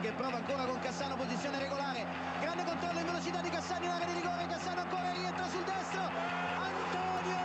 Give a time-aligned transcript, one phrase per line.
[0.00, 2.06] che prova ancora con Cassano posizione regolare.
[2.40, 4.46] Grande controllo in velocità di Cassano in area di rigore.
[4.48, 6.02] Cassano ancora rientra sul destro.
[6.68, 7.38] Antonio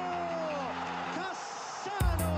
[1.17, 2.35] Cassano!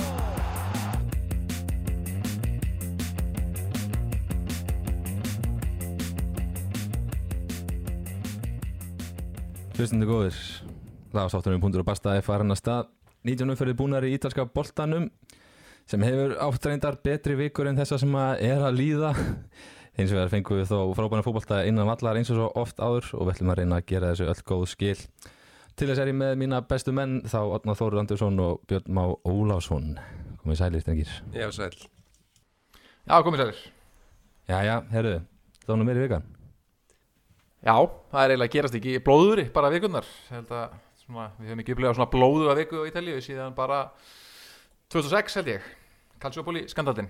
[9.75, 10.36] Hlustundu góðir.
[11.11, 12.89] Lagasáttunum punktur og basta farin að stað.
[13.27, 15.09] 19 umferðir búnar í ítalska boltanum
[15.89, 19.11] sem hefur átt reyndar betri vikur en þessa sem að er að líða
[19.98, 23.10] eins og við fengum við þó frábæna fótbolta innan vallar eins og svo oft áður
[23.18, 24.97] og við ætlum að reyna að gera þessu öll góð skil.
[25.80, 29.04] Til þess er ég með mína bestu menn þá Otna Þóru Andersson og Björn Má
[29.24, 29.94] Ólásson
[30.42, 31.71] komið sælir stengir Já, sæl.
[33.08, 33.61] Já, komið sælir.
[34.50, 35.16] Jæja, herru,
[35.66, 36.28] þá nú meiri vikan.
[37.64, 41.97] Já, það er eiginlega að gerast ekki blóðuri bara vikunnar svona, við höfum ekki upplegað
[41.97, 43.81] svona blóðu að viku á Ítalíu síðan bara
[44.94, 45.66] 2006 held ég.
[46.19, 47.08] Calciopoli skandaldin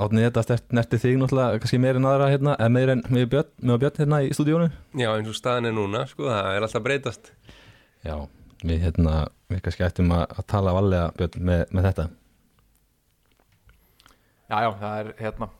[0.00, 3.26] Átni þetta stert nerti þig náttúrulega kannski meir en aðra hérna, eða meir en með
[3.34, 6.66] Björn, með Björn hérna í stúdíónu Já, eins og staðin er núna, sko, það er
[6.66, 7.30] alltaf breytast.
[8.06, 8.14] Já,
[8.64, 9.14] við hérna
[9.52, 12.06] við kannski ættum að, að tala valega Björn með, með þetta.
[14.50, 15.50] Já, já, það er hérna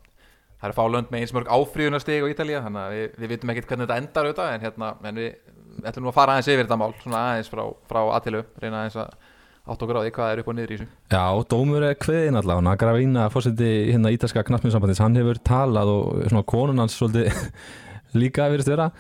[0.61, 3.71] það er fálönd með eins mörg áfríðunarsteg á Ítalíu þannig að við, við vitum ekkert
[3.71, 6.79] hvernig þetta endar auðvitað en hérna, en við ætlum nú að fara aðeins yfir þetta
[6.81, 9.15] mál svona aðeins frá, frá aðtilu reyna aðeins að
[9.69, 10.89] átt okkur á því hvað er upp og niður í þessu?
[11.13, 16.47] Já, dómur er kveðin allavega Gravína, fórseti hérna ítalska knattmjöndsambandis hann hefur talað og svona
[16.49, 17.35] konun hans svolítið
[18.23, 18.91] líka verist vera.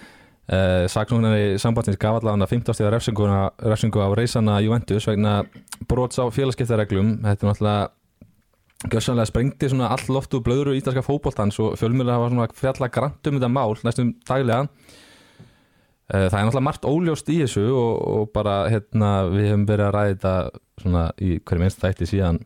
[0.50, 2.92] Uh, Saksóknari sambandins gaf allavega 15 stíða
[3.70, 5.44] refsingu á reysana Juventus vegna
[5.88, 7.20] brots á félagskiptareglum.
[7.22, 7.88] Þetta er náttúrulega
[8.80, 13.36] Gjössanlega sprengti svona all loftu blöðru ítalska fótboltans og fjölmjöla hafa svona fjalla grant um
[13.36, 14.62] þetta mál næstum daglega.
[14.64, 15.09] Eh,
[16.10, 19.94] Það er náttúrulega margt óljóst í þessu og, og bara hérna við hefum verið að
[19.94, 22.40] ræða þetta í hverju minnst þætti síðan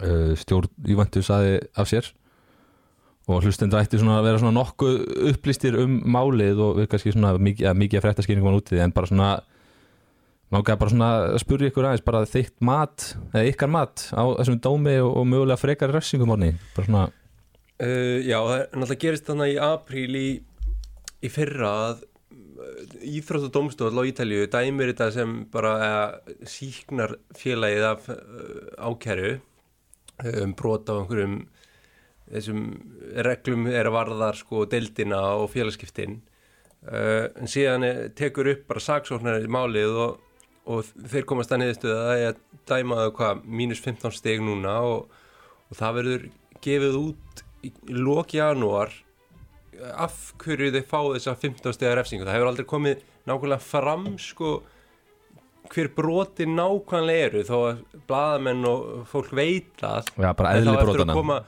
[0.00, 2.08] uh, stjórn Juventus saði af sér.
[3.30, 4.96] Og hlustendur ætti að vera nokkuð
[5.30, 9.10] upplýstir um málið og við kannski mikið, að frétta skýringum út í því en bara
[9.10, 9.32] svona
[10.52, 14.58] Mákaði bara svona að spurja ykkur aðeins bara þygt mat, eða ykkar mat á þessum
[14.60, 19.30] dómi og, og mögulega frekar rössingum orni, bara svona uh, Já, það er náttúrulega gerist
[19.30, 20.26] þannig í apríl í,
[21.24, 22.02] í fyrra að
[23.02, 28.18] Íþrótt og domstofl á Ítalju dæmir þetta sem bara uh, síknar félagið af uh,
[28.78, 29.38] ákæru
[30.42, 31.38] um brot á einhverjum
[32.32, 32.60] þessum
[33.26, 36.20] reglum er að varðar sko deildina og félagskiptin
[36.88, 37.86] uh, en síðan
[38.18, 40.18] tekur upp bara saksóknar í málið og,
[40.70, 44.78] og þeir komast að niðurstuða að það er að dæma hvað mínus 15 steg núna
[44.86, 45.08] og,
[45.68, 46.28] og það verður
[46.62, 48.94] gefið út í lók janúar
[49.80, 54.52] af hverju þau fá þessa 15 stegar refsingu, það hefur aldrei komið nákvæmlega fram sko
[55.72, 60.74] hver broti nákvæmlega eru þó að bladamenn og fólk veit það Já, bara en eðli
[60.74, 61.14] þá eftir brotana.
[61.14, 61.38] að koma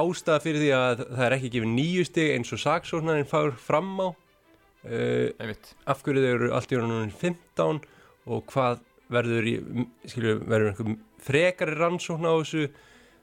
[0.00, 3.90] ástæða fyrir því að það er ekki gefið nýju stig eins og saksóknarinn fáur fram
[4.00, 5.54] á uh,
[5.90, 7.82] af hverju þau eru allt í orðinu 15
[8.30, 9.54] og hvað verður í,
[10.06, 12.68] skilju, verður einhver frekari rannsókn á þessu?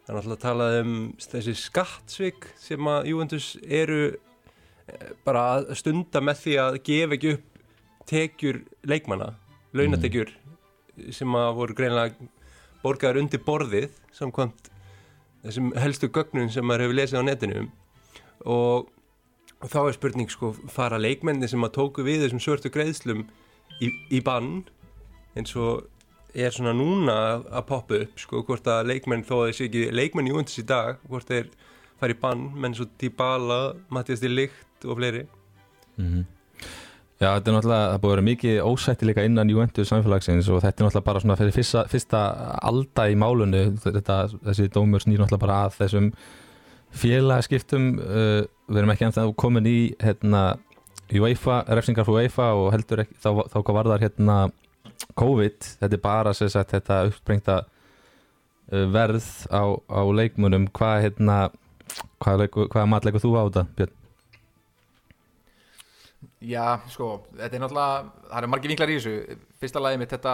[0.07, 4.01] Það er náttúrulega að tala um þessi skattsvik sem að Juventus eru
[5.27, 7.61] bara að stunda með því að gefa ekki upp
[8.07, 9.33] tekjur leikmanna,
[9.75, 10.31] launatekjur
[11.13, 12.29] sem að voru greinlega
[12.83, 14.71] borgaður undir borðið samkvæmt
[15.43, 17.65] þessum helstu gögnum sem maður hefur lesið á netinu.
[18.47, 18.87] Og,
[19.65, 23.25] þá er spurning sko fara leikmenni sem að tóku við þessum svörtu greiðslum
[23.81, 24.61] í, í bann
[25.37, 25.87] eins og
[26.37, 30.29] er svona núna að poppa upp sko hvort að leikmenn þó að þessi ekki leikmenn
[30.29, 31.49] í undis í dag hvort þeir
[31.97, 35.25] fara í bann menn svo Dybala, Mattias de Ligt og fleiri.
[37.17, 40.59] Já, þetta er náttúrulega, það búið að vera mikið ósætti líka innan Juventus samfélagsins og
[40.61, 42.19] þetta er náttúrulega bara svona fyrir fyrsta, fyrsta
[42.69, 46.11] alda í málunni, þetta, þessi dómur snýr náttúrulega bara að þessum
[47.01, 50.43] félagskiptum, uh, við erum ekki ennþá komin í hérna
[51.17, 54.37] UEFA, refsingar fyrir UEFA og heldur ekki, þá, þá hvað var þar hérna
[55.17, 61.39] COVID, þetta er bara sagt þetta uppsprengta uh, verð á, á leikmunum, hvað hérna,
[62.21, 63.96] hvað, leiku- hvaða mat leikur þú á þetta, Björn?
[66.37, 67.93] Já, sko, þetta er náttúrulega
[68.29, 69.37] það eru margir vinklar í þessu.
[69.57, 70.33] Fyrsta lagi mitt þetta,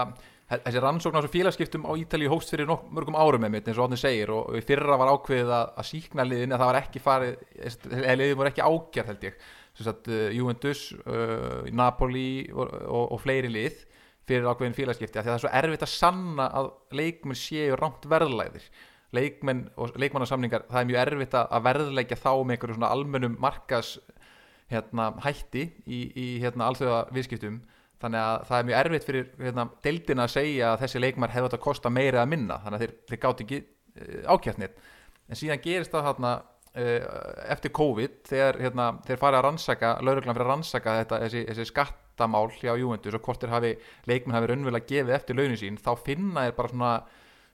[0.51, 3.79] þessi rannsókn á þessu félagskiptum á Ítalíu hóst fyrir nokk, mörgum árum með mitt eins
[3.79, 6.79] og Otni segir og og fyrra var ákveðið að, að síkna liðin að það var
[6.81, 7.45] ekki farið
[8.01, 9.41] eða liðin voru ekki ágjart held ég.
[9.73, 13.79] Sem sagt uh, Juventus, uh, Napoli og, og, og fleiri lið
[14.27, 17.79] fyrir ákveðin félagskipti af því að það er svo erfitt að sanna að leikmenn séu
[17.79, 18.67] rámt verðlæðir
[19.13, 23.35] leikmenn og leikmannarsamningar það er mjög erfitt að að verðleggja þá með einhverju svona almennum
[23.41, 23.91] markas
[24.73, 27.61] hérna, hætti í, í hérna, alþjóða viðskiptum
[28.03, 31.49] þannig að það er mjög erfitt fyrir hérna, deildina að segja að þessi leikmar hefði
[31.49, 32.57] átt að kosta meira eða minna.
[32.65, 34.73] Þannig að þeir, þeir gátt ekki uh, ákjæftnir
[35.23, 36.33] en síðan gerist það hérna
[36.73, 41.65] eftir COVID þegar hérna, þeir farið að rannsaka lauruglan fyrir að rannsaka þetta, þessi, þessi
[41.69, 43.75] skattamál hjá Juventus og hvort hafi
[44.09, 46.93] leikmenn hafi raunverulega gefið eftir launin sín þá finna þeir bara svona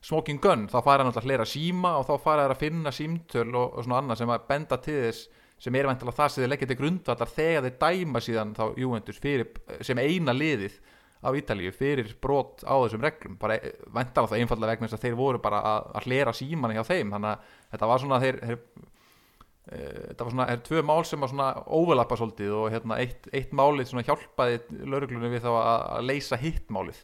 [0.07, 3.49] smoking gun, þá fara hann alltaf hlera síma og þá fara þeir að finna símtöl
[3.49, 6.51] og, og svona annað sem að benda til þess sem er vantilega það sem þeir
[6.53, 9.49] leggja til grundvallar þegar þeir dæma síðan þá Juventus fyrir,
[9.85, 10.77] sem eina liðið
[11.19, 13.35] á Ítalíu fyrir brot á þessum reglum.
[13.39, 13.59] Bara
[13.91, 17.11] vantilega það einfallega vegna þess að þeir voru bara að, að hlera síman hjá þeim.
[17.15, 21.25] Þannig að þetta var svona þeir, þeir e, þetta var svona, er tvö mál sem
[21.25, 25.73] var svona overlappa svolítið og hérna eitt, eitt málið svona hjálpaði lauruglunum við þá að,
[25.97, 27.03] að leysa hitt málið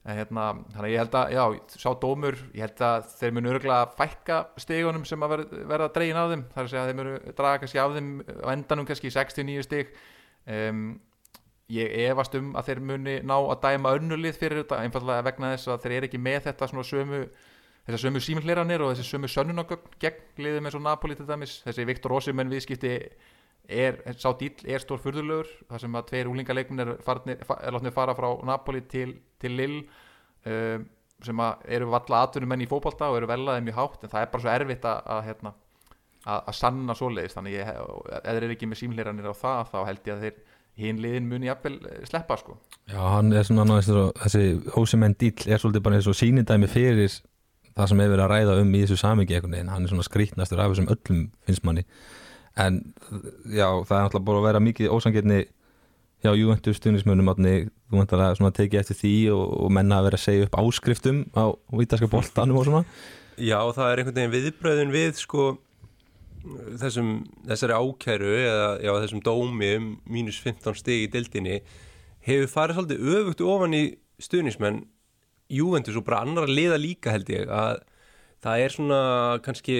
[0.00, 1.42] en hérna, að ég held að, já,
[1.76, 6.20] sá dómur ég held að þeir munu örgulega fækka stegunum sem að verða, verða dregin
[6.20, 6.44] af þeim.
[6.54, 9.92] Þar að segja að þeir munu draga kannski af þeim á endanum kannski 69 steg
[10.56, 10.86] um,
[11.70, 15.70] ég efast um að þeir muni ná að dæma önnulið fyrir þetta, einfallega vegna þess
[15.70, 17.20] að þeir eru ekki með þetta svona sömu
[17.84, 21.58] þessar sömu símilliranir og þessi sömu sönnunagögn gegn liðið með svo Napoli til dæmis.
[21.66, 22.96] Þessi Viktor Osimhen viðskipti
[23.70, 28.16] er, sá dýl er stór fyrðulegur þar sem að tveir úlingaleikminn er, er látnið fara
[28.18, 30.86] frá Napoli til, til Lill um,
[31.24, 34.30] sem að eru valla atvinnumenn í fókbalta og eru velaðið mjög hátt en það er
[34.32, 35.52] bara svo erfitt að, að, hérna,
[36.24, 37.36] að, að sanna svoleiðis.
[37.36, 37.74] Þannig ef
[38.24, 40.38] þeir eru ekki með símliranir á það þá held ég að þeir
[40.80, 41.74] hinn liðin muni jafnvel
[42.08, 42.56] sleppa sko.
[42.88, 47.12] Já, hann er svona náttúrulega þessi ósemenn dýl er svolítið bara eins og sínindæmi fyrir
[47.76, 50.88] það sem hefur að ræða um í þessu samingi hann er svona skrítnastur af þessum
[50.94, 51.84] öllum finnst manni
[52.60, 52.82] en
[53.48, 55.40] já, það er náttúrulega bara að vera mikið ósangirni
[56.20, 60.26] hjá Juventus stuðnismönum þú vantar að tekið eftir því og, og menna að vera að
[60.26, 62.84] segja upp áskriftum á vítaska boltanum og svona.
[63.40, 65.46] Já, það er einhvern veginn viðbröðin við sko
[66.80, 67.10] þessum,
[67.48, 71.60] þessari ákæru eða já, þessum dómi um mínus 15 steg í dildinni
[72.26, 73.84] hefur farið svolítið öfugt ofan í
[74.20, 74.82] stuðnismenn
[75.50, 77.80] Juventus og bara annar að liða líka held ég að
[78.44, 79.00] það er svona
[79.44, 79.78] kannski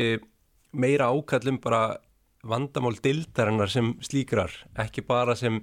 [0.73, 2.01] meira ákallum bara
[2.47, 5.61] vandamál dildarinnar sem slíkrar ekki bara sem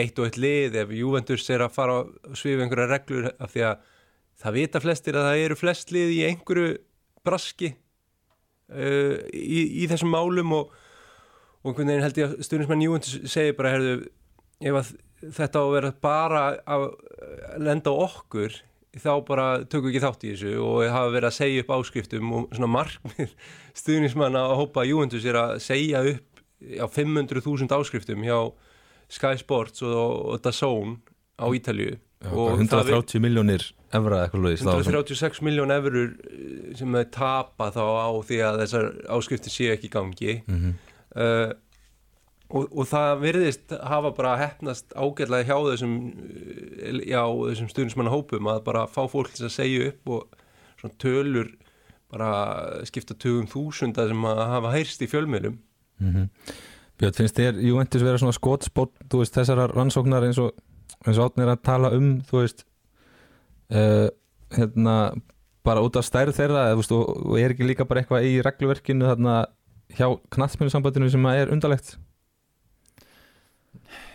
[0.00, 3.64] eitt og eitt lið ef Juventus er að fara að svifa einhverja reglur af því
[3.70, 3.86] að
[4.40, 6.70] það vita flestir að það eru flest lið í einhverju
[7.26, 10.72] braski uh, í, í þessum málum og,
[11.60, 13.94] og einhvern veginn held ég að stjórnismenn Juventus segir bara herðu,
[14.60, 14.92] ef
[15.36, 16.86] þetta á að vera bara að
[17.60, 18.60] lenda á okkur
[18.98, 22.48] þá bara tökum ekki þátt í þessu og hafa verið að segja upp áskriftum og
[22.56, 23.34] svona markmið
[23.82, 28.38] stuðnismanna að hópa Juventus er að segja upp á 500.000 áskriftum hjá
[29.10, 30.98] Sky Sports og, og DAZN
[31.40, 33.62] á Ítalju Já, 130 miljónir
[33.96, 39.54] efra eitthvað 136 miljón efurur eh, sem er tapa þá á því að þessar áskriftin
[39.54, 40.34] séu ekki í gangi.
[40.44, 40.74] Mm -hmm.
[41.16, 41.54] uh,
[42.50, 45.96] og, og það verðist hafa bara hefnast ágætlega hjá þessum
[46.82, 51.52] eh, þessum stundismanna hópum að bara fá fólk til að segja upp og tölur
[52.10, 55.58] bara skipta tögum þúsunda sem að hafa heyrst í fjölmjölum
[56.00, 56.28] mm -hmm.
[57.00, 60.50] Björn, finnst þér Juventus vera svona skotspott, þú veist, þessara rannsóknar eins og,
[61.06, 62.66] eins og átnir að tala um, þú veist
[63.72, 64.08] uh,
[64.52, 65.14] hérna
[65.64, 69.06] bara út af stærð þeirra, veist, og, og er ekki líka bara eitthvað í regluverkinu
[69.06, 69.46] þarna
[69.96, 71.96] hjá knatsmjölusambandinu sem að er undarlegt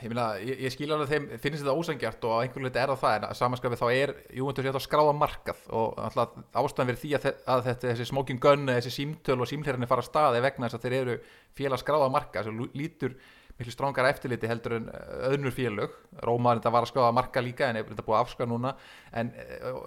[0.01, 3.01] ég, meina, ég, ég skil alveg þeim finnst þetta ósangjart og einhvern veit er það
[3.03, 7.65] það en samanskapið þá er Júventus að skráða markað og ástæðan verið því að, að
[7.69, 10.99] þetta, þessi smoking gun, þessi símtöl og símhlerðinni fara að staði vegna þess að þeir
[10.99, 11.17] eru
[11.57, 13.17] félag skráða markað sem lítur
[13.55, 14.87] miklu strángar eftirliti heldur en
[15.29, 15.93] öðnur félög.
[16.27, 18.73] Rómaður þetta var að skráða markað líka en þetta búið að afskra núna.
[19.15, 19.31] En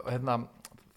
[0.09, 0.39] hérna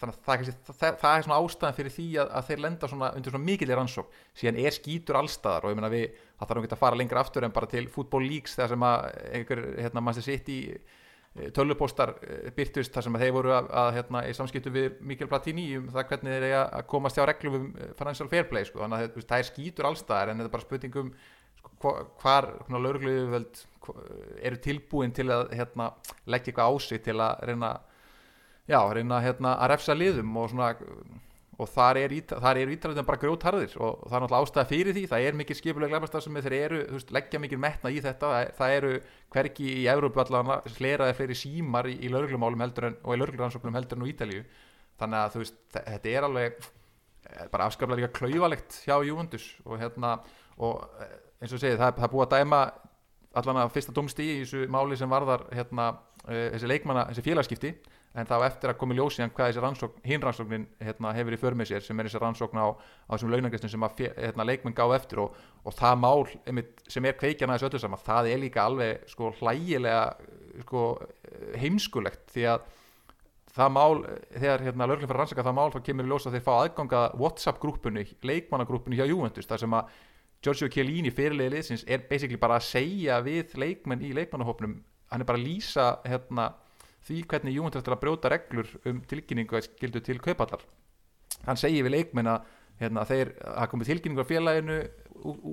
[0.02, 2.90] þannig að það, það, það, það er svona ástæðan fyrir því að, að þeir lenda
[2.92, 6.08] svona undir svona mikilir rannsók síðan er skítur allstaðar og ég meina við
[6.42, 9.06] það þarf ekki að fara lengra aftur en bara til fútból líks þegar sem að
[9.38, 13.70] einhver hérna maður sitt í eh, tölvupostar eh, byrtust þar sem að þeir voru að,
[13.84, 17.28] að hérna í samskiptu við Mikkel Platini um það hvernig þeir eiga að komast hjá
[17.30, 18.82] reglum um eh, financial fair play sko.
[18.82, 21.14] Þannig að það er skítur allstaðar en þetta er bara spurningum
[21.62, 21.94] sko,
[22.24, 23.44] hvar laurugluðu
[24.42, 25.92] eru tilbúin til að hérna,
[26.30, 27.72] leggja eitthvað á sig til að reyna
[28.70, 30.74] já, reyna hérna, að refsa liðum og svona
[31.62, 35.38] og þar er ítalið bara grjótharðir og það er náttúrulega ástæða fyrir því það er
[35.38, 38.92] mikið skipulega glæbastar sem þeir eru veist, leggja mikið metna í þetta það, það eru
[39.36, 44.08] hverki í Európu allavega hleraði fleiri símar í, í lauruglumálum og í laurugluransóknum heldur en
[44.08, 44.44] á Ítalíu.
[45.02, 50.18] Þannig að veist, þetta er alveg eh, bara afskaplega líka klauvalegt hjá Júvundus og hérna
[50.58, 52.62] og eh, eins og segið það, það er búið að dæma
[53.42, 55.92] allavega fyrsta domstí í þessu máli sem varðar hérna,
[56.28, 57.76] eh, þessi leikmanna, þessi félagskipti
[58.12, 61.70] en þá eftir að komi ljósi hann hvað rannsókn, hinn rannsóknin hérna, hefur í förmið
[61.70, 65.22] sér sem er þessi rannsókn á, á þessum launangrestin sem að hérna, leikmenn gáð eftir
[65.24, 68.66] og, og það mál einmitt, sem er kveikjan að þessu öllu saman það er líka
[68.68, 70.04] alveg sko, hlægilega
[70.66, 70.86] sko,
[71.62, 72.26] heimskulegt.
[72.36, 72.68] Því að
[73.56, 74.04] það mál
[74.36, 76.54] þegar hérna, löglega fyrir að rannsaka það mál þá kemur í ljósa að þeir fá
[76.58, 80.00] aðganga Whatsapp grúpunni, leikmannagrúpunni hjá Juventus þar sem að
[80.42, 84.80] Giorgio Chiellini fyrirlega liðsins er basically bara að segja við leikmenn í leikmannahópnum.
[85.12, 86.48] Hann er bara að lýsa hérna,
[87.08, 90.66] því hvernig Juventus ætlar að brjóta reglur um tilkynningu að skildu til kaupallar
[91.48, 92.50] hann segir við leikmenn að
[92.82, 94.78] hérna, þeir hafa komið tilkynningu á félaginu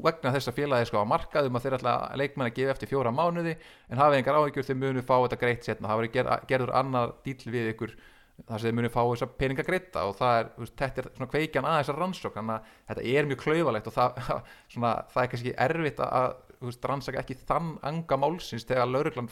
[0.04, 2.90] vegna þess að félagi sko á markaðum að þeir ætla að leikmenn að gefa eftir
[2.92, 3.56] fjóra mánuði
[3.88, 7.12] en hafa engar áhyggjur þeir munu fá þetta greitt setna það verður ger, gerður annar
[7.26, 7.94] dýl við ykkur
[8.46, 11.68] þar sem þeir munu fá þessa peninga greita og það er, þetta er svona kveikjan
[11.68, 14.22] að þessar rannsók þannig að þetta er mjög klaufalegt og það,
[14.72, 19.30] svona, það er kannski erfitt að rannsaka ekki þann anga málsins þegar lauruglan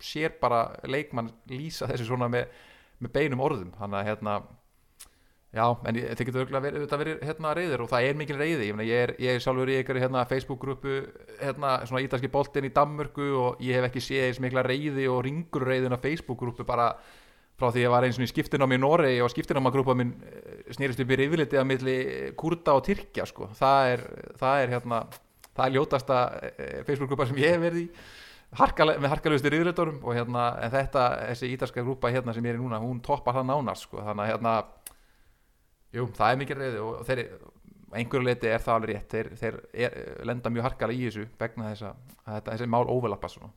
[0.00, 2.48] sér bara leikmann lýsa þessu svona með,
[3.02, 3.74] með beinum orðum.
[3.80, 4.38] Þannig að hérna
[5.48, 8.66] Já, en ég- þið getur auðvitað verið, verið hérna reyður og það er mikil reyði,
[8.68, 10.96] ég, meina, ég, er, ég er sjálfur í einhverju hérna, Facebook-grúpu
[11.40, 15.22] hérna, svona ítalski boltinn í Danmörku og ég hef ekki séð eins mikla reyði og
[15.24, 16.90] ringur reyðin á Facebook-grúpu bara
[17.56, 21.00] frá því ég var eins og í skiptinámi í Noregi og skiptinámagrúpa minn eh, snerist
[21.00, 21.96] upp í reyfiliti að milli
[22.36, 23.48] kurda og tyrkja sko.
[23.56, 24.04] það er,
[24.36, 25.00] það er hérna
[25.56, 27.90] það er ljótasta eh, Facebook-grúpa sem ég hef verið í
[28.56, 32.60] harkale, með harkalugustu reyðilitorum og hérna, en þetta, þessi ítalska grúpa hérna sem ég er
[32.60, 34.00] í núna, hún toppar það nánast sko.
[34.00, 34.54] þannig að hérna
[35.96, 37.20] Jú, það er mikið reyði og þeir,
[37.96, 39.54] einhverju leiti er það alveg rétt þeir, þeir
[39.86, 39.94] er,
[40.28, 43.48] lenda mjög harkalega í þessu vegna þess að, þetta, þessi mál óvelappa svona.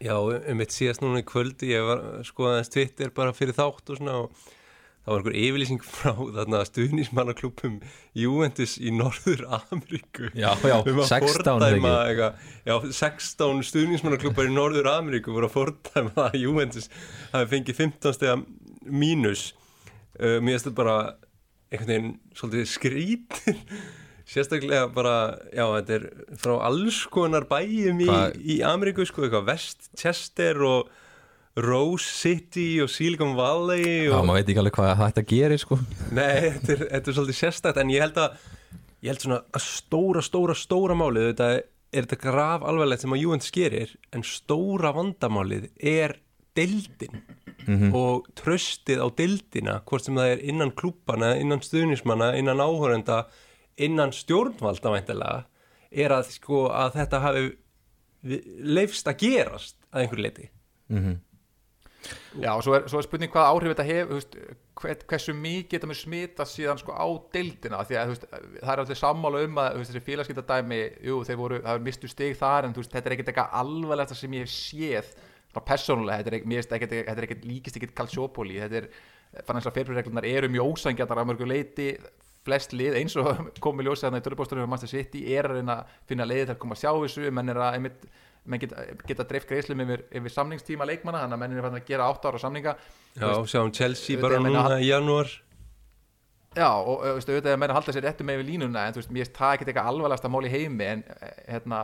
[0.00, 3.90] Já, um eitt síðast núna í kvöldi ég var sko aðeins Twitter bara fyrir þátt
[3.90, 4.46] og svona og
[5.04, 7.78] það var einhver yfirlýsing frá þarna stuðnismannaklúpum
[8.20, 10.28] Juventus í Norður Ameríku.
[10.34, 11.94] Já, já, um að 16 fordæma ekki.
[12.10, 16.90] eitthvað, já, 16 stuðnismannaklúpar í Norður Ameríku voru að fordæma það að Juventus
[17.32, 18.36] hafi fengið 15 stega
[18.90, 19.48] mínus.
[20.20, 20.98] Uh, mér finnst þetta bara
[21.70, 23.60] einhvern veginn svolítið skrítir
[24.30, 25.14] sérstaklega bara,
[25.54, 26.04] já, þetta er
[26.38, 28.10] frá alls konar bæjum í,
[28.54, 30.90] í Ameríku, sko, eitthvað Westchester og
[31.58, 35.78] Rose City og Silicon Valley Já, og maður veit ekki alveg hvað þetta gerir sko.
[36.14, 38.36] Nei, þetta er, þetta er svolítið sérstætt en ég held að
[39.00, 43.22] ég held svona að stóra, stóra, stóra málið þetta er þetta graf alvarlegt sem að
[43.24, 46.20] Juventus gerir en stóra vandamálið er
[46.58, 47.22] deildin
[47.94, 53.24] og tröstið á deildina hvort sem það er innan klúbana, innan stuðnismanna innan áhörenda,
[53.76, 55.44] innan stjórnvalda væntalega
[55.90, 57.44] er að, sko, að þetta hafi
[58.62, 60.48] leifst að gerast að einhverju leiti
[62.40, 64.54] Já, og svo er, svo er spurning hvað áhrif þetta hefur,
[65.10, 67.82] hversu mikið þetta með smita síðan sko á deildina?
[67.84, 68.24] Því að veist,
[68.62, 70.04] það er allir sammála um að veist, þessi
[71.42, 74.46] voru það er mistu stig þar en veist, þetta er ekkert eitthvað alvarlegt sem ég
[74.46, 75.12] hef séð,
[75.52, 76.22] bara persónulega.
[76.22, 76.64] Þetta er, ekkert- mér
[77.20, 78.88] er líkist ekkert kalsjópóli, þetta er,
[79.44, 81.90] fann eins að fyrirreglunar eru mjög ósangjarnar að mörgu leiti
[82.46, 85.74] flest lið eins og komið ljósið þarna í törubóstunum og Master City er að reyna
[85.82, 87.32] að finna leiði til að koma að sjá þessu.
[87.36, 88.06] Menn er að einmitt,
[88.44, 92.08] menn geta, geta dreift greiðslum yfir, yfir samningstíma leikmanna þannig að menn er að gera
[92.10, 92.76] 8 ára samninga.
[93.14, 95.32] Já, sjáum Chelsea bara núna í janúar.
[96.56, 99.26] Já, og auðvitað að menn halda sér réttu með við línuna en þú veist, mér
[99.26, 101.82] finnst það ekki eitthvað alvarlegasta mál í heimi en eh, hérna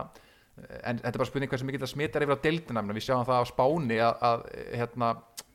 [0.57, 3.43] en þetta er bara spurning hversu mikið það smitar yfir á deildina við sjáum það
[3.45, 4.45] á Spáni að, að
[4.79, 5.11] hérna,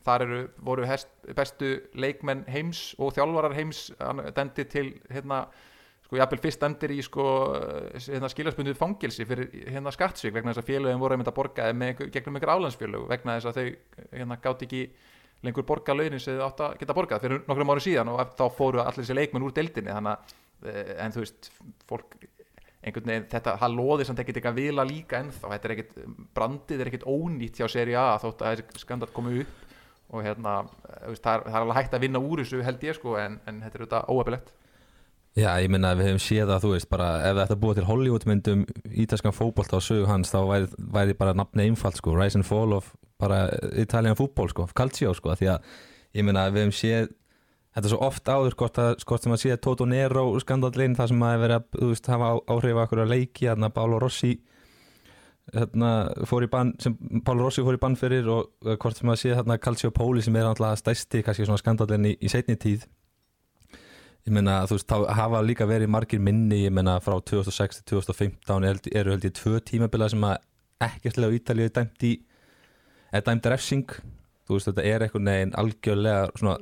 [0.07, 3.83] þar eru, voru hest, bestu leikmenn heims og þjálfarar heims
[4.37, 5.43] dendi til hérna,
[6.13, 7.25] sko, jafnvel fyrst dendir í sko,
[7.97, 12.03] hérna, skilaspundið fangilsi fyrir hérna skattsvík vegna þess að félögum voru einmitt að borga með
[12.13, 14.83] gegnum einhver álandsfélög vegna þess að þau hérna, gátt ekki
[15.43, 18.45] lengur borga launin sem þau átt að geta borgað fyrir nokkrum árum síðan og þá
[18.53, 20.37] fóru allir þessi leikmenn úr deildinni þannig að,
[20.69, 21.51] eh, en þú veist
[21.89, 22.15] fólk,
[22.83, 25.93] einhvern veginn, þetta það loði samt ekkert eitthvað vila líka ennþá þetta er ekkert,
[26.35, 29.59] brandið er ekkert ónýtt hjá seri A þótt að þessi skandal komu upp
[30.13, 32.99] og hérna, eh, það er, það er alveg hægt að vinna úr þessu held ég
[32.99, 34.59] sko, en, en þetta er auðvitað óöfilegt
[35.33, 37.87] Já, ég minna að við hefum séð að þú veist bara ef þetta búið til
[37.87, 38.59] Hollywoodmyndum
[39.01, 42.75] ítalskan fótbolt á sögu hans þá væri, væri bara nafni einfalt sko, Rise and Fall
[42.77, 43.47] of bara
[43.81, 45.73] Italian fútból sko, Calcio sko, því að
[46.13, 47.09] ég minna að við hefum séð
[47.73, 51.25] þetta svo oft áður hvort, að, hvort sem að séð Toto Nero skandallin þar sem
[51.25, 54.35] að vera þú veist, hafa áhrif okkur að leiki hérna Pálo Rossi
[55.49, 55.93] hérna,
[56.29, 56.93] fór í bann sem
[57.25, 60.21] Pálo Rossi fór í bann fyrir og uh, hvort sem að séð hérna Calcio Poli
[60.21, 62.85] sem er alltaf stæsti kannski svona skandallin í, í seinni tíð
[64.23, 67.99] ég meina þú veist þá hafa líka verið margir minni ég meina frá 2006 til
[67.99, 70.37] 2015 er, eru held ég tvö tímabila sem að
[70.83, 72.13] ekkert á Ítalíu er dæmt í
[73.13, 73.89] er dæmt refsing.
[74.43, 76.55] Þú veist þetta er einhvern veginn algjörlega svona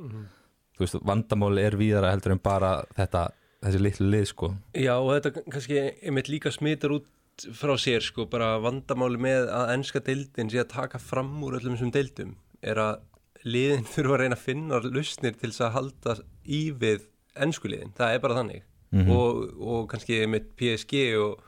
[0.76, 3.28] þú veist vandamáli er víðara heldur en bara þetta
[3.62, 4.52] þessi litlu lið sko.
[4.74, 9.72] Já og þetta kannski einmitt líka smitar út frá sér sko bara vandamáli með að
[9.76, 13.00] ennska deildin sé að taka fram úr öllum þessum deildum er að
[13.46, 17.08] liðin þurfa að reyna að finna lausnir til þess að halda í við
[17.40, 18.68] ennsku liðin, það er bara þannig.
[18.92, 21.38] Og, og kannski með PSG og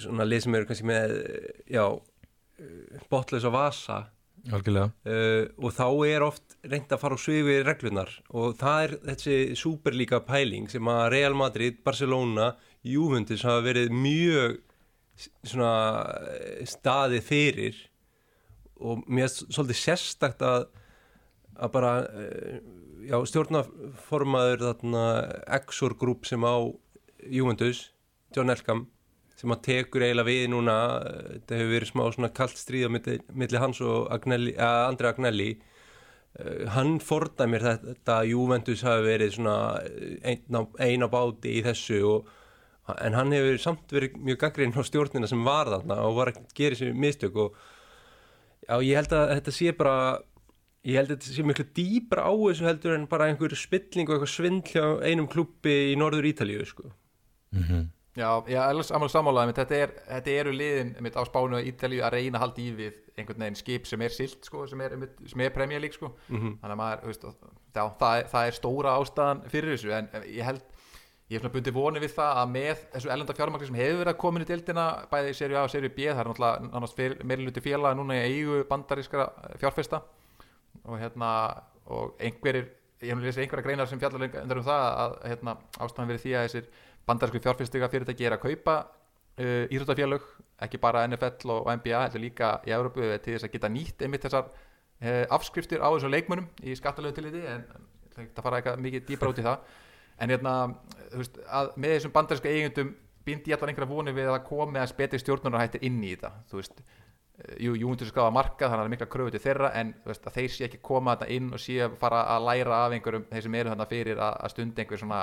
[0.00, 1.10] svona lið sem eru kannski með
[1.68, 1.82] já,
[3.12, 3.98] botlaus og vasa.
[4.48, 4.92] Algjörlega.
[5.04, 9.36] Uh, og þá er oft reynd að fara á sviði reglunar og það er þessi
[9.58, 12.52] superlíka pæling sem að Real Madrid, Barcelona,
[12.86, 14.56] Juventus hafa verið mjög
[15.18, 15.74] svona
[16.30, 17.78] eh, staðið fyrir.
[18.78, 20.68] Og mér er svolítið sérstakt að
[21.58, 22.58] að bara eh,
[23.06, 25.04] já, stjórnaformaður þarna
[25.58, 26.56] Exor Group sem á
[27.28, 27.88] Juventus,
[28.34, 28.86] John Elkam
[29.38, 33.18] sem að tekur eiginlega við núna eh, þetta hefur verið smá svona kallt stríða milli,
[33.38, 35.50] milli hans og Agnelli, Andri Agnelli.
[36.38, 39.54] Uh, hann fordæmir þetta, þetta að Juventus hafi verið svona
[40.28, 42.28] einn á, ein á báti í þessu og,
[43.00, 46.52] en hann hefur samt verið mjög gaggrinn á stjórnina sem var þarna og var að
[46.58, 47.56] gera sér mistök og
[48.68, 49.96] já, ég held að þetta sé bara
[50.88, 54.16] ég held að þetta sé miklu dýbra á þessu heldur en bara einhver spilling og
[54.16, 56.88] eitthvað svindl hjá einum klubbi í norður Ítalíu sko.
[58.18, 62.02] Já, ég er alveg sammálaði þetta, er, þetta eru liðin mitt, á Spánu og Ítalíu
[62.02, 64.96] að reyna að halda í við einhvern veginn skip sem er silt sko, sem er,
[64.98, 66.10] er Premier League sko.
[66.26, 66.56] Mhm.
[66.62, 67.28] þannig að maður, veist,
[67.76, 70.66] já, það, er, það er stóra ástæðan fyrir þessu en ég held,
[71.28, 74.14] ég hef svona bundið voni við það að með þessu ellenda fjármagni sem hefur verið
[74.14, 76.70] að koma inn í deildina, bæði í serju A og serju B það er náttúrulega
[76.72, 79.28] nánast meiriluti félaga núna í eigu bandarískra
[79.60, 80.02] fjárfesta
[80.84, 81.30] og hérna
[81.88, 82.70] og einhverjir,
[83.02, 86.36] ég hef lesið einhverja greinar sem fjallar undir um það að hérna, ástæðan verið því
[86.36, 86.70] að þessir
[87.08, 90.24] bandarísku fjárfestinga fyrirtæki er að kaupa uh, íþróttafélög,
[90.66, 94.26] ekki bara NFL og NBA, heldur líka í Európu til þess að geta nýtt einmitt
[94.26, 97.64] þessar uh, afskriftir á þessum leikmönnum í skattalegu tiliti en
[98.18, 99.76] en ég ætla ekki að fara eitthvað mikið dýbra út í það.
[100.18, 100.54] En hérna,
[101.12, 102.94] þú veist, að með þessum bandarísku eigendum
[103.28, 106.30] bindi ég allan einhverja voni við að það komi að betri stjórnunarhættir inn í þetta
[106.50, 106.80] þú veist,
[107.62, 110.24] jú, jú, undir skráða markað þannig að það er mikla kröfu til þeirra en veist,
[110.26, 113.28] að þeir sé ekki koma þetta inn og sé að fara að læra af einhverjum
[113.30, 115.20] þeir sem eru þannig fyrir að, að stunda einhver svona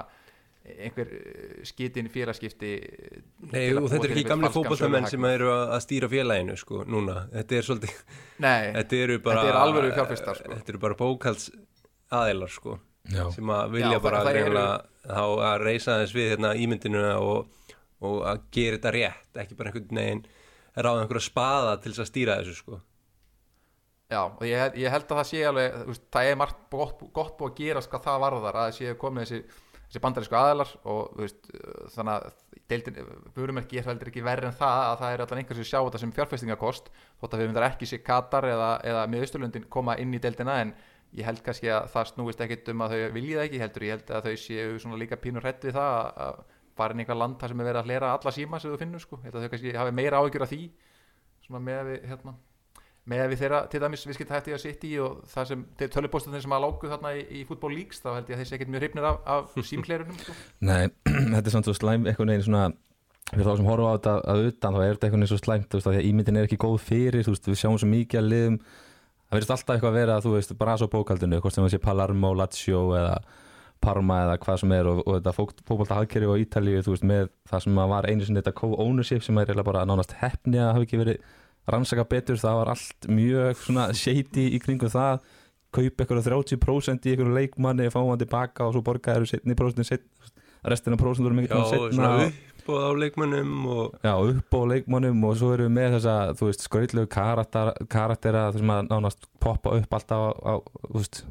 [0.66, 3.20] einhver eh, skitin félagskipti eh,
[3.52, 6.80] Nei, að og þetta er ekki falskan fótballtamenn sem eru að að stýra félaginu sko,
[6.90, 8.00] núna, þetta er svolítið
[8.42, 10.56] Nei, þetta eru bara Þetta eru alvöru fjárfestar, sko.
[10.56, 11.52] þetta eru bara bókalds
[12.16, 12.80] aðilar sko
[13.14, 16.32] Já, sem að vilja Já, bara það- það eru- greinilega þá að reysa þess við
[16.34, 17.70] hérna ímyndinu og,
[18.02, 20.24] og að gera þetta rétt ekki bara einhvern veginn
[20.76, 22.80] ráða einhverja spaða til þess að stýra þessu sko.
[24.12, 25.78] Já, og ég, ég held að það sé alveg
[26.14, 29.24] það er margt gott, gott búið að gera hvað það varðar að það sé komið
[29.26, 29.40] þessi,
[29.86, 31.48] þessi bandarísku aðilar og veist,
[31.96, 33.00] þannig að deildin,
[33.34, 36.02] burumerki er heldur ekki verri en það að það er allan einhver sem sjá þetta
[36.04, 40.14] sem fjárfestingakost þótt að við myndar ekki sé Katar eða, eða með Östurlundin koma inn
[40.14, 40.76] í deildina en
[41.16, 44.14] ég held kannski að það snúist ekkit um að þau viljið ekki heldur, ég held
[44.20, 45.98] að þau séu líka pínur hrætt við það
[46.28, 46.44] að-
[46.76, 48.74] að fara inn í einhver land þar sem er verið að hlera alla síma sem
[48.74, 50.62] þú finnur sko, að þau kannski hafi meira áhyggjur af því
[51.46, 52.36] svona með að við hérna
[53.06, 56.42] með að við þeirra til dæmis viðskiptahætti að sitt í og það sem þeir tölupóstunir
[56.42, 58.72] sem að lágu þarna í, í fútból líks þá held ég að þeir sé ekkert
[58.74, 60.36] mjög hrifnir af, af símklerunum sko.
[60.66, 60.90] nei,
[61.36, 62.66] þetta er samt svo slæm einhvern veginn svona
[63.30, 65.70] fyrir þá sem horfa á þetta að utan þá er þetta einhvern veginn svo slæmt
[65.70, 68.22] þú veist, því að ímyndin er ekki góð fyrir þú veist, við sjáum svo mikið
[68.22, 71.66] að liðum það verðist alltaf eitthvað að vera þú veist, bara svo bókaldinu hvort sem
[71.66, 73.16] það sé Palermo, Lazio eða
[73.84, 77.28] Parma eða hvað sem er og, og þetta fókbalta hagkerfi á Ítalíu þú veist, með
[77.50, 80.88] það sem var einu sinni þetta co-ownership sem er eiginlega bara nánast hefni að hafa
[80.88, 81.20] ekki verið
[81.72, 82.40] rannsaka betur.
[82.42, 85.22] Það var allt mjög svona shady í kringum það.
[85.76, 89.88] Kaupa eitthvað 30% í eitthvað leikmanni fá hann tilbaka og svo borga þeirra setni prósentin
[89.88, 90.06] set,
[90.64, 92.12] restina prósentur er Já, mikið svona setna
[92.66, 96.16] upp og á leikmönnum og já, upp á leikmannum og svo erum við með þessa
[96.40, 101.22] þú veist, skrautlegu karakter, karaktera þessum að nánast poppa upp alltaf á, á þú veist,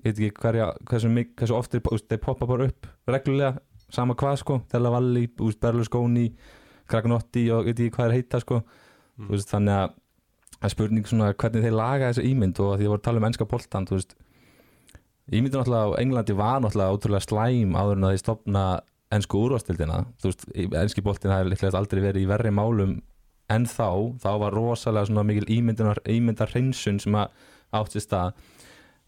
[0.00, 3.60] ég veit ekki hverja hversu, hversu oft þeir, poppa bara upp reglulega,
[3.92, 4.60] sama hvað sko.
[4.72, 6.30] Della Valli, Berlusconi
[6.90, 8.62] Kragnotti og ég veit ekki hvað er heita sko.
[9.20, 9.28] Mm.
[9.34, 9.94] veist, þannig að
[10.56, 13.20] það er spurning svona hvernig þeir laga þessa ímynd og því að voru að tala
[13.20, 14.14] um ennska boltan þú veist,
[15.30, 18.64] ímyndin náttúrulega á Englandi var náttúrulega ótrúlega slæm áður en að þeir stopna
[19.10, 20.44] ennsku úrvastildina þú veist,
[20.82, 22.98] ennski boltin það er líklega aldrei verið í verri málum
[23.50, 23.88] en þá,
[24.22, 27.32] þá var rosalega svona mikil ímyndar, hreinsun sem að
[27.74, 28.28] átt sér stað.
[28.30, 28.49] uh,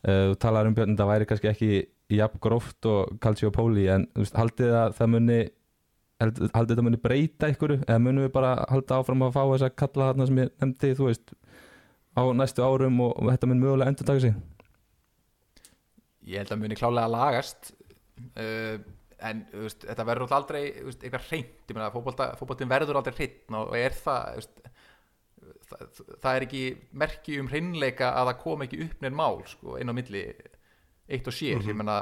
[0.03, 1.73] þú talar um björn, það væri kannski ekki
[2.13, 5.37] jafn gróft og Calciopoli en veist, haldið að það muni
[6.23, 9.67] held- haldið þetta muni breyta ykkur eða munum við bara halda áfram að fá þess
[9.69, 11.35] að kalla þarna sem ég nefndi, þú veist
[12.13, 14.35] á næstu árum og, og þetta mun mögulega endur taka sig?
[16.29, 17.73] Ég held að muni klálega lagast.
[18.37, 18.77] Uh,
[19.23, 23.57] en veist, þetta verður náttúrulega aldrei veist, eitthvað hreint, ég meina fótboltinn verður aldrei hreint
[23.59, 24.47] og er það
[25.73, 26.65] það, það er ekki
[27.03, 30.25] merki um hreinleika að það kom ekki upp neður mál sko, inn á milli
[31.13, 31.99] eitt og sér, ég meina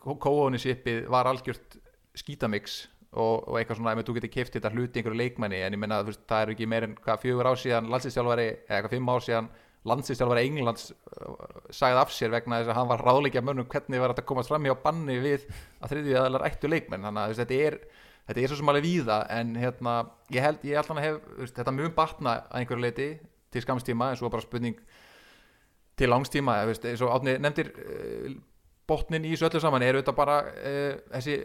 [0.00, 1.78] kóónisipið var algjört
[2.14, 5.84] skítamix og, og eitthvað svona ef þú getur keift þetta hluti einhverju leikmanni en ég
[5.84, 9.12] þú veist, það er ekki meir en hvað fjögur ár síðan landsinsjálfari, eða eitthvað fimm
[9.12, 9.50] ár síðan
[9.88, 11.34] landsinsjálfari Englands uh,
[11.74, 14.52] sagði af sér vegna þess að hann var ráðleikja mönnum hvernig var þetta að komast
[14.52, 15.44] fram hjá banni við
[15.80, 17.04] að þriðju aðalar ættu leikmenn.
[17.04, 17.78] Þannig að þetta er
[18.28, 19.94] þetta er svo sem alveg víða en hérna,
[20.32, 23.08] ég held, ég hann að hef veist, þetta mun batna að einhverju leiti
[23.52, 24.78] til skamstíma en svo bara spurning
[25.98, 28.34] til langstíma veist, átni nefndir uh,
[28.88, 31.36] botnin í þessu öllu saman er auðvitað bara uh, þessi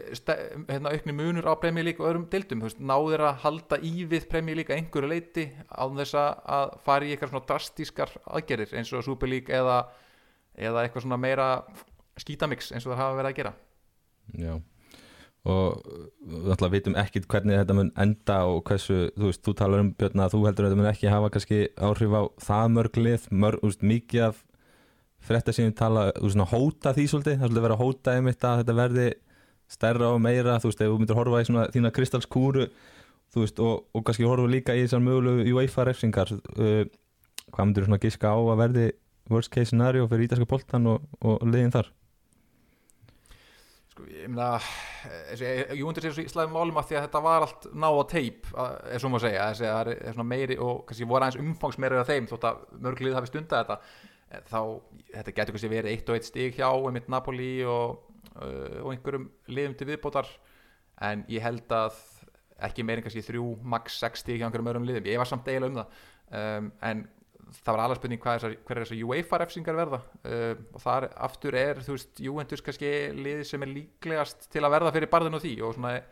[0.68, 1.54] hérna, aukni munur á
[1.86, 4.26] League og öðrum deildum, veist, náður að halda í við
[4.58, 6.42] League að einhverju leiti án þess að-
[6.88, 9.78] fara í eitthvað svona drastískar aðgerir eins og League eða,
[10.56, 11.48] eða eitthvað svona meira
[12.20, 13.54] skítamix eins og það hafa verið að gera.
[14.40, 14.52] Já
[15.48, 15.80] og
[16.20, 19.90] við alltaf vitum ekkit hvernig þetta mun enda og hversu, þú veist, þú talar um
[19.96, 23.26] Björn að þú heldur að þetta mun ekki hafa kannski áhrif á það mörg lið,
[23.32, 24.42] mörg, þú veist, mikið af
[25.30, 28.16] frétta sem við tala, þú veist, svona hóta því svolítið, það svolítið vera að hóta
[28.16, 29.08] einmitt að þetta verði
[29.70, 32.66] stærra og meira, þú veist, ef þú myndir horfa í svona þína kristalskúru,
[33.32, 36.82] þú veist, og, og kannski horfa líka í þessar mögulegu UEFA refsingar, uh,
[37.48, 38.86] hvað myndir þú svona giska á að verði
[39.30, 41.92] worst case scenario fyrir ítalska boltan og, og liðin þar?
[44.00, 47.66] Sko, ég meina Júndur sér svo í slæðum málum að því að þetta var allt
[47.72, 49.48] ná á teip, er svo maður að segja.
[49.50, 52.62] Þessi að það er svona meiri og kannski voru aðeins umfangsmeiri af þeim þótt að
[52.86, 53.78] mörglið hafi stundað þetta.
[54.30, 54.60] Eh, þá,
[55.14, 58.02] þetta getur kannski verið eitt og eitt stig hjá einmitt Napoli og,
[58.36, 60.30] uh, og einhverjum liðum til viðbótar.
[61.10, 61.96] En ég held að
[62.60, 65.48] ekki meira en kannski þrjú, max 6 stig hjá einhverjum öðrum liðum, ég var samt
[65.48, 66.04] eiginlega um það.
[66.30, 67.06] Um, en
[67.50, 71.80] það var alveg spurning hvað er þessar UEFA refsingar verða uh, og þar aftur er
[71.84, 75.52] þú veist, Juventus kannski liði sem er líklegast til að verða fyrir barðin og því
[75.66, 76.08] og svona eh,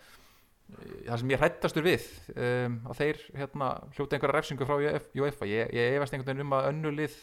[1.09, 4.77] það sem ég hrættastur við um, að þeir hérna hljóta einhverja refsingu frá
[5.23, 7.17] UEFA ég, ég efast einhvern veginn um að önnu lið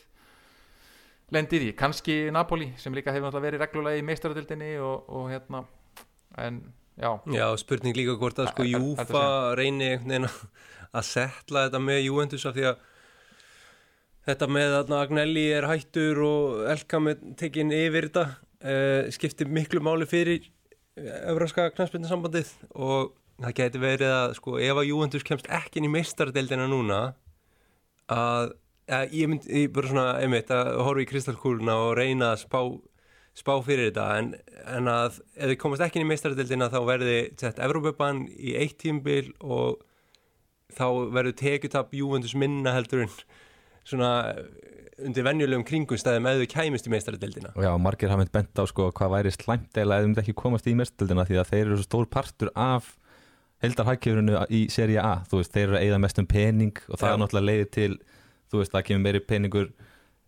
[1.34, 5.64] lendi í því, kannski Napoli sem líka hefur verið reglulega í meistaradildinni og, og hérna
[6.38, 6.60] en
[7.02, 10.44] já, Já, spurning líka hvort að sko Er- er- er Júfa reyni einhvern veginn að-
[10.96, 12.84] að setla þetta með Juventus af því að
[14.26, 19.84] þetta með að Agnelli er hættur og Elka með tekin yfir þetta uh, skiptir miklu
[19.86, 20.50] máli fyrir
[20.96, 25.96] Evraska knæspindinsambandið og það geti verið að sko ef að Juventus kemst ekki inn í
[25.98, 27.00] meistardeldina núna
[28.12, 28.54] að,
[28.88, 32.62] að ég myndi ég bara svona einmitt að horfa í kristalkúluna og reyna að spá
[33.36, 34.06] spá fyrir þetta.
[34.20, 34.30] En,
[34.78, 38.78] en að ef þið komast ekki inn í meistaradeildina þá verði sett Evrópubann í eitt
[38.82, 39.84] tímbil og
[40.76, 43.12] þá verður tekjutap Juventus minna heldur en
[43.86, 44.12] svona
[45.06, 48.92] undir venjulegum kringumstæðum ef þau kæmist í meistaradeildina já, margir hafa mynd bent á sko
[48.96, 51.80] hvað væri slæmt eða ef þau myndi ekki komast í mestöldina því að þeir eru
[51.80, 52.94] svo stór partur af
[53.64, 57.14] heldarhækjörunu í seria A þú veist, þeir eru að eigða mestum pening og það Já.
[57.14, 57.92] er náttúrulega leiði til,
[58.52, 59.70] þú veist, það kemur meiri peningur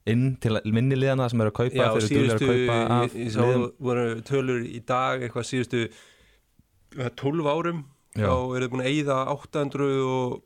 [0.07, 3.17] inn til minni liðana sem eru að kaupa, Já, þeir eru síðustu, að kaupa af
[3.19, 3.41] ég, sá
[3.89, 7.81] voru tölur í dag eitthvað síðustu eh, 12 árum
[8.15, 8.27] Já.
[8.27, 10.37] þá eru þau búin að eyða 800 og,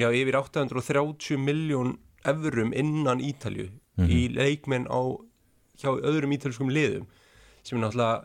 [0.00, 4.08] já, yfir 830 miljón evrum innan Ítalju Mhm.
[4.08, 5.00] í leikmenn á
[5.80, 7.06] hjá öðrum ítalskum liðum
[7.62, 8.24] sem er náttúrulega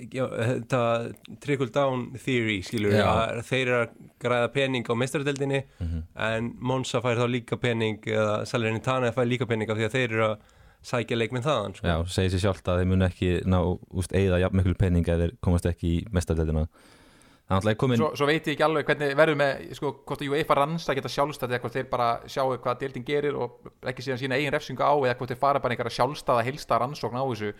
[0.00, 3.04] já, þetta trickle down theory skilur Já.
[3.06, 6.02] að þeir eru að græða pening á meistaradeldinni Mhm.
[6.16, 10.10] en Monza fær þá líka pening eða Salernitana fær líka pening af því að þeir
[10.12, 10.38] eru að
[10.82, 11.86] sækja leikmenn þaðan sko.
[11.86, 13.58] Já, segir sér sjálft að þeir mun ekki ná,
[13.92, 16.68] úst, eigða jafn miklu pening eða þeir komast ekki í náttúrulega
[17.80, 21.00] komin svo, svo veit ég ekki alveg hvernig verður með sko, hvort að UEFA rannsaka
[21.00, 24.54] geta sjálfstætt eða hvort þeir bara sjáu hvað deildin gerir og ekki síðan sína eigin
[24.54, 27.50] refsingu á eða hvort þeir fara bara einhverja sjálfstæða heilsta rannsókn á þessu.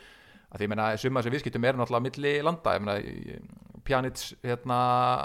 [0.51, 2.77] Að því meina summa þessu viðskiptum er náttúrulega á milli landa.
[2.77, 3.43] Ég meina
[3.87, 4.79] Pjanic hérna,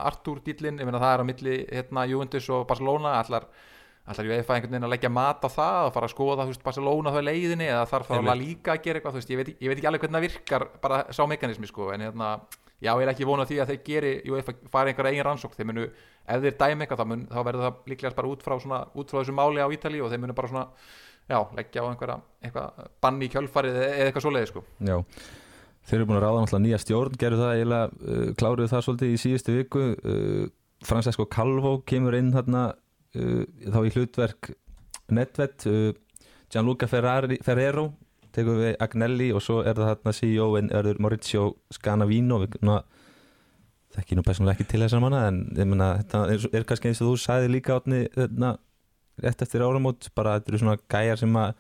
[0.10, 3.20] Artur meina það er á milli hérna, Juventus og Barcelona.
[3.22, 3.50] Allar
[4.06, 7.14] allar UEFA einhvern veginn að leggja mat á það og fara að skoða veist, Barcelona
[7.14, 9.80] þá í leiðinni eða þarf þá Liga að gera eitthvað veist, ég, veit, ég veit
[9.80, 12.30] ekki alveg hvernig það virkar bara sá mekanismi sko en hérna
[12.82, 15.70] já, ég er ekki vonað því að þeir geri UEFA fari einhverja eigin rannsókn, þeir
[15.70, 18.82] munu ef þeir dæmi eitthvað, þá, mun, þá verður það líklegast bara út frá, svona,
[18.94, 20.66] út frá þessu máli á Ítali og þeir munu bara svona,
[21.32, 24.64] já, leggja á einhverja banni í kjölfarið eða eitthvað svoleiði sko.
[24.90, 24.98] Já,
[25.88, 29.14] þeir eru búin að ráða náttúrulega nýja stjórn, gerðu það eiginlega, uh, kláruðu það svolítið
[29.16, 29.86] í síðustu viku.
[30.04, 30.46] Uh,
[30.86, 34.52] Francesco Calvo kemur inn þarna uh, þá í hlutverk
[35.16, 35.94] Nedved uh,
[36.52, 37.90] Gianluca Ferrari, Ferrero
[38.36, 42.42] tekur við Agnelli og svo er það þarna CEO en erður Maurizio Scanavino.
[42.44, 42.80] Við na,
[43.96, 47.02] þekki nú persónulega ekki til þessar manna en ég meina, þetta er, er kannski eins
[47.04, 48.54] og þú sagði líka átni þarna,
[49.24, 51.54] rétt eftir áramót bara þetta eru svona gæjar sem að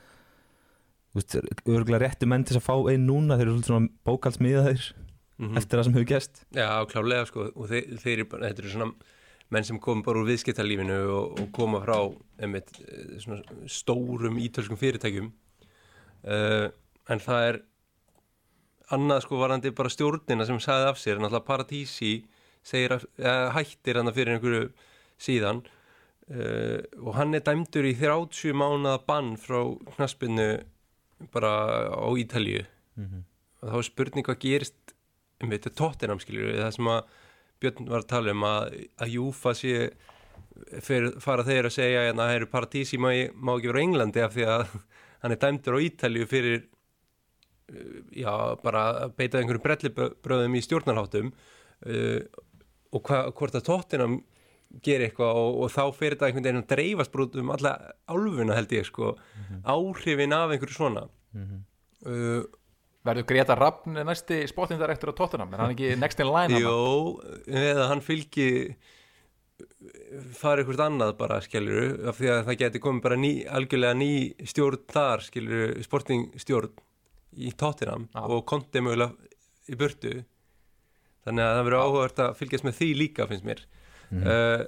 [1.72, 4.90] örgulega réttu menn til þess að fá einn núna þeir eru svona bókaldsmiðaðir
[5.36, 5.58] Mhm.
[5.60, 8.70] eftir það sem hefur gest Já, klálega sko og þeir, þeir eru bara, þetta eru
[8.72, 8.92] svona
[9.52, 11.98] menn sem kom bara úr viðskiptalífinu og, og koma frá
[12.40, 12.72] einmitt,
[13.20, 15.28] svona stórum ítölskum fyrirtækjum
[16.26, 16.68] uh,
[17.10, 17.62] en það er
[18.96, 22.14] annað sko varandi bara stjórnina sem sagði af sér, náttúrulega Paradísi
[22.66, 24.70] segir að, uh, hættir hann fyrir einhverju
[25.22, 25.64] síðan.
[26.26, 29.60] Uh, og hann er dæmdur í 30 mánuða bann frá
[29.94, 30.50] knaspinu
[31.34, 31.52] bara
[31.94, 32.66] á Ítalju
[33.62, 34.96] og þá er spurning hvað gerist
[35.44, 37.14] um þetta tóttinam skiljur það sem að
[37.64, 39.76] Björn var að tala um að, að Júfa sé
[40.84, 44.24] fyrir, fara þeir að segja að það eru Paradísi má, má ekki vera á Englandi
[44.26, 44.76] af því að
[45.24, 48.32] hann er dæmdur á Ítalju fyrir uh, já,
[48.64, 52.20] bara að beita einhverjum brellibröðum í stjórnarháttum uh,
[52.96, 54.20] og hva, hvort að tóttinam
[54.84, 57.78] gerir eitthvað og, og þá fyrir þetta einhvern veginn að dreifast brútt um alla
[58.12, 59.14] álfuna held ég sko.
[59.64, 61.06] Áhrifin af einhverju svona.
[62.06, 62.44] Uh,
[63.06, 65.54] Verður Greta Rappn næsti spottindarektur á Tottenham?
[65.54, 66.58] Er hann ekki next in line?
[66.58, 68.48] Jó, eða hann fylgi
[70.36, 74.12] fara eitthvað annað bara skiluru, af því að það geti komið bara ný, algjörlega ný
[74.52, 76.74] stjórn þar skiluru, sportingstjórn
[77.36, 78.24] í Tottenham Já.
[78.26, 79.16] og konti mögulega
[79.72, 80.16] í burtu.
[81.26, 83.64] Þannig að það verður áhugavert að fylgjast með því líka finnst mér.
[84.14, 84.62] Uh,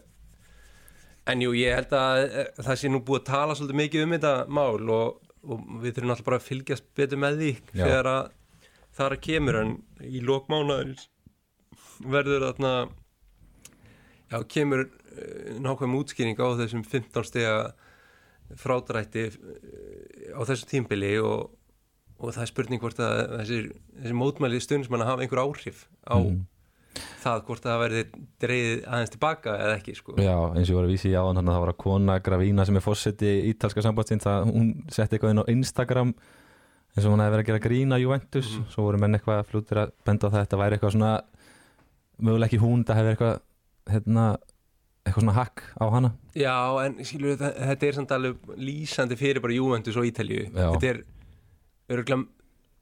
[1.29, 4.15] en jú, ég held að uh, það sé nú búið að tala svolítið mikið um
[4.15, 8.31] þetta mál og, og við þurfum alltaf bara að fylgjast betur með því þegar að
[8.97, 11.05] það er að kemur en í lókmánaðurins
[12.01, 12.73] verður þarna
[14.31, 17.55] já, kemur uh, nákvæm útskýring á þessum 15 stega
[18.55, 21.49] frádrætti uh, á þessu tímbili og,
[22.19, 23.65] og það er spurning hvort að þessir,
[24.01, 26.45] þessir mótmæli stundismann hafa einhver áhrif á Mhm.
[27.21, 27.99] það hvort að það verði
[28.41, 30.15] dreigið aðeins tilbaka eða ekki sko.
[30.17, 32.15] Já, eins og ég var að vísi í áðan þannig að það var að kona
[32.25, 36.13] Gravína sem er fórseti ítalska sambandsins það hún setti eitthvað inn á Instagram
[36.97, 38.65] eins og hún hefði verið að gera grína Juventus Mhm.
[38.73, 41.11] svo voru menn eitthvað flútir að benda á það þetta væri eitthvað svona
[42.17, 43.39] mögulega ekki hún, það hefði eitthvað
[43.91, 44.29] hérna,
[45.05, 46.13] eitthvað svona hakk á hana?
[46.37, 50.91] Já, en skilur við, þetta er samt alveg lýsandi fyrir bara Juventus og Ítalju þetta
[50.91, 51.03] er
[51.93, 52.25] örgulega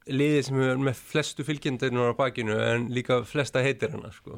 [0.06, 4.38] liðið sem er með flestu fylgjendurnur á bakinu en líka flesta heitir hana sko.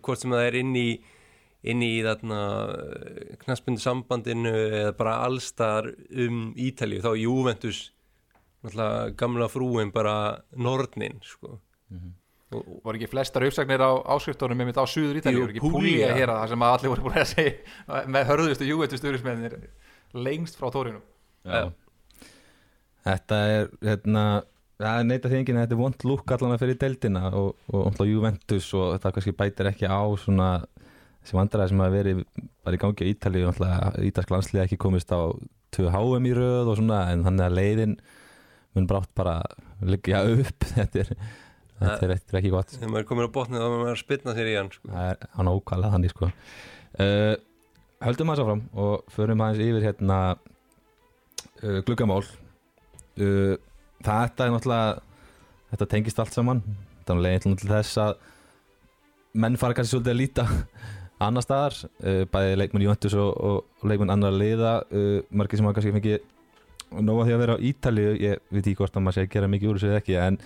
[0.00, 0.88] hvort sem það er inn í
[1.64, 2.38] inn í þarna
[3.40, 7.86] knaspundu sambandinu eða bara allstar um Ítalju þá Juventus
[8.64, 10.16] náttúrulega gamla frúin bara
[10.56, 11.58] nornin sko.
[11.58, 11.60] og,
[11.94, 12.12] og,
[12.84, 15.72] voru ekki flestar uppsagnir á áskriftunum með mitt á Suður Ítalíu, Jú, voru ekki.
[15.74, 19.56] Púlía hér að það sem að allir voru búin að segja með hörðustu júvetu stuðurismennir
[20.14, 21.00] lengst frá tórinu
[21.44, 21.64] Já.
[23.04, 24.24] Þetta er hérna
[24.80, 27.50] það er neita því enginn að þetta er vond lúk allan að fyrir deildina og,
[27.70, 30.48] og alltaf Juventus og þetta kannski bætir ekki á svona
[31.24, 32.22] þessi vandræði sem hafa verið
[32.64, 33.46] bara í gangi á Ítalíu.
[33.50, 35.20] Alltaf ítalsk landslið ekki komist á
[35.76, 37.94] 2 HM í röð og svona en þannig að leiðin
[38.74, 39.38] mun brátt bara
[39.84, 40.68] liggja upp.
[40.74, 41.12] Þetta er,
[41.80, 42.72] þetta er, þetta er ekki gott.
[42.74, 44.90] Þegar maður er komin á botnið þá er maður að spilna sér í hann sko.
[44.90, 46.30] það er hann ókvæðlega þannig sko.
[46.94, 47.34] Uh,
[48.04, 52.20] höldum aðeins áfram og förum aðeins yfir hérna uh, gluggamál.
[53.18, 53.54] Uh,
[54.04, 54.92] þetta er náttúrulega
[55.72, 56.62] þetta tengist allt saman.
[57.04, 58.14] Þetta er til þess að
[59.34, 60.44] menn fara kannski svolítið að líta
[61.24, 61.76] annar staðar,
[62.30, 64.76] bæði leikmenn Juventus og, og, leikmenn annar liða.
[65.34, 66.22] Margir sem hafa kannski fengið
[67.02, 69.50] nóga því að vera á Ítalíu, ég veit ekki hvort að maður sé að gera
[69.50, 70.38] mikið úr þessu eða ekki en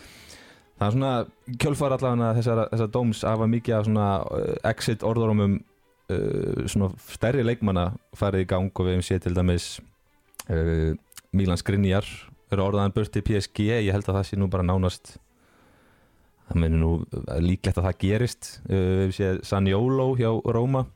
[0.78, 5.58] það er svona kjölfar allavega þessar, þessar dóms að mikið af svona uh, exit orðorumum
[5.58, 9.70] uh, svona stærri leikmanna farið í gang og við hefum séð til dæmis
[10.48, 10.92] uh,
[11.36, 12.06] Milan Skriniar
[12.48, 15.16] eru orðaðan burt til PSG ég held að það sé nú bara nánast
[16.48, 18.52] það meni nú uh, líklegt að það gerist.
[18.68, 20.86] Uh, við hefum séð Sanjolo hjá Róma.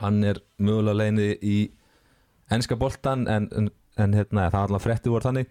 [0.00, 1.58] Hann er mögulega leiðinni í
[2.50, 3.68] enska boltan en, en,
[4.00, 5.50] en hérna, það er allavega frétti voru þannig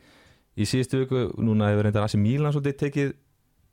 [0.59, 3.13] í síðustu viku, núna hefur reyndar Asi Milan svolítið tekið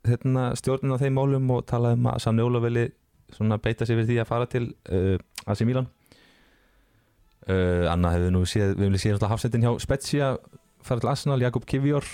[0.07, 2.87] hérna, stjórnin á þeim málum og talað um að vilji
[3.35, 5.17] svona beita sig fyrir því að fara til uh,
[5.51, 5.89] Asi Milan.
[7.47, 10.33] Uh, Anna hefur nú séð við viljum séð alltaf hafsendin hjá Spezia
[10.83, 12.07] fara til Arsenal, Jakob Kivjor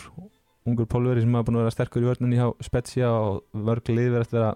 [0.69, 4.13] ungur pólveri sem hafa búin að vera sterkur í vörninni hjá Spezia og mörg lið
[4.13, 4.51] verið að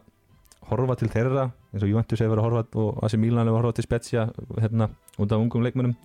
[0.69, 3.77] horfa til þeirra eins og Juventus hefur verið að horfa og Asi Milan hefur horfa
[3.77, 4.27] til Spezia
[4.57, 5.95] hérna, út af ungum leikmennum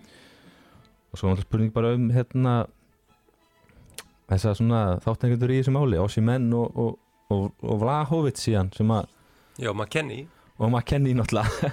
[1.13, 2.55] og svo náttúrulega spurning bara um hérna
[4.35, 6.95] þess að svona þáttengjöndur í þessu máli Ossimenn og, og,
[7.33, 9.11] og, og Vlahovic síðan sem að
[9.61, 10.21] Já, maður kenni
[10.63, 11.73] og maður kenni náttúrulega.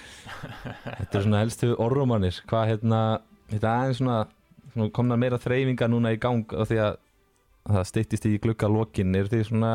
[1.00, 3.00] Þetta er svona helstu orðrumannir hvað hérna
[3.50, 4.18] þetta er aðeins svona,
[4.72, 7.00] svona komna meira þreyfinga núna í gang af því að
[7.70, 9.72] það styttist í glugga lokin er þið svona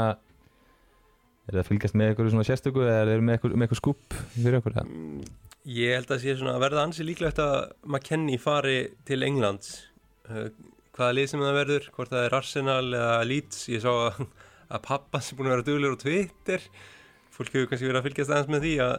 [1.46, 4.16] er það að fylgjast með eitthvað svona sérstöku eða er það með eitthvað, eitthvað skúp
[4.34, 4.94] fyrir okkur það?
[5.76, 9.76] Ég held að sé svona að verða ansi líklegt að McKennie fari til Englands
[10.30, 10.50] uh,
[10.96, 13.62] hvaða lið sem það verður hvort það er Arsenal eða Leeds.
[13.74, 14.22] Ég sá að,
[14.72, 16.68] að pappa sem búin að vera duglur á Twitter.
[17.36, 18.96] Fólk hefur kannski verið að fylgjast aðeins með því að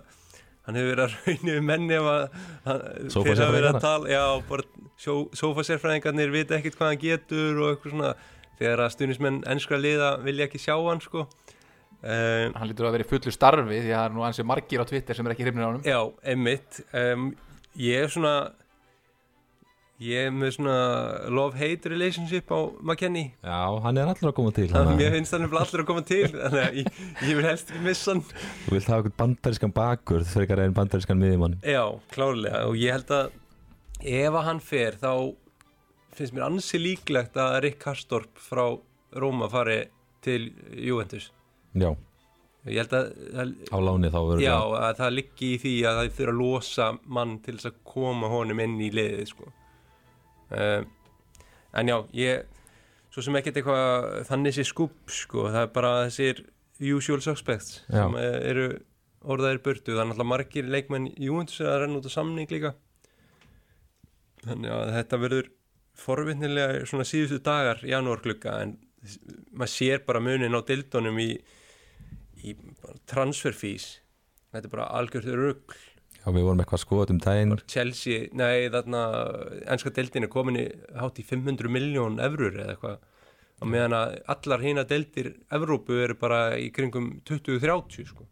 [0.66, 2.22] hann hefur verið að raunni við menni ef að
[2.66, 3.56] hann- Sófasérfræðingarna?
[3.56, 8.14] fyrir að tala já, bara sófasérfræðingarnir vita ekkert hvað hann getur og eitthvað svona.
[8.56, 11.26] Þegar að stuðnismenn ennskra liða vilja ekki sjá hann sko.
[12.06, 14.80] Um, hann lítur að vera í fullu starfi því að það er nú ansið margir
[14.80, 15.82] á Twitter sem er ekki hrifnir á honum.
[15.84, 16.00] Já,
[16.32, 16.78] einmitt.
[16.96, 17.26] Um,
[17.76, 18.30] Ég er svona
[19.96, 20.72] Ég er með svona
[21.32, 25.32] love-hate relationship á McKennie Já, hann er allra að koma til Þannig að mér finnst
[25.32, 26.90] hann allir að koma til Þannig að ég,
[27.22, 28.22] ég vil helst ekki missa hann.
[28.66, 31.56] Þú vilt hafa eitthvað bandarískan bakur frekar en bandarískan miðjumann.
[31.64, 31.82] Já,
[32.12, 33.32] klárlega Og ég held að
[34.04, 35.12] ef að hann fer þá
[36.16, 38.66] finnst mér ansi líklegt að Rick Karstorp frá
[39.16, 39.82] Róma fari
[40.24, 41.30] til Juventus.
[41.76, 41.90] Já,
[42.68, 46.00] ég held að, að á láni þá verður já, að það liggi í því að
[46.00, 49.52] það þurfa að losa mann til þess að koma honum inn í liðið sko.
[50.50, 50.86] Um,
[51.76, 52.44] en já, ég
[53.12, 56.42] svo sem ekkert eitthvað þannig sé skúp sko, það er bara þessir
[56.92, 58.02] usual suspects Já.
[58.02, 58.66] sem eh, eru
[59.26, 62.74] orðaðir burtu, það er náttúrulega margir leikmenn í Juventus að renna út á samning líka.
[64.44, 65.48] Þannig að þetta verður
[65.96, 68.76] forvitnilega svona síðustu dagar í janúarklukka en
[69.56, 71.30] maður sér bara munin á dildunum í,
[72.44, 72.54] í
[73.08, 73.96] transferfís
[74.52, 75.76] þetta er bara algjörð rugg
[76.26, 79.02] já, við vorum eitthvað skoðað um daginn Chelsea, nei þarna
[79.72, 80.66] ennska deildin er komin í
[80.98, 83.04] hátt í 500 miljón eurur eða eitthvað
[83.56, 88.26] og meðan að allar hína deildir Evrópu eru bara í kringum 20-30 sko.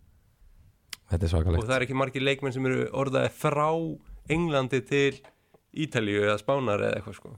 [1.08, 3.70] þetta er og svakalegt það er ekki margir leikmenn sem eru orðaði frá
[4.34, 5.18] Englandi til
[5.74, 7.32] Ítalíu eða Spánar eða eitthvað sko.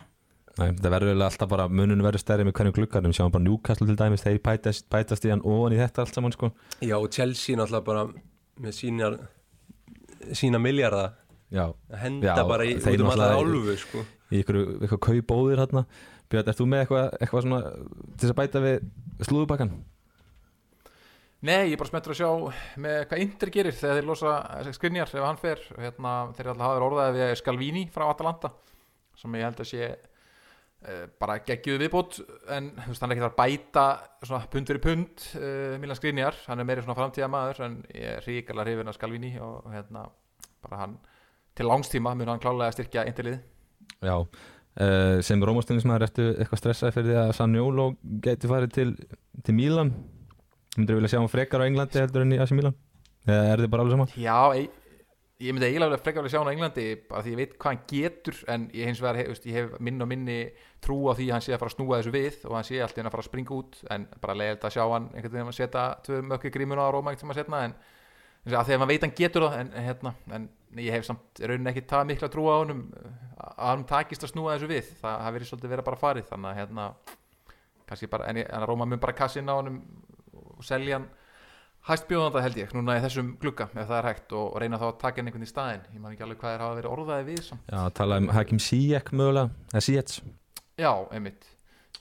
[0.57, 3.89] Nei, þetta verður eiginlega alltaf bara munun verður stærri með hvernig gluggarnum, sjáum bara Newcastle
[3.89, 6.53] til dæmis þeir bætast, bætast í hann ofan í þetta allt saman sko.
[6.81, 8.05] Já, og Chelsea náttúrulega bara
[8.65, 9.19] með sínar
[10.35, 11.13] sína miljarda
[11.53, 14.05] já, að henda Já, bara í, út um alla náttúrulega- álfu sko.
[14.33, 14.57] í ykkur,
[14.89, 15.87] ykkur kaubóðir hérna
[16.29, 18.81] Björn, ert þú með eitthvað, eitthvað svona til þess að bæta við
[19.29, 19.71] slúðubakkan?
[21.47, 22.31] Nei, ég er bara spenntur að sjá
[22.83, 24.33] með hvað Inter gerir þegar þeir losa
[24.75, 28.51] skrinjar ef hann fer hérna, þeir alltaf hafa verið orðaði við Skalvini frá Atalanta
[29.21, 29.91] sem ég held að sé
[31.21, 32.19] bara geggjuð viðbót
[32.55, 33.85] en veist, hann er ekki að bæta
[34.23, 38.19] svona pund fyrir pund uh, Milan Skrinjar, hann er meiri svona framtíða maður en ég
[38.19, 40.07] er ríkala hrifin af Skalvini og hérna,
[40.63, 40.99] bara hann
[41.57, 43.41] til langstíma mun hann klálega styrkja Interlið
[44.05, 47.89] Já, uh, sem Rómastunismæður ertu eitthvað stressaði fyrir því að Sanjóló
[48.25, 48.89] geti farið til,
[49.43, 49.95] til Mílan
[50.77, 52.77] myndir þú vilja sjá hann frekar á Englandi heldur en í AC Mílan?
[53.27, 54.13] Eða er þið bara alveg saman?
[54.23, 54.83] Já, ég,
[55.41, 57.83] ég myndi eiginlega frekar vilja sjá hann á Englandi bara því ég veit hvað hann
[57.91, 60.39] getur en ég hef, veist, ég hef minn og minni
[60.85, 62.81] trú á því að hann sé að fara að snúa þessu við og hann sé
[62.81, 65.59] alltaf að fara að springa út en bara leiðilegt að sjá hann einhvern veginn að
[65.59, 67.77] setja tvö mökki grímuna á Róma einhvern tíma setna en
[68.47, 71.07] eins og að þegar maður veit hann getur það en, en, hérna, en ég hef
[71.09, 72.83] samt í rauninni ekki það mikla trú á honum
[73.43, 74.91] að hann takist að snúa þessu við.
[75.01, 76.87] Það hafi verið svolítið verið bara farið þannig að hérna,
[78.13, 79.81] bara, en, en að Róma mun bara kassin á honum
[80.57, 81.09] og selja hann
[81.87, 84.87] hæst bjóðanda held ég, núna í þessum glugga ef það er hægt og, reyna þá
[84.89, 85.85] að taka inn einhvern í staðinn.
[85.95, 87.71] Ég man ekki alveg hvað er hafa verið orðaði við samt.
[87.71, 90.17] Já, tala um Hakim Ziyech mögulega, eða Ziyech.
[90.83, 91.47] Já, einmitt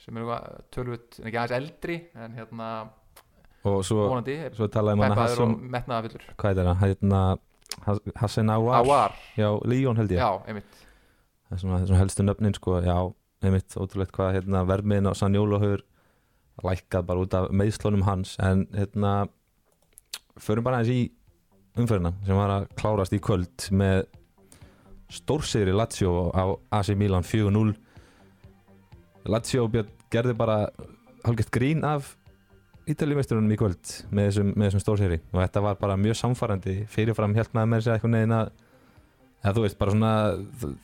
[0.06, 2.70] sem er tölvut, en ekki aðeins eldri en hérna
[3.66, 7.22] og svo, vonandi svo tala um hann metnaðafullur hvað er það, hérna
[7.86, 10.20] Has- Hassan Awar, já, Líón held ég.
[10.22, 10.76] Já, einmitt.
[11.50, 12.96] Það er svona, svona helstu nöfnin sko, já,
[13.44, 15.82] einmitt, ótrúlegt hvað hérna, vermiðin á Sanjólo hefur
[16.64, 18.36] lækkað bara út af meðslunum hans.
[18.40, 19.28] En hérna
[20.42, 24.06] förum bara aðeins í umferðina sem var að klárast í kvöld með
[25.12, 26.44] stórsigri Lazio á
[26.80, 27.76] AC Milan 4-0
[29.32, 29.66] Lazio
[30.14, 30.60] gerði bara
[31.26, 32.14] hálfgett grín af
[32.86, 35.18] Ítalíumeisturunum í kvöld með þessum, þessum stórsigri.
[35.34, 38.52] Og þetta var bara mjög samfærandi fyrirfram held maður með sér eitthvað neginn að
[39.42, 40.12] eða þú veist, bara svona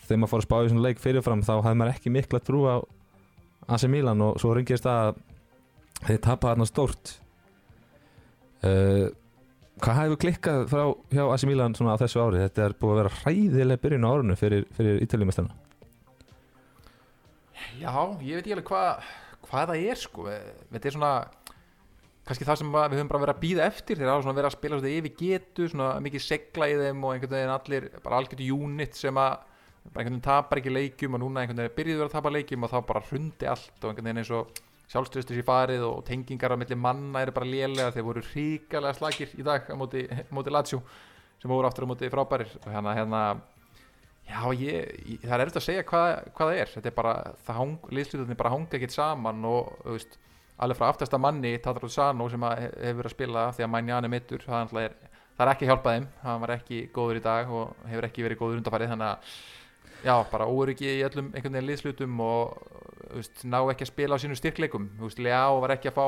[0.07, 2.63] þegar maður fór að spá í svona leik fyrirfram þá hafði maður ekki mikla trú
[2.65, 2.75] á
[3.69, 5.21] AC Milan og svo ringist að
[6.07, 7.13] þeir tapa þarna stórt.
[8.65, 9.13] Uh,
[9.81, 12.43] hvað hefur klikkað frá hjá AC Milan svona á þessu ári?
[12.45, 15.57] Þetta er búið að vera hræðileg byrjun á árunu fyrir, fyrir Ítalíumestarna
[17.81, 19.03] Já, ég veit ekki alveg hvað
[19.51, 20.25] hvað það er sko.
[20.71, 21.13] Þetta er svona
[22.27, 23.99] kannski það sem við höfum bara verið að býða eftir.
[23.99, 27.15] Þeir hafa svona verið að spila svona yfir getu svona mikið segla í þeim og
[27.15, 29.37] einhvern veginn allir bara algjörðu unit sem að
[29.81, 32.77] einhvern veginn tapar ekki leikjum og núna einhvern veginn byrjuðu að tapa leikjum og þá
[32.91, 34.61] bara hrundi allt og einhvern veginn eins og
[34.91, 39.31] sjálfstristur sér farið og tengingar á milli manna eru bara lélega þeir voru ríkalega slagir
[39.39, 40.03] í dag á móti,
[40.35, 40.81] móti Lazio
[41.41, 42.51] sem voru aftur á móti frábærir.
[42.65, 43.23] Og hérna, hérna
[44.31, 46.69] Já, ég, ég, það er eftir að segja hvað, hvað það er.
[46.75, 47.13] Þetta er bara,
[47.47, 50.17] það hang, liðslutunni bara hanga ekkert saman og veist,
[50.61, 54.13] alveg frá aftasta manni, Tadar Sano sem hefur verið að spila því að Manjani er
[54.13, 54.95] mittur það, er
[55.35, 56.07] það er ekki að hjálpa þeim.
[56.21, 59.35] Hann var ekki góður í dag og hefur ekki verið góður undarfærið þannig að
[60.05, 62.57] já, bara óöryggi í öllum einhvern veginn liðslutum og
[63.11, 64.89] veist, ná ekki að spila á sínum styrkleikum.
[65.21, 66.05] Leá var ekki að fá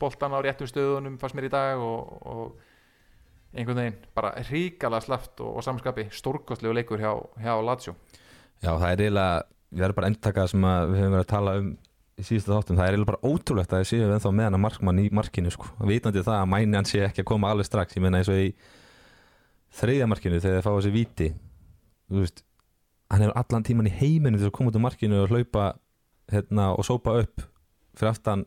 [0.00, 5.40] boltan á réttum stöðunum fannst mér í dag og, og einhvern veginn bara ríkala slaft
[5.40, 7.96] og, og samskapi stórkostlegu leikur hjá, hjá Lazio.
[8.62, 9.42] Já, það er eiginlega,
[9.74, 11.74] ég verður bara að endtaka sem við höfum verið að tala um
[12.14, 14.64] í síðustu þáttum, það er eiginlega bara ótrúlegt að þið séu ennþá með hann að
[14.64, 15.70] markmann í markinu sko.
[15.82, 17.96] vitandi það að mæni hann sé ekki að koma alveg strax.
[17.96, 18.52] Ég meina eins og í
[19.74, 21.30] þriðja markinu þegar þið fá þessi viti
[22.08, 22.44] þú veist,
[23.14, 25.74] hann hefur allan tíman í heiminu til að koma út úr markinu og hlaupa
[26.32, 27.44] hérna, og sópa upp
[27.94, 28.44] fyrir aftan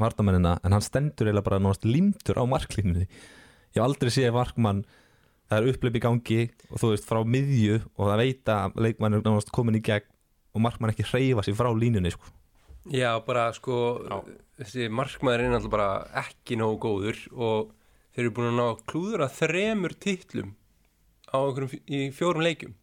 [0.00, 4.82] vardamennina en hann stendur eiginlega bara náttúrulega limtur á marklínunni ég hef aldrei séð markmann
[5.50, 6.40] það er upplöp í gangi
[6.70, 10.08] og þú veist frá miðju og það veit að leikmann er náttúrulega komin í gegn
[10.54, 12.32] og markmann ekki hreyfa sig frá línunni sko.
[12.90, 13.76] Já, bara sko
[14.08, 14.16] Já.
[14.58, 17.70] þessi markmaður er náttúrulega bara ekki nógu góður og
[18.14, 20.54] þeir eru búin að ná að klúðra þremur titlum
[21.30, 22.74] á einhverjum í fjórum leikjum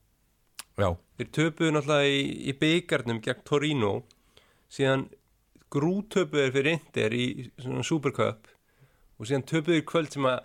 [0.78, 2.20] Já, Þeir töpuðu náttúrulega í,
[2.52, 3.94] í byggarnum gegn Torino
[4.70, 5.08] síðan
[5.74, 7.26] grútöpuðu þeir fyrir Inter í
[7.58, 8.48] svona Supercup
[9.18, 10.40] og síðan töpuðu þeir kvöld sem að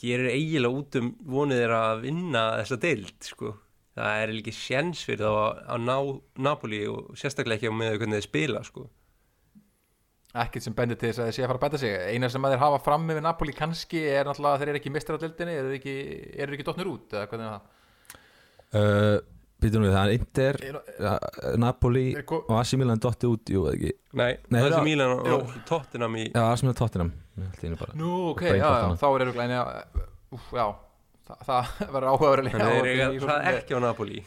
[0.00, 3.56] gerir eiginlega út um vonið þeir að vinna þessa deild sko.
[3.98, 5.96] það er ekki sjens fyrir þá að, að ná
[6.46, 8.86] Napoli og sérstaklega ekki á með hvernig þeir spila sko.
[10.30, 12.46] ekkert sem bendir til þess að þeir sé að fara að bæta sig eina sem
[12.46, 15.22] að þeir hafa fram með Napoli kannski er náttúrulega að þeir eru ekki mistar á
[15.24, 15.98] dildinni eru þeir ekki,
[16.36, 20.58] eru þeir ekki dotnir út eða hvernig er það uh, býtum við það er Inter,
[21.60, 23.92] Napoli og AC Milan dotti út, jú, ekki?
[24.18, 27.12] Nei, Nei, það er það- sem Mílan og, og Tottenham í Já, AC Milan Tottenham
[27.40, 27.94] Allt í einu bara.
[27.96, 29.58] Nú, ok, já, já, þá er eru glæni
[30.30, 30.66] Úf, já,
[31.26, 34.18] það, það verður áhugaður Þannig að þeir eiga það ekki á Napoli.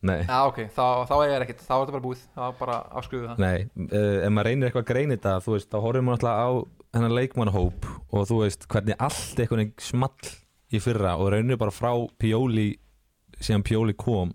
[0.00, 2.54] Nei, Já, ok, þá, þá er það ekkert, þá er þetta bara búið þá er
[2.56, 3.40] bara afskruðu það.
[3.44, 3.58] Nei
[3.92, 6.48] uh, ef maður reynir eitthvað að greina þetta þú veist, þá horfum maður alltaf á
[6.96, 10.30] hennar leikmannahóp og þú veist, hvernig allt veginn small
[10.72, 12.70] í fyrra og reynir bara frá Pioli
[13.40, 14.32] síðan Pioli kom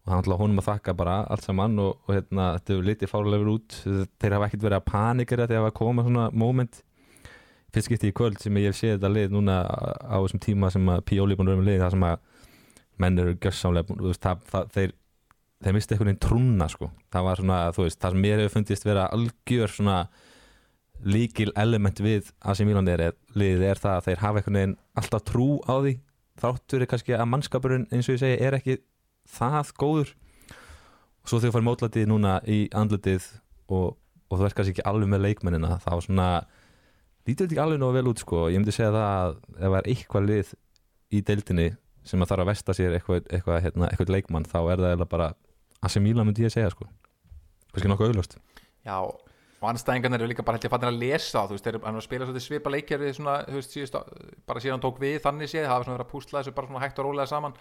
[0.00, 3.10] og hann alltaf honum að þakka bara allt saman og, og hérna, þetta hefur litið
[3.10, 3.80] fárlegur út.
[3.84, 6.80] Þeir hafa ekkert verið að panikera þegar það koma svona moment.
[7.70, 10.88] Fyrst skipti í kvöld sem ég hef séð þetta lið núna á þessum tíma sem
[10.90, 11.04] að
[11.36, 12.24] er búin að vera með lið það sem að
[13.00, 13.36] menn eru
[14.50, 14.96] það, þeir
[15.60, 16.90] þeir misti einhvern veginn trúna sko.
[17.12, 19.96] Það var svona, þú veist, það sem mér hefur fundist vera algjör svona
[21.00, 25.24] líkil element við AC Milan er, liðið er það að þeir hafa einhvern veginn alltaf
[25.28, 25.94] trú á því
[26.40, 28.78] þráttur er kannski að mannskapurinn eins og ég segi er ekki
[29.30, 30.14] það góður.
[31.20, 33.26] Og svo þegar fær mótlætið núna í andlutið
[33.68, 33.98] og,
[34.30, 36.28] og þú veist kannski ekki alveg með leikmennina þá svona
[37.28, 38.46] lítur þetta ekki alveg nógu vel út sko.
[38.48, 40.54] Ég myndi segja það að ef það er eitthvað lið
[41.10, 41.68] í deildinni
[42.10, 45.32] sem að þarf að vesta sér eitthvað, eitthvað, hérna, eitthvað leikmann þá er það bara
[45.84, 46.88] AC Milan myndi ég segja sko.
[47.70, 48.38] Kannski nokkuð auðlust
[48.86, 48.96] Já,
[49.60, 51.98] og anstæðingarnir eru líka bara ég að fattin að lesa þú veist, þeir eru er
[52.00, 53.94] að spila svolítið svipa leikjari svona, þú veist, síðust,
[54.48, 56.82] bara síðan tók við þannig séð, það hafa svona verið að púsla þessu bara svona
[56.84, 57.56] hægt og rólega saman.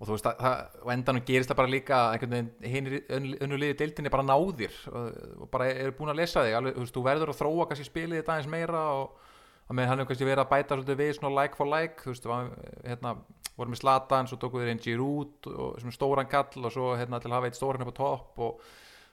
[0.00, 3.56] Og þú veist, það, og endanum gerist það bara líka að einhvern veginn hinn önnu
[3.60, 5.08] liði deildinni bara náðir og,
[5.44, 7.88] og bara eru búin að lesa þig, alveg, þú veist, þú verður að þróa kannski
[7.88, 9.04] spilið þetta aðeins meira og
[9.70, 12.14] að með hann hefur kannski verið að bæta svolítið við svona like for like, þú
[12.14, 12.48] veist, var,
[12.88, 13.12] hérna
[13.60, 14.64] vorum við Slatan, svo tókuð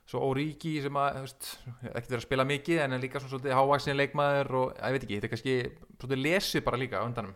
[0.07, 1.49] svo að Origi sem að, veist,
[1.91, 5.03] ekkert verið að spila mikið en er líka svona svolítið hávaksin leikmaður og ég veit
[5.03, 5.55] ekki, þetta er kannski
[5.97, 7.35] svolítið lesið bara líka undanum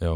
[0.00, 0.12] já.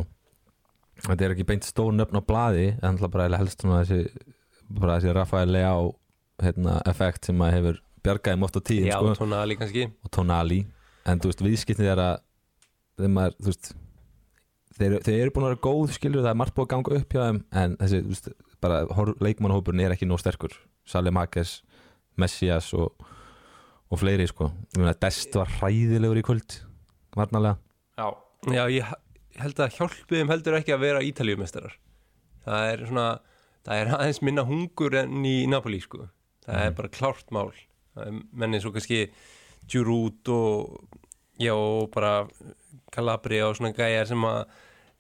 [1.01, 4.31] Þetta er ekki beint stór nöfn á blaði en það bara helst svona þessi
[4.71, 5.95] bara þessi Rafael Leao
[6.41, 9.87] hérna, effekt sem að hefur bjargaðum oft á tíðin Já, sko, tónali kannski.
[10.05, 10.61] Og Tonali.
[11.09, 12.14] En þú veist, viðskiptið er að
[13.01, 13.73] þeim maður, þú veist
[14.77, 17.16] þeir, þeir eru búin að vera góð, skilur það er margt búið að ganga upp
[17.16, 18.31] hjá þeim en þessi, þú veist,
[18.62, 18.84] bara
[19.24, 20.54] leikmannahópurinn er ekki nóg sterkur.
[20.88, 21.61] Sali Makes,
[22.20, 23.04] Messias og,
[23.90, 24.50] og fleiri, sko.
[25.02, 26.61] Dest var hræðilegur í kvöld
[27.16, 27.58] varnalega
[27.98, 28.06] Já,
[28.48, 28.90] Já, ég
[29.30, 31.74] ég held að hjálpið þeim heldur ekki að vera ítalíumestarar
[32.44, 33.06] það er svona
[33.66, 36.06] það er aðeins minna hungur enn í Napoli sko,
[36.46, 37.50] það er bara klárt mál.
[37.94, 39.00] Það er menni svo kannski
[39.70, 40.80] Giroud og
[41.40, 42.26] já, og bara
[42.94, 44.40] Calabria og svona gæjar sem að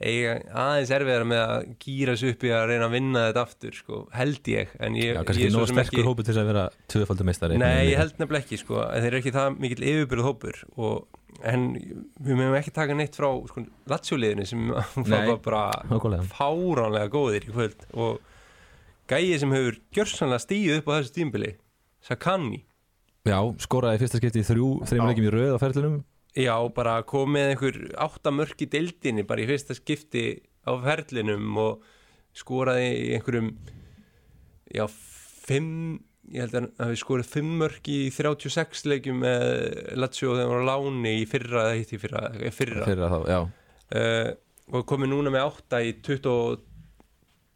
[0.00, 3.74] eiga aðeins erfiðar með að gýra sig upp í að reyna að vinna þetta aftur
[3.76, 6.42] sko, held ég en ég, Já, ég kannski er svo nóg sterkur hópur til þess
[6.42, 7.58] að vera tvöfaldur meistari.
[7.60, 11.20] Nei, ég held nefnilega ekki sko, en þeir eru ekki það mikill yfirbyrð hópur og,
[11.52, 14.66] en við meðum ekki taka neitt frá sko, latsjóliðinu sem
[15.10, 15.20] Nei.
[15.28, 18.20] var bara fáránlega góðir í kvöld og
[19.10, 21.54] gæið sem hefur gjörsanlega stíð upp á þessu tímbili
[22.08, 22.62] Sakani,
[23.28, 25.98] Já, skoraði í fyrsta skipti í þrjú, þreim leikjum í röð á ferðlunum
[26.36, 30.24] já bara kom með einhver áttamörk í deildinni bara í fyrsta skipti
[30.66, 31.86] á ferlinum og
[32.36, 33.50] skoraði í einhverjum
[34.70, 35.98] já, fimm
[36.30, 39.46] ég held að hann hafi skorið fimm mörk í 36 leikjum með
[39.98, 42.86] Lazio þegar hann var láni í fyrra eða hitt í fyrra, fyrra.
[42.86, 43.18] fyrir þá,
[43.90, 44.28] Uh,
[44.70, 46.60] og komið núna með 8 í 20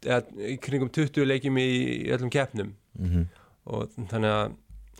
[0.03, 0.17] eða,
[0.51, 1.69] í kringum 20 leikjum í
[2.11, 2.73] öllum keppnum.
[2.99, 3.29] Mm
[3.65, 4.55] og þannig að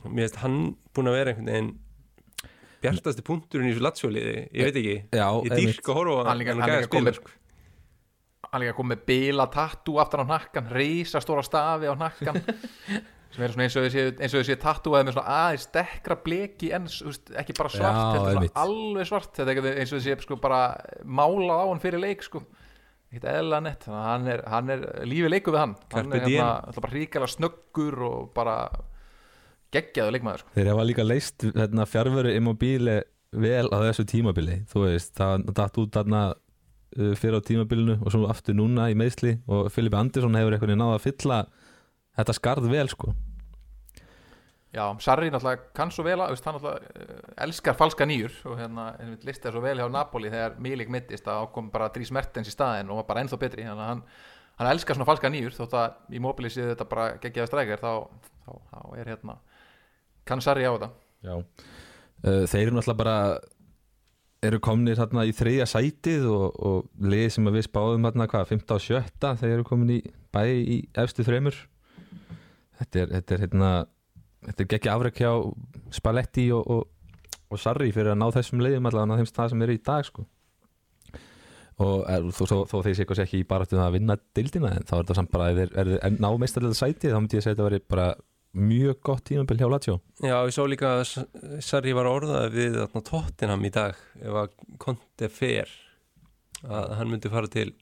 [0.05, 0.59] mér finnst hann
[0.95, 1.71] búin að vera einhvern veginn
[2.85, 6.53] bjartasti punkturinn í þessu Lazio-liði ég veit ekki, Já, ég dýrk að horfa Hann líka-
[6.55, 7.35] hann hann líka að spila komið- sko.
[8.53, 12.39] hann líka kom með bila tattoo aftan á nakkan, reysa stóra stafi á nakkan
[13.35, 16.69] sem er svona eins og þessi, eins og þessi tattooað með svona aðeins dekkra bleki
[16.77, 16.85] en
[17.41, 20.61] ekki bara svart, Já, alveg svart þetta er eins og þessi sko bara
[21.03, 22.45] málað á hann fyrir leik sko.
[23.11, 26.47] Ekkert eðla nett, hann er, hann er lífið leikur við hann, hann Carpe er hérna
[26.67, 28.55] alltaf bara ríkala snöggur og bara
[29.75, 30.55] geggjaðu leikmaður sko.
[30.55, 32.97] Þeir hafa líka leist hérna, fjárveru immobíli
[33.35, 34.61] vel á þessu tímabili.
[34.71, 38.97] Þú veist, það datt út þarna uh, fyrir á tímabilinu og svo aftur núna í
[38.97, 41.39] meðsli og Filipe Andersson hefur veginn náða að fylla
[42.15, 43.15] þetta skarð vel sko.
[44.75, 48.89] Já, Sarri náttúrulega kann svo vel að, hann náttúrulega uh, elskar falska nýjur og hérna,
[49.23, 52.91] listaði svo vel hjá Napoli þegar Milik mittist að ákom bara Dries Mertens í staðin
[52.91, 54.01] og var bara ennþá betri, þannig að hann,
[54.59, 57.93] hann elskar svona falska nýjur þótt að í móbili séu þetta bara geggjaði strækjar þá,
[58.43, 59.37] þá, þá er hérna
[60.27, 60.89] kann Sarri á þetta.
[61.25, 61.35] Já.
[62.25, 63.17] Uh, Þeir eru náttúrulega bara
[64.45, 68.75] eru komnir hérna í þriðja sætið og, og lið sem við spáðum hérna hvað, 15
[68.75, 69.99] og 17 þeir eru komin í
[70.35, 71.57] bæði í efstu þremur.
[72.79, 73.71] Þetta er, þetta er hérna
[74.45, 75.31] þetta er geggja afrek hjá
[75.95, 77.19] Spalletti og, og,
[77.49, 80.07] og Sarri fyrir að ná þessum leiðum allavega á þeim stað sem eru í dag
[80.07, 80.25] sko.
[81.85, 84.93] Og er, þó, þó, þó þeir sé ekki í baráttu að vinna dildina en þá
[84.95, 87.69] er þetta samt bara ef þeir, ná meistarlega sætið þá myndi ég segja að þetta
[87.69, 88.05] veri bara
[88.55, 89.97] mjög gott tímabil hjá Lazio.
[90.23, 91.25] Já, ég svo líka að
[91.65, 95.71] Sarri var orðað við þarna Tottenham í dag ef að Conte fer
[96.65, 97.73] að hann myndi fara til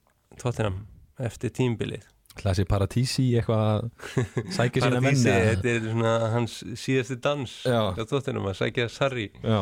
[0.42, 0.82] Tottenham
[1.22, 3.84] eftir tímbilið Klasi Paratísi eitthvað að
[4.58, 5.50] sækja sína menni Paradísi, eða?
[5.54, 7.80] þetta er svona hans síðasti dans Já.
[7.94, 9.28] hjá Tottenham að sækja Sarri.
[9.46, 9.60] Já.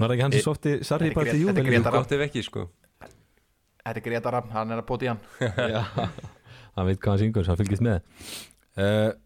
[0.00, 2.16] Var það ekki hann sem E- sótti Sarri bara til grét- þetta er Júvel gott
[2.18, 2.64] ef ekki sko.
[3.82, 5.22] Þetta er Greta Ramm, hann er að bóti hann.
[5.76, 5.84] Já.
[6.74, 8.02] Hann veit hvað hann syngur, svo hann fylgist með.
[8.72, 9.21] Uh, Já,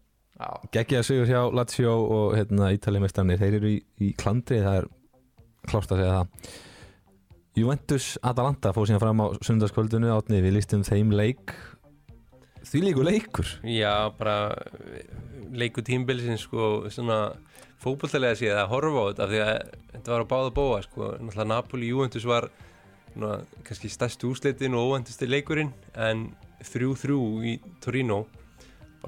[0.73, 4.83] Gekkið að sigur hjá Lazio og hérna, Ítalið meistarnir Þeir eru í, í klandri, það
[4.83, 4.89] er
[5.67, 6.51] klárt að segja það.
[7.57, 11.55] Juventus Atalanta fór síðan fram á sundarskvöldinu átni, við lístum þeim leik.
[12.67, 13.49] Því líku leikur?
[13.65, 14.53] Já, bara
[15.57, 17.31] leiku tímbilsins sko svona
[17.81, 19.51] fótbolltalega séð að horfa á þetta af því að
[19.93, 22.49] þetta var að báða bóa sko, náttúrulega Napoli Juventus var
[23.13, 26.27] svona, kannski stærstu úsleitin og óvendusti leikurinn en
[26.61, 27.17] 3-3
[27.47, 28.25] í Torino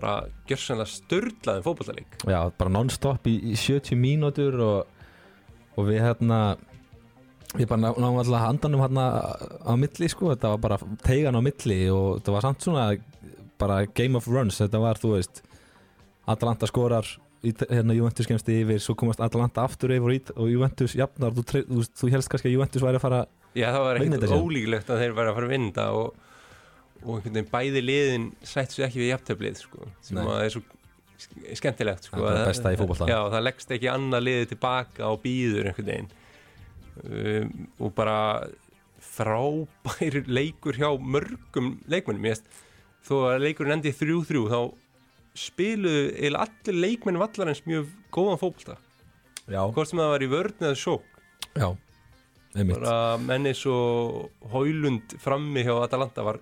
[0.01, 0.15] bara
[0.49, 5.05] gjörsanlega störlaðin fótbolltaleik Já, bara non-stop í, í 70 mínútur og,
[5.77, 6.39] og við hérna
[7.57, 9.05] við bara ná- náum alltaf handanum hérna
[9.65, 12.89] á milli sko, þetta var bara teigan á milli og þetta var samt svona
[13.59, 15.41] bara game of runs, þetta var þú veist
[16.29, 17.07] Atalanta skorar
[17.41, 21.31] hérna Juventus kemst yfir, svo komast Atalanta aftur yfir og ít- og Juventus jafnar.
[21.33, 23.21] Þú, þú, þú helst kannski að Juventus væri að fara
[23.57, 26.17] Já, það var ekkert ólíklegt að þeir væri að fara að vinda og,
[27.05, 30.61] og einhvern veginn bæði liðin sætt sér ekki við jafntöflið sko, sem að er svo
[31.19, 33.07] sk- skemmtilegt sko, Það er bara að- besta í fótbolta.
[33.11, 36.09] Já, það leggst ekki annað liðið tilbaka og býður einhvern veginn.
[36.99, 38.17] Um, og bara
[38.99, 42.25] frábær leikur hjá mörgum leikmennum
[43.07, 44.59] þó að leikurinn endi 3-3 þá
[45.39, 48.75] spiluðu eiginlega allir leikmenn vallarins mjög góðan
[49.49, 51.05] Já, hvort sem það var í vörn eða sók
[51.55, 51.69] já,
[52.53, 52.75] einmitt.
[52.77, 56.37] Bara menni svo Hólund frammi hjá Atalanta var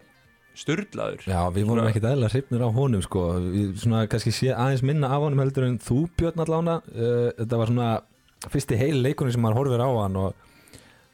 [0.58, 3.24] styrlaður Já, við vorum Svona- ekkert eðla hrifnir á honum sko.
[3.44, 7.60] við svona kannski sé aðeins minna af honum heldur en þú Björn allána uh, þetta
[7.62, 7.90] var svona
[8.54, 10.34] fyrsti heil leikunni sem maður horfir á hann og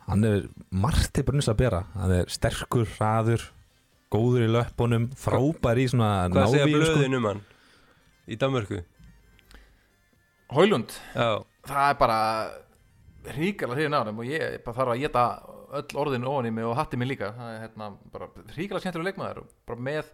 [0.07, 0.41] hann er
[0.75, 1.83] margt til brunns að bera.
[1.95, 3.45] Hann er sterkur, hraður
[4.11, 7.39] góður í löppunum, frábær í svona hvað segja návíum, blöðin um hann
[8.27, 8.81] í Danmörku?
[10.53, 11.29] Hólund, já,
[11.65, 12.17] það er bara
[13.32, 15.26] ríkala hrifin á þeim og ég bara þarf að geta
[15.80, 17.34] öll orðin ofan í mig og hatti mig líka.
[17.38, 20.09] Það er hérna bara ríkala skemmtilega leikmaður og bara með,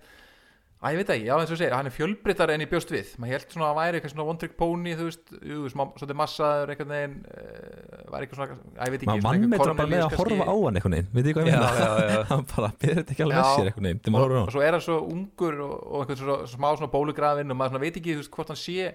[0.79, 2.93] að ég veit ekki, já eins og ég segir hann er fjölbreyttar enn í bjóst
[2.93, 3.11] við.
[3.19, 6.19] Maður held svona að væri eitthvað svona one trick pony þú veist, jú, smá, svolítið
[6.21, 9.59] massaður einhvern veginn, uh, væri eitthvað svona að ég veit ekki, maður svona vann með
[9.59, 12.23] einhver bara með að horfa á hann einhvern veginn, veit þið hvað ég meina?
[12.31, 13.51] hann bara byrði þetta ekki alveg Já.
[13.51, 16.69] sér þegar maður og, og svo er hann svo ungur og, og einhvern svo, smá
[16.71, 18.89] svona bólugrafinn og maður svona veit ekki þú veist, hvort hann sé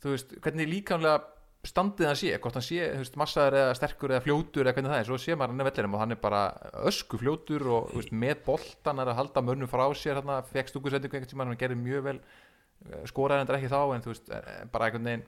[0.00, 4.24] þú veist, hvernig líkamlega standið hann sé, hvort hann sé veist, massaður eða sterkur eða
[4.24, 6.44] fljótur eða hvernig það er, svo sé maður hann er vellinum og hann er bara
[6.88, 11.18] ösku fljótur og veist, með boltan er að halda mönnum frá sér hann fekk stúkusendingu
[11.18, 14.62] einhvern tímann, hann gerði mjög vel eh, skoraði hann ekki þá en þú veist, eh,
[14.72, 15.26] bara einhvern veginn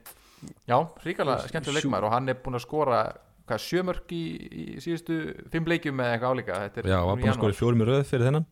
[0.71, 3.03] já, ríkala skemmtileg leikmaður og hann er búinn að skora
[3.47, 5.19] hvað, sjömörk í, í síðustu
[5.53, 8.03] fimm leikjum eða eitthvað álíka Þetta er já, í búin að skora fjórum í röð
[8.09, 8.49] fyrir þennan.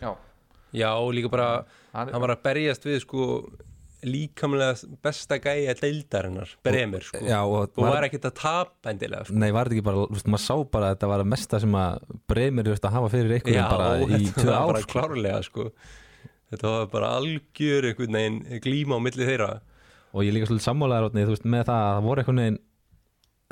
[0.00, 0.10] Já,
[0.74, 1.48] já og líka bara
[1.92, 3.28] hann, hann var að berjast við sko
[4.06, 7.22] líkamlega besta gæja deildarinnar, Bremir sko.
[7.24, 9.36] já, og, og var ekkert að tapa endilega sko.
[9.40, 11.60] Nei, var þetta ekki bara, þú veist, maður sá bara að þetta var að mesta
[11.64, 14.58] sem að Bremer er að hafa fyrir einhvern já, veginn bara í þetta tvö var
[14.58, 14.92] ár bara sko.
[14.94, 15.68] klárlega sko.
[16.54, 19.50] Þetta var bara algjör einhvern veginn glíma á milli þeirra.
[20.14, 22.62] Og ég líka svolítið sammálaður átni, þú veist, með það að það voru einhvern veginn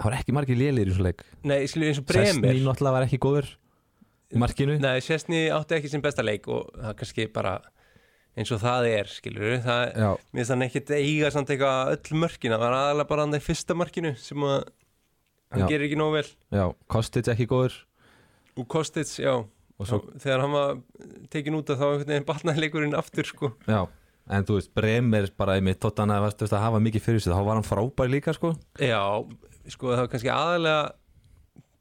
[0.02, 1.26] það var ekki margir lélir í svo leik.
[1.42, 2.06] Nei, eins og
[2.88, 3.50] var
[4.80, 7.58] Nei, Sessni átti ekki sin besta leik og það kannski bara
[8.38, 12.20] eins og það er, skilur það, Já, mér finnst hann ekkit eiga samt eitthvað öll
[12.22, 14.60] mörkina, það var aðalega bara hann í fyrsta markinu sem að
[15.52, 15.68] hann Já.
[15.68, 16.28] gerir ekki nóg vel.
[16.56, 17.74] Já, Kostic ekki góður.
[18.56, 20.80] Og Kostits, já, og svo, þegar hann var
[21.32, 23.52] tekin út þá veginn batnaði leikurinn aftur sko.
[23.68, 23.82] já,
[24.32, 27.20] en þú veist, Bremer bara í mitt tóttan að, þú veist, að hafa mikið fyrir
[27.24, 28.54] sig þá var hann frábær líka, sko.
[28.80, 29.00] Já,
[29.68, 30.82] sko það var kannski aðalega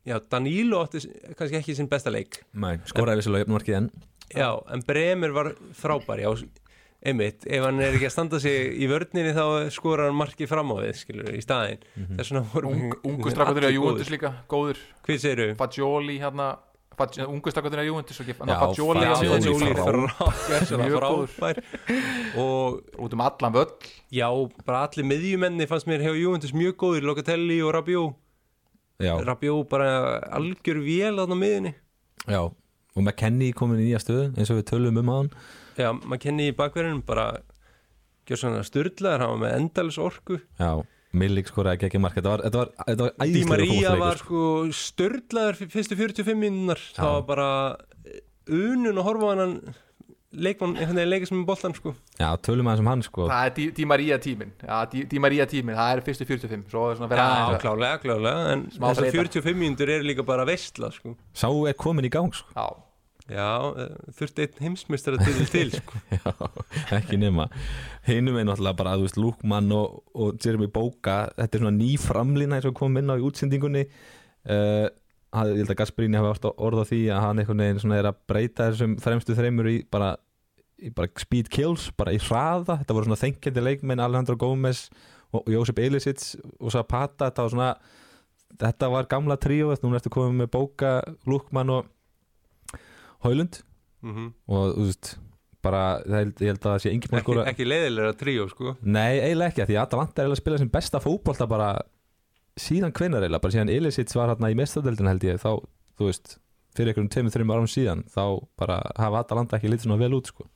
[0.07, 1.03] já, Danilo átti
[1.37, 2.41] kannski ekki sinn besta leik.
[2.53, 3.91] Nei, skoraði vissulega jöfnmarkið en
[4.35, 6.29] Já, en Bremer var frábær já,
[7.01, 10.69] einmitt, ef hann er ekki að standa sig í vörninni þá skora hann markið fram
[10.71, 11.81] á við skilur, í staðinn.
[12.17, 14.77] Þess vegna voru Ung, ungu strakkandur í Júventus líka, góður
[15.07, 15.55] Hvað segirðu?
[15.57, 16.51] Fagioli hérna
[16.99, 19.71] Fag- ungu strakkandur í Júventus og ekki- hann Já, Fagioli
[20.81, 21.61] Mjög frábær.
[22.37, 23.71] Og út um allan völl.
[24.13, 24.27] Já,
[24.65, 28.13] bara allir miðjumenni fannst mér hefur Juventus mjög góður, Locatelli og Rabiot.
[29.01, 31.73] Já, Rabiot bara algjör vél þarna á miðinni
[32.29, 32.51] já
[32.95, 35.29] Og McKennie komin í nýja stöðu eins og við tölum um aðan
[35.79, 37.27] já, maður kenni í bakverðinum bara
[38.27, 40.39] gjör svona styrlaðar, hann var með endalus orku.
[40.59, 40.71] Já,
[41.11, 44.41] Millik skoraði ekki mark Þetta var, þetta var, þetta var Di æðislegur Maria var sko.
[44.67, 47.47] sko störlaður fyrir fyrstu 45 minnar það var bara
[48.51, 49.55] unun að horfa hann
[50.31, 51.93] leikmann, einhvern veginn leikast með boltan sko.
[52.19, 53.25] Já, tölum aðeins um hann sko.
[53.31, 56.69] Það er Di, Di Maria tímin já, Di, Di Maria tímin, það er fyrstu 45
[56.71, 59.17] svo er svona að vera já, klálega, klálega en þessar þreyta.
[59.41, 61.17] 45 mínútur eru líka bara veistla sko.
[61.35, 62.55] Sá er komin í gang sko.
[62.55, 62.67] Já,
[63.35, 63.49] já,
[63.83, 66.01] eh, þurfti einn heimsmeistara til til sko.
[66.15, 66.33] Já,
[67.01, 67.49] ekki nema.
[68.07, 71.93] Hinum er náttúrulega bara, þú veist, Lúkmann og, og Jeremy Bóka Þetta er svona ný
[72.01, 73.85] framlína eins og kom inn á í útsendingunni.
[74.41, 74.87] Uh,
[75.31, 78.19] Ég held að Gasparini hafi átt orð á því að hann einhvern veginn er að
[78.27, 80.11] breyta þessum fremstu þreymur í bara,
[80.81, 82.81] í bara speed kills, bara í hraða.
[82.81, 84.89] Þetta voru svona þengjandi leikmenn Alejandro Gómez
[85.31, 87.71] og Jósef Elisits og Zapata, þetta var svona
[88.59, 90.93] þetta var gamla tríó, núna ertu komið með Bóka,
[91.29, 91.91] Lúkmann og
[93.25, 93.61] Haulund
[94.01, 95.15] mm og þú veist
[95.61, 98.71] bara, það held, ég held að það sé að ekki, ekki leiðilega tríó sko.
[98.81, 101.67] Nei, eiginlega ekki, því að er eiginlega að spila sem besta fótbolta bara
[102.59, 105.51] síðan hvenær eiginlega, bara síðan Ilicic var hérna í mestadeldin held ég, þá,
[105.99, 106.39] þú veist
[106.75, 108.23] fyrir einhverjum tveimur, þreimur árum síðan þá
[108.59, 110.47] bara hafa Atalanta ekki litið svona vel út sko.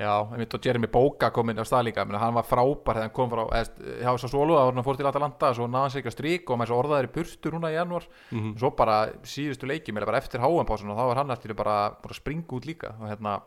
[0.00, 3.14] já, einmitt og Jeremy Boga kom inn á stað líka, hann var frábær þegar hann
[3.14, 6.16] kom frá, eða, hjá þess að hann fór til Atalanta, svo náðan sér ekki að
[6.16, 10.12] strík og svo orðaðir í burtu núna í januar mm svo bara síðustu leiki, meðlega
[10.12, 12.94] bara eftir háanpásun og þá var hann alltaf bara, bara að springa út líka.
[13.00, 13.42] Og hérna,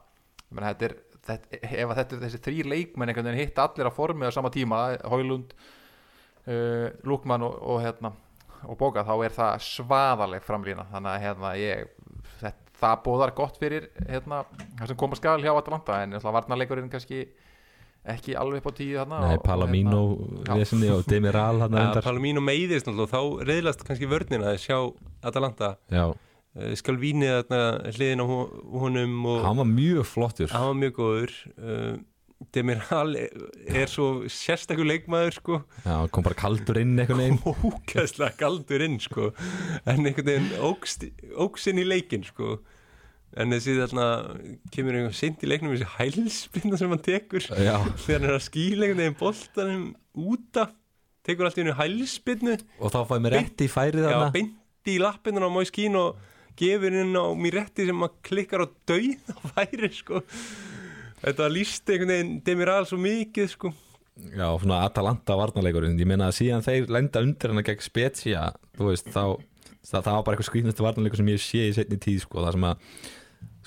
[0.50, 0.96] ég meina þetta er
[1.28, 4.32] þetta, ef að þetta er þessi þrý leikmenn einhvern veginn hitt allir á formi á
[4.36, 5.54] sama tíma Hólund,
[6.48, 8.14] uh, Lúkmann og, og hérna
[8.64, 11.88] og Boga, þá er það svaðaleg framlýna þannig að hérna ég
[12.40, 14.44] þetta, það bóðar gott fyrir hérna,
[14.80, 17.26] það sem koma skal hjá Atalanta en varnarleikurinn kannski
[18.04, 20.00] ekki alveg upp á tíu þarna Nei, og- og Palomino
[20.48, 20.54] já.
[20.60, 24.78] vesinni og Demiral ja, Palomino meiðist náttúrulega þá reyðlast kannski vörnina að sjá
[25.24, 25.78] Atalanta.
[25.92, 27.62] Já, uh, Skalvíni þarna
[27.96, 30.52] hliðin á honum og hann var mjög flottur.
[30.52, 31.38] Hann var mjög góður.
[31.56, 31.98] Uh,
[32.54, 35.58] Demiral er, svo sérstakur leikmaður sko.
[35.86, 37.40] Já, hann kom bara kaldur inn einhvern veginn.
[37.70, 39.32] Ógæðslega galdur inn sko.
[39.86, 41.08] En einhvern veginn ógst,
[41.40, 42.58] ógsinn í leikin sko.
[43.40, 44.08] En þessi þarna
[44.74, 47.48] kemur einhvern seint í leiknum þessi hælspinna sem hann tekur.
[47.58, 49.88] Já, þegar hann er að skýla einhvern veginn boltanum
[50.34, 50.68] úta
[51.24, 52.60] tekur allt í hennu hælspinnu.
[52.84, 54.30] Og þá fæði mér rétt í færið já, þarna.
[54.36, 56.22] beinti í lappinnan á Moiskín og
[56.60, 60.22] gefur inn á mér rétti sem að klikkar á dauð og færi sko
[61.24, 63.74] þetta líst einhvern veginn Demiral svo mikið sko.
[64.30, 65.98] Já, svona Atalanta varnarleikurinn.
[65.98, 69.40] Ég meina að síðan þeir lenda undir hana gegn Spezia Þú veist, þá
[69.84, 72.58] það, það var bara eitthvað skrýtnastu varnarleikur sem ég sé í setni tíð sko, það
[72.58, 72.84] sem að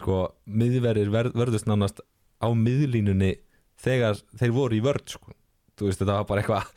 [0.01, 0.21] sko,
[0.63, 2.05] miðverðir ver, verðust nánast
[2.41, 3.35] á miðlínunni
[3.83, 5.35] þegar þeir voru í vörð sko.
[5.77, 6.71] þú veist, þetta var bara eitthvað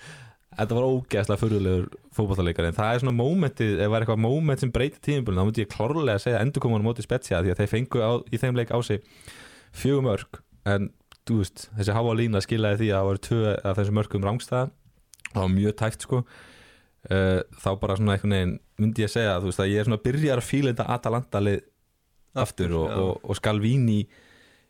[0.60, 4.64] þetta var ógeðslega fyrirlegur fótballleikar en það er svona mómentið, ef það er eitthvað móment
[4.64, 7.54] sem breytir tíðinbúlun, þá myndi ég klárlega að segja endur koma á móti Spezia því
[7.54, 9.04] að þeir fengu á, í þeim leik á sig
[9.72, 10.42] fjögum örk
[10.76, 10.92] en
[11.30, 14.70] þú veist, þessi háa lína skilaði því að það voru tvö af þessum mörkum rángstæða
[15.34, 16.22] það var mjög tæft sko.
[17.10, 20.02] Uh, þá bara svona einhvern veginn myndi ég segja, þú veist, að ég er svona
[20.04, 21.62] byrjar að fíla þetta Atalanta lið
[22.40, 24.02] aftur og, og, og Skalvíni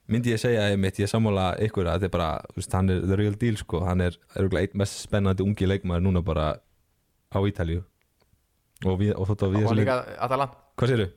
[0.10, 3.18] myndi ég segja einmitt, ég sammála ykkur að þetta er bara, veist, hann er the
[3.18, 6.52] real deal sko, hann er, einn mest spennandi ungi leikmaður núna bara
[7.34, 7.82] á Ítalíu.
[8.86, 9.82] Og, og þótt að við og
[10.22, 10.62] Atalanta.
[10.80, 11.10] Hvað séru?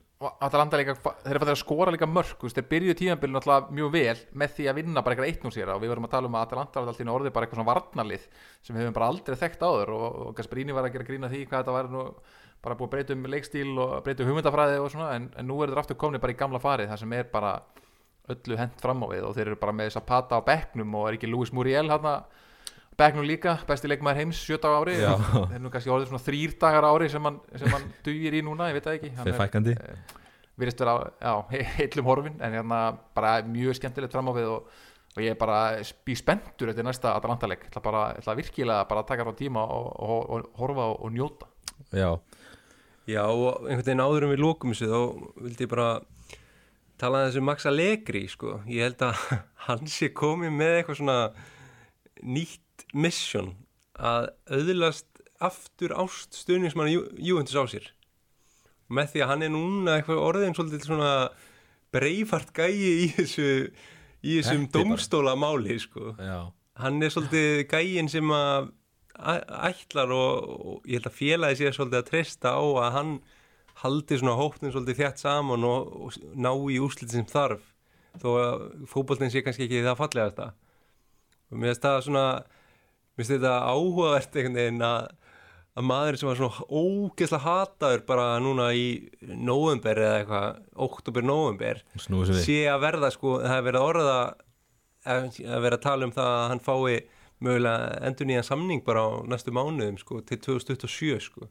[0.43, 4.15] Atalanta líka, þeir eru bara að skora líka mörg þeir byrjuðu tíðanbílun alltaf mjög vel
[4.39, 6.37] með því að vinna bara eitthvað eitt nú sér og við vorum að tala um
[6.37, 8.27] að Atalanta var alltaf í orðið bara eitthvað svona varnalið
[8.61, 11.43] sem við höfum bara aldrei þekkt áður og, og Gasparini var að gera grína því
[11.47, 12.05] hvað þetta var nú
[12.63, 15.59] bara búið að breyta um leikstíl og breyta um hugmyndafræði og svona en, en nú
[15.59, 17.57] er þetta aftur komni bara í gamla farið það sem er bara
[18.31, 21.17] öllu hent fram á við og þeir eru bara með Zapata á bekknum og er
[21.17, 22.07] ekki Luis Muriel hann
[22.99, 24.95] bekknum líka, besti leikmaður heims sjöta á ári.
[25.01, 25.13] Já.
[25.51, 28.41] þeir nú kannski orðið svona þrýr dagar á ári sem hann, sem hann dugir í
[28.45, 29.11] núna, ég veit það ekki.
[29.17, 29.75] Hann Þeir er- fækandi
[30.53, 31.31] virðist vera já,
[31.79, 32.79] heillum horfin en hérna
[33.17, 34.67] bara mjög skemmtilegt fram á við og,
[35.15, 38.83] og ég er bara spí spenntur eftir næsta Atalanta-leik, ég ætla bara ég ætla virkilega
[38.91, 41.49] bara að taka frá tíma og, og, og horfa og, og njóta.
[41.89, 42.11] Já,
[43.09, 44.99] Já, og einhvern veginn áður en við lókum þessu þá
[45.43, 45.87] vildi ég bara
[47.01, 48.59] tala þessu Max Allegri, sko.
[48.69, 49.25] Ég held að
[49.65, 51.17] hann sé komið með eitthvað svona
[52.23, 52.62] nýtt
[52.93, 53.53] mission
[53.99, 55.07] að auðlast
[55.43, 57.89] aftur ást stuðningsmann Júventus á sér.
[58.93, 61.11] Með því að hann er núna eitthvað orðin svolítið svona
[61.93, 62.73] breifart gæi
[63.05, 63.47] í þessu
[64.23, 66.13] í þessum Þetta er bara- domstóla máli sko.
[66.79, 68.71] Hann er svolítið gægin sem að
[69.13, 73.11] ætlar og, og ég held að félagi sé svolítið að treysta á að hann
[73.83, 77.61] haldi svona hóptin svolítið þjætt saman og, og ná í úrslit sem þarf
[78.21, 80.51] þó að fótboltin sé kannski ekki það fallegast það
[81.53, 82.25] og mér finnst það svona
[83.13, 85.11] mér finnst þetta áhugavert einhvern veginn að
[85.73, 88.85] að maður sem var svona ógeðslega hataður bara núna í
[89.25, 93.79] november eða eitthvað, oktober, november snúið sem við sé að verða sko, það er verið
[93.79, 94.17] að orða
[95.03, 96.99] að vera að tala um það að hann fái
[97.43, 101.49] mögulega endur nýjan samning bara á næstu mánuðum sko, til 2027 sko.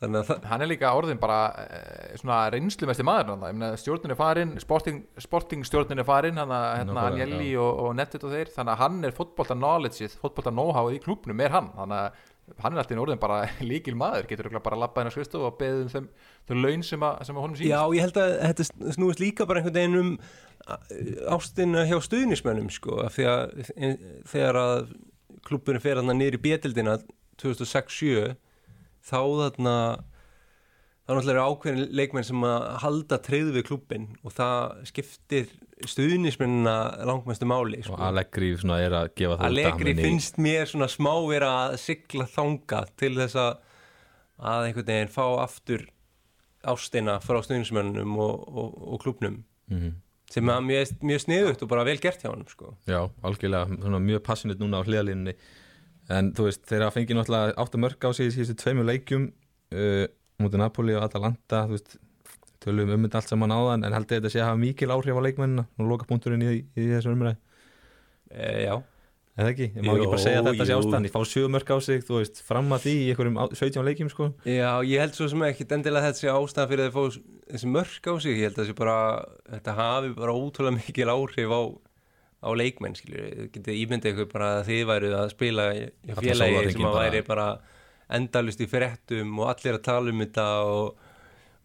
[0.00, 6.00] Hann er líka orðin bara eh, svona reynslumesti maður stjórnin er farin, sporting, sporting stjórnin
[6.00, 8.52] er farin hann hérna, Nákvæmlega, Angelli og, og Nettit og þeir.
[8.54, 11.68] Þannig að hann er fótbolta knowledgeið, fótbolta know-howið í klubnum er hann.
[11.76, 14.30] Þannig að hann er alltaf orðin bara líkil maður.
[14.30, 16.10] Getur bara að labba hennar skristu og beðið um
[16.48, 17.74] þeim laun sem, að, sem að honum sýnist.
[17.74, 20.12] Já, ég held að þetta snúist líka bara einhvern veginn um
[21.36, 23.94] ástina hjá stuðnismönnum sko, e,
[24.28, 24.92] þegar að
[25.46, 26.98] klubburinn fer hann í bétildina
[27.40, 28.34] 2006-7
[29.06, 29.74] þá þarna
[31.06, 35.48] þá náttúrulega eru ákveðin leikmenn sem að halda treyðu við klubbin og það skiptir
[35.90, 36.74] stuðnismennina
[37.08, 37.96] langmestu máli sko.
[37.96, 42.84] Og Allegri er að gefa það Allegri finnst mér svona smá vera að sigla þanga
[43.00, 43.50] til þess að
[44.40, 45.82] að einhvern veginn fá aftur
[46.70, 49.92] ástina frá stuðnismönnum og, og, og klubnum Mhm.
[50.30, 52.72] sem er mjög, mjög sniðugt og bara vel gert hjá hann sko.
[52.86, 55.34] Já, algjörlega, svona mjög passionate núna á hliðalínunni
[56.10, 58.88] en þú veist, þeir hafa fengið náttúrulega átt að mörg á sig í síðustu tveimur
[58.90, 60.06] leikjum uh,
[60.42, 61.98] mútið Napoli og Atalanta þú veist,
[62.60, 65.16] tölum um þetta allt saman áðan en held ég þetta sé að hafa mikil áhrif
[65.16, 65.66] á leikmennina?
[65.80, 67.38] Og loka punkturinn í, í þessu umræði
[68.34, 68.74] e, Já,
[69.40, 71.76] eða ekki, ég má ekki bara segja þetta sé ástand ég fá sjö mörg á
[71.86, 74.28] sig, þú veist, fram að því í einhverjum á- 17 leikjum sko.
[74.44, 77.02] Já, ég held svo sem ekki endilega þetta sé ástæða fyrir að fá
[77.54, 78.74] þessi mörk á sig, ég held að
[79.54, 81.60] þetta hafi bara ótrúlega mikil áhrif á,
[82.40, 85.84] á leikmenn, skilur getið ímyndið ykkur bara að þið væru að spila í
[86.16, 87.04] félagi sem að bara.
[87.04, 87.46] væri bara
[88.16, 90.96] endalust í fréttum og allir að tala um þetta og,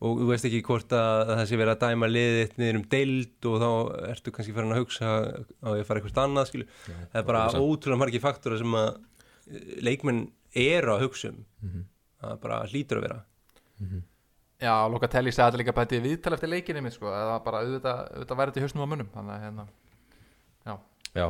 [0.06, 3.48] og þú veist ekki hvort að það sé verið að dæma liðið niður um deild
[3.50, 3.70] og þá
[4.12, 6.68] ertu kannski farin að hugsa á því að fara eitthvað annað skilur.
[6.86, 7.70] það er bara það er sant.
[7.72, 10.22] ótrúlega margir faktora sem að eh, leikmenn
[10.56, 11.86] eru að hugsa um Mhm.
[12.22, 13.24] það bara hlýtur að vera
[14.66, 17.98] Já, Locatelli sagði þetta líka bæti viðtal eftir leikinni mitt sko, það var bara auðvitað,
[18.16, 19.66] auðvitað værið til hausnum á munum þannig að hérna,
[21.16, 21.28] Já,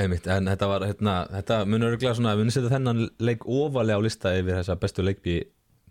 [0.00, 4.00] einmitt, en þetta var hérna, þetta munur örgulega svona við munum setja þennan leik ofalega
[4.00, 5.40] á lista yfir þessa bestu leikbi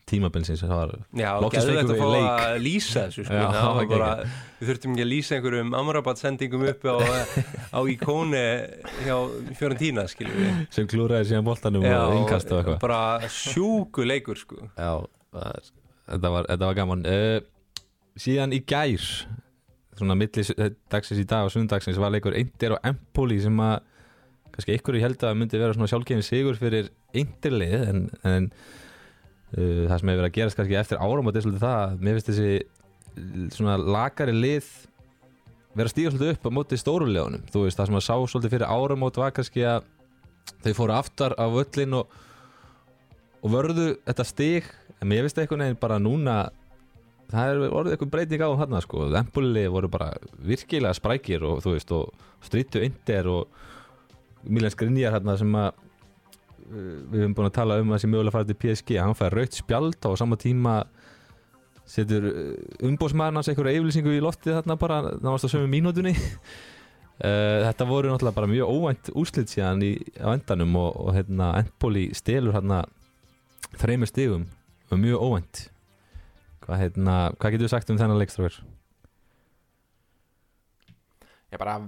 [0.10, 3.36] tímabilsins það var Já, geðvegt fengum að fá að lýsa þessu sko.
[3.36, 4.08] Já, það var bara,
[4.60, 6.96] við þurftum ekki að lýsa einhverjum Amrabat sendingum upp á,
[7.78, 8.42] á íkóni
[9.06, 9.16] hjá
[9.60, 10.64] Fiorentína skilur við.
[10.74, 12.82] Sem klúraði síðan boltanum og innkast og eitthvað.
[12.82, 14.64] bara sjúku leikur sko.
[14.74, 14.92] Já,
[16.10, 17.06] þetta var, þetta var gaman.
[17.06, 17.40] Uh,
[18.20, 19.06] Síðan í gær
[20.00, 20.44] svona milli
[20.92, 23.78] dagsins í dag og sundagsins var leikur Inter og Empoli sem að
[24.56, 29.86] kannski ykkur ég held að myndi vera svona sjálfgefin sigur fyrir Interlið en, en uh,
[29.90, 32.32] það sem hefur verið að gerast kannski eftir áramót er svolítið það að mér finnst
[32.32, 34.74] þessi uh, svona lakari lið
[35.78, 38.74] vera stíga svolítið upp á móti stórulegunum þú veist það sem að sá svolítið fyrir
[38.74, 39.88] áramót var kannski að
[40.64, 42.16] þau fóru aftar á völlin og,
[43.44, 44.70] og vörðu þetta stig.
[45.00, 46.40] En mér finnst einhvern veginn bara núna
[47.30, 49.10] það er orðið eitthvað breyting á þarna sko.
[49.20, 50.14] Empoli voru bara
[50.46, 56.96] virkilega sprækir og þú veist og strítu Inter og Milan Skriniar hérna sem að uh,
[57.12, 59.60] við höfum búin að tala um að sem mögulega farið til PSG hann fær raut
[59.60, 60.80] spjald á sama tíma
[61.90, 62.28] setur
[62.86, 66.16] umbósmaðurinn hans einhverju yfirlýsingu í loftið þarna bara náðast á sömu mínútunni.
[67.20, 69.90] Uh, þetta voru náttúrulega bara mjög óvænt úrslit síðan í,
[70.24, 72.78] á endanum og, og hérna, Empoli stelur hérna
[73.76, 74.46] þreymur stigum
[74.88, 75.60] og mjög óvænt
[76.70, 78.62] hvað, hérna, hvað getur við sagt um þennan leikstráður?
[81.50, 81.80] ég bara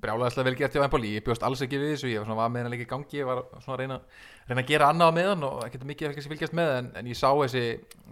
[0.00, 2.08] brjálæðislega vel gert hjá Empoli, ég bjóst alls ekki við þessu.
[2.12, 4.00] Ég var svona var með hennar leik í gangi, ég var svona að reyna,
[4.48, 6.72] reyna að gera annað á meðan og ekkert mikið að fylgjast með.
[6.80, 7.62] En, en ég sá þessi,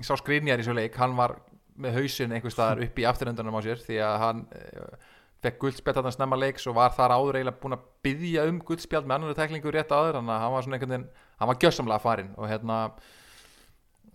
[0.00, 1.36] ég sá skrinjar í svo leik, hann var
[1.84, 5.11] með hausinn einhver staðar upp í afturöndanum á sér því að hann uh,
[5.44, 9.09] fekk guldspjald þarna snemma leiks og var þar áður eiginlega búin að byggja um guldspjald
[9.09, 11.09] með annar teklingu rétt áður, að hann var svona einhvern veginn
[11.40, 12.78] hann var gjössamlega farinn og hérna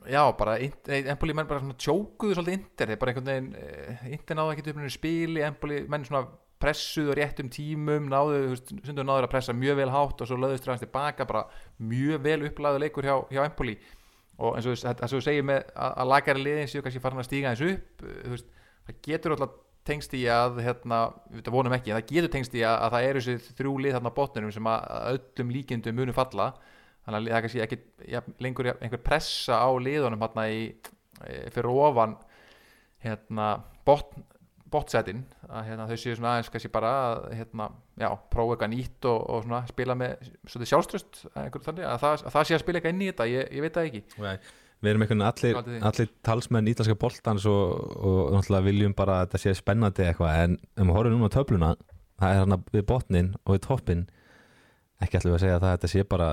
[0.07, 4.37] já, bara Empoli menn bara svona tjókuðu svolítið Inter þeir bara einhvern veginn, eh, Inter
[4.39, 6.25] náðu ekki upp í spili, Empoli menn svona
[6.59, 10.67] pressuðu á réttum tímum náðu, sundur náður að pressa mjög vel hátt og svo löðust
[10.67, 11.45] ræðast tilbaka, bara
[11.79, 13.77] mjög vel upplæðu leikur hjá, hjá Empoli.
[14.39, 17.19] Og eins og eins og þú segir með að, að lagari liðin séu kannski farin
[17.19, 18.53] að stíga eins upp eh, veist,
[18.87, 19.57] það getur alltaf
[19.89, 20.99] tengst í að hérna,
[21.33, 24.11] við vonum ekki, það getur tengst í að, að það eru þessi þrjú lið þarna
[24.11, 26.49] á botninum sem að, að öllum líkindum munu falla
[27.05, 27.79] þannig að það er kannski ekki
[28.13, 30.65] ja, lengur einhver pressa á liðunum hérna í,
[31.25, 32.17] e, fyrir ofan
[33.03, 33.53] hérna
[33.87, 34.25] botn
[34.69, 39.07] botsettin að hérna, þau séu svona aðeins kannski bara að hérna, já, prófa eitthvað nýtt
[39.09, 42.79] og, og svona, spila með svolítið sjálfströst þannig að það, að það sé að spila
[42.79, 45.75] eitthvað inn í þetta ég, ég veit það ekki Nei, Við erum einhvern allir, Haldið
[45.75, 45.87] þið?
[45.89, 50.55] allir talsmenn ítalska boltans og, og náttúrulega viljum bara að þetta sé spennandi eitthvað en
[50.61, 51.71] ef maður horfum núna á töfluna
[52.19, 54.05] það er hann við botnin og við toppin
[55.03, 56.29] ekki ætlum við að segja að þetta sé bara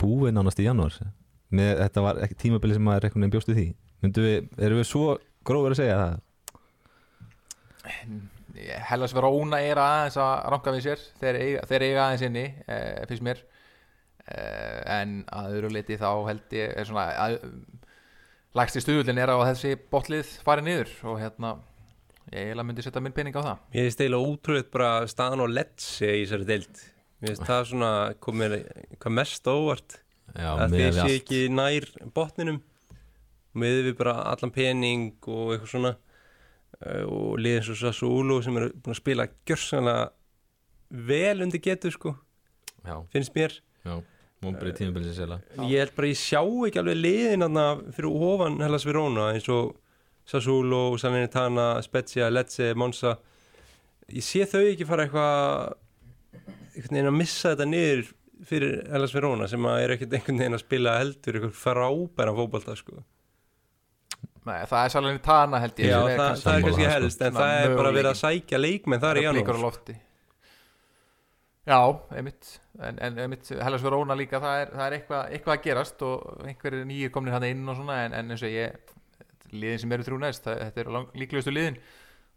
[0.00, 0.96] búið nánast í janúar.
[1.54, 3.68] Með þetta var ekki tímabili sem maður einhvern veginn bjóst við því.
[4.04, 5.04] Myndu við, erum við svo
[5.48, 6.18] grófur að segja það?
[8.88, 11.06] Hellas vera óna er aðeins að ranka við sér.
[11.22, 13.42] Þeir eiga, þeir eiga aðeins inni eh, finnst mér.
[14.28, 17.38] Eh, en að öðru leiti þá held ég er svona að,
[18.58, 20.94] lægsti stuðullin er á að þessi botlið fari niður.
[21.08, 21.54] Og hérna
[22.28, 23.66] ég eiginlega myndi setja minn pening á það.
[23.78, 26.86] Ég finnst eiginlega ótrúið bara staðan og letsi í þessari deild
[27.18, 27.92] Mér finnst það svona
[28.22, 28.56] komið
[28.98, 29.96] hvað mest óvart.
[30.36, 32.60] Já, að við sé ekki nær botninum.
[33.58, 38.70] Með við bara allan pening og eitthvað svona uh, og liðin svo Sassuolo sem eru
[38.76, 40.04] búin að spila gjörsanlega
[41.08, 42.14] vel undir getur sko
[42.84, 43.56] Já, finnst mér.
[43.84, 43.96] Já,
[44.44, 47.66] mómbrið tímabili sem segla ég held bara ég sjá ekki alveg liðin þarna
[47.96, 49.74] fyrir ofan Hellas Verona eins og
[50.28, 53.14] Sassuolo, Salernitana, Spezia, Lecce, Monza.
[54.12, 55.70] Ég sé þau ekki fara eitthvað
[56.78, 58.08] einhvern veginn að missa þetta niður
[58.48, 62.76] fyrir Hellas Verona sem að er ekkert einhvern veginn að spila heldur eitthvað frábæra fótbolta
[62.78, 63.00] sko.
[64.48, 67.24] Nei, það er svolítið tana held ég Já, sem það, það er kannski það, helst
[67.26, 67.96] en það er bara möguleiki.
[67.98, 69.96] verið að sækja leikmenn þar í Það er á janúar lofti
[71.68, 71.80] Já,
[72.16, 76.04] einmitt en, en einmitt, Hellas Verona líka það er, það er eitthvað, eitthvað að gerast
[76.08, 78.94] og einhverjir nýjir komnir hann inn og svona en, en eins og ég,
[79.52, 81.76] liðin sem eru þrjú næst það, þetta eru líklegustu liðin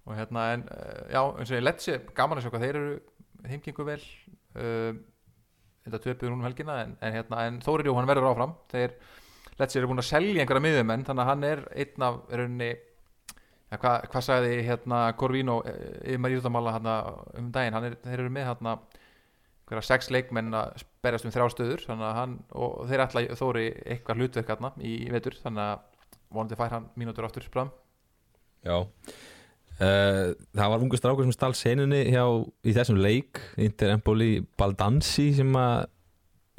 [0.10, 2.92] og hérna en, eh, já, eins og ég letsi gaman að sjá hvað þeir eru
[3.50, 4.94] heimgengu vel uh,
[5.86, 8.56] þetta töpuður hún um helgina en, en hérna, en Þórir Jóhann verður áfram.
[8.72, 8.96] Þeir,
[9.60, 12.72] letsi eru búin að selja einhverja miðumenn þannig að hann er einn af rauninni
[13.72, 16.96] Ja, hvað, hvað sagði hérna Corvino yfir íþjóttamála hérna
[17.40, 17.78] um daginn?
[17.88, 18.74] Er, þeir eru með hérna
[19.70, 23.70] hverja sex leikmenn að berjast um þrjá stöður þannig að hann og þeir ætla þóri
[23.86, 27.72] eitthvað hlutverk hérna í vetur þannig að vonandi fær hann mínútur aftur fram
[28.68, 28.76] Já
[29.82, 32.26] Uh, það var ungu strákur sem stál senunni hjá,
[32.68, 35.88] í þessum leik Inter Empoli Baldanzi sem að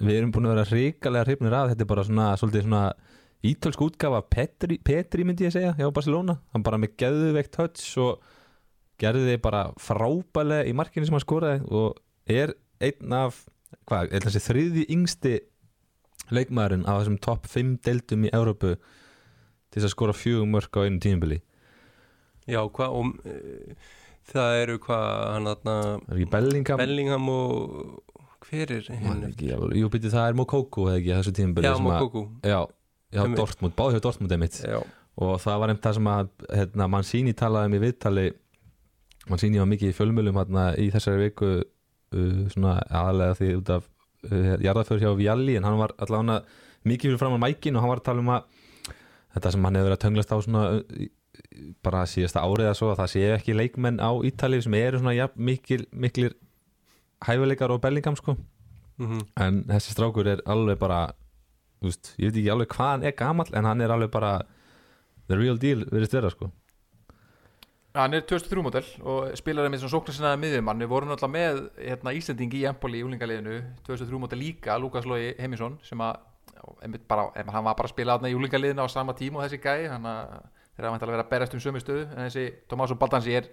[0.02, 1.70] við erum búin að vera hrikalega hrifnir af.
[1.70, 2.82] Þetta er bara svona, svona
[3.46, 7.98] ítölsk útgafa af Petri, Petri myndi ég segja hjá Barcelona, hann bara með geðveikt touch
[8.02, 8.22] og
[9.02, 11.98] gerði þið bara frábælega í markinu sem hann skoraði og
[12.30, 13.44] er einn af
[13.88, 15.36] hvað, er þessi þriði yngsti
[16.32, 20.86] leikmaðurinn á þessum topp 5 deildum í Európu til þess að skora fjögum mörg á
[20.86, 21.40] einu tímabili
[22.50, 23.90] Já, hvað og uh,
[24.32, 26.80] það eru hvað hann þarna Það er ekki Bellingham?
[26.82, 28.16] Bellingham og
[28.48, 32.24] hver er alveg- Jú, býtti það er Mokoko eða ekki þessu tímabili Já, Mokoku.
[32.42, 32.60] Já,
[33.14, 33.22] já.
[33.38, 34.58] Dortmund, báði hjá Dortmund einmitt.
[34.66, 34.80] Já,
[35.22, 38.26] og það var einmitt það sem að hérna, Mancini talaði um í viðtali.
[39.30, 43.86] Mancini var mikið í fjölmjölum hérna, í þessari viku uh, svona aðalega því út af
[44.26, 46.40] uh, jarðaför hjá Vialli en hann var allavega
[46.88, 48.96] mikið fyrir fram á mækin og hann var að tala um að
[49.36, 50.62] þetta sem hann hefur verið að tönglast á svona
[51.84, 55.14] bara síðasta árið eða svo að það sé ekki leikmenn á Ítalið sem eru svona
[55.16, 56.36] ja, mikil, miklir
[57.26, 58.36] hæfileikar og Bellingham sko.
[59.00, 61.12] Mm en þessi strákur er alveg bara
[61.82, 64.32] veist, ég veit ekki alveg hvað hann er gamall en hann er alveg bara
[65.28, 66.50] the real deal virðist vera sko.
[67.92, 70.80] Hann er 2003 model og spilar með svona sóknarsinnaða miðjumann.
[70.80, 75.34] Við vorum náttúrulega með hérna, Íslanding í Empoli í úlingaliðinu 2003 model líka Lukas Lói
[75.36, 76.22] Heimisson sem að
[77.08, 79.90] bara, hann var bara að spila þarna í úlingaliðinu á sama tíma og þessi gæi
[79.92, 80.32] hann að
[80.76, 83.48] þeir hafa vantilega verið að berast um sömu stöðu en þessi Tomás Baldansi er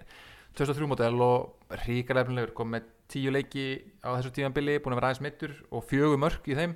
[0.58, 3.66] 2003 model og ríkala efnilegur kom með tíu leiki
[4.02, 6.74] á þessu tímanbili búin að vera aðeins mittur og fjögur mörk í þeim.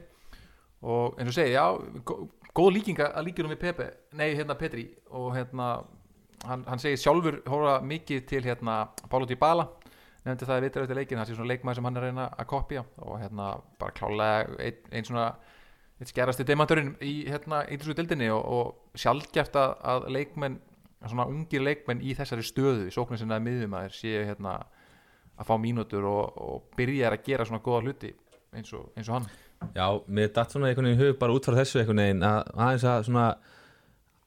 [0.85, 1.65] Og eins og segi, já,
[2.05, 5.69] gó- góð líkinga að líkjum við Pepe, nei, hérna Petri og hérna
[6.45, 9.65] hann, hann segir sjálfur hóra mikið til hérna Pálo Dybala
[10.25, 12.27] nefndi það í vitur eftir leikin, það sé svona leikmaður sem hann er að reyna
[12.41, 13.49] að kopja og hérna
[13.81, 15.25] bara klálega einn ein svona
[16.01, 20.59] eitt skerasti demanturinn í hérna ídrúsu dildinni og, og sjálfgeft að, leikmenn,
[21.05, 24.59] svona ungir leikmenn í þessari stöðu, sóknir sinna miðum að þeir séu hérna
[25.35, 28.13] að fá mínútur og, og byrja að gera svona góða hluti
[28.55, 29.29] eins og, eins og hann.
[29.75, 32.41] Já, mér datt svona einhvern veginn í hug bara út frá þessu einhvern veginn að
[32.55, 33.27] aðeins að svona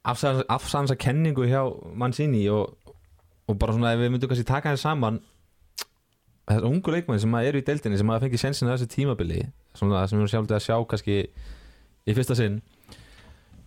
[0.08, 1.62] afsansa, afsansa kenningu hjá
[1.98, 2.94] Mancini og,
[3.48, 5.20] og bara svona ef við myndum kannski taka hans saman
[6.48, 9.42] þessar ungu leikmenn sem að eru í deildinni sem að fengi sensin að þessu tímabili
[9.78, 11.18] svona sem við erum sjálflega að sjá kannski
[12.08, 12.58] í fyrsta sinn.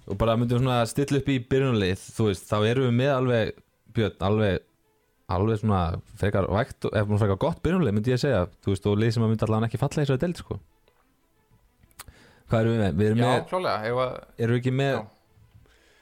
[0.09, 3.53] Og bara myndum svona stilla upp í byrjunarlið þú veist, þá erum við með alveg
[3.91, 4.61] Björn, alveg
[5.31, 5.81] alveg svona
[6.19, 9.13] frekar vægt, ef maður frekar gott byrjunarlið myndi ég að segja, þú veist, og lið
[9.15, 10.57] sem að myndi allavega ekki falla í þessu deild, sko.
[12.51, 12.95] Hvað erum við með?
[12.99, 15.01] Við erum Já, með, klálega, að erum við ekki með Já.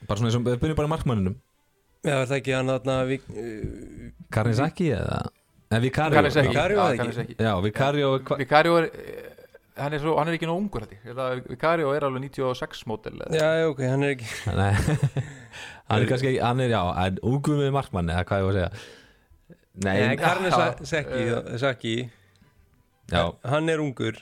[0.08, 1.36] bara svona eins og, við byrjum bara í markmanninum.
[2.00, 5.20] Já, er það ekki hann þarna við, uh, Karnisaki eða?
[5.70, 5.84] En
[7.22, 7.36] ekki?
[8.26, 8.90] Hva- Vicario er
[9.80, 10.86] hann er, svo, hann er ekki nóg ungur
[11.48, 16.40] Vicario er alveg 96 mótel Já, ok, hann er ekki Nei, hann er kannski ekki,
[16.44, 18.96] hann er já, en ungum við markmann eða hvað ég var að segja.
[19.80, 20.50] Nei, Nei, Karni
[20.92, 21.94] Saki, eh, Saki
[23.10, 24.18] já, Hann er ungur.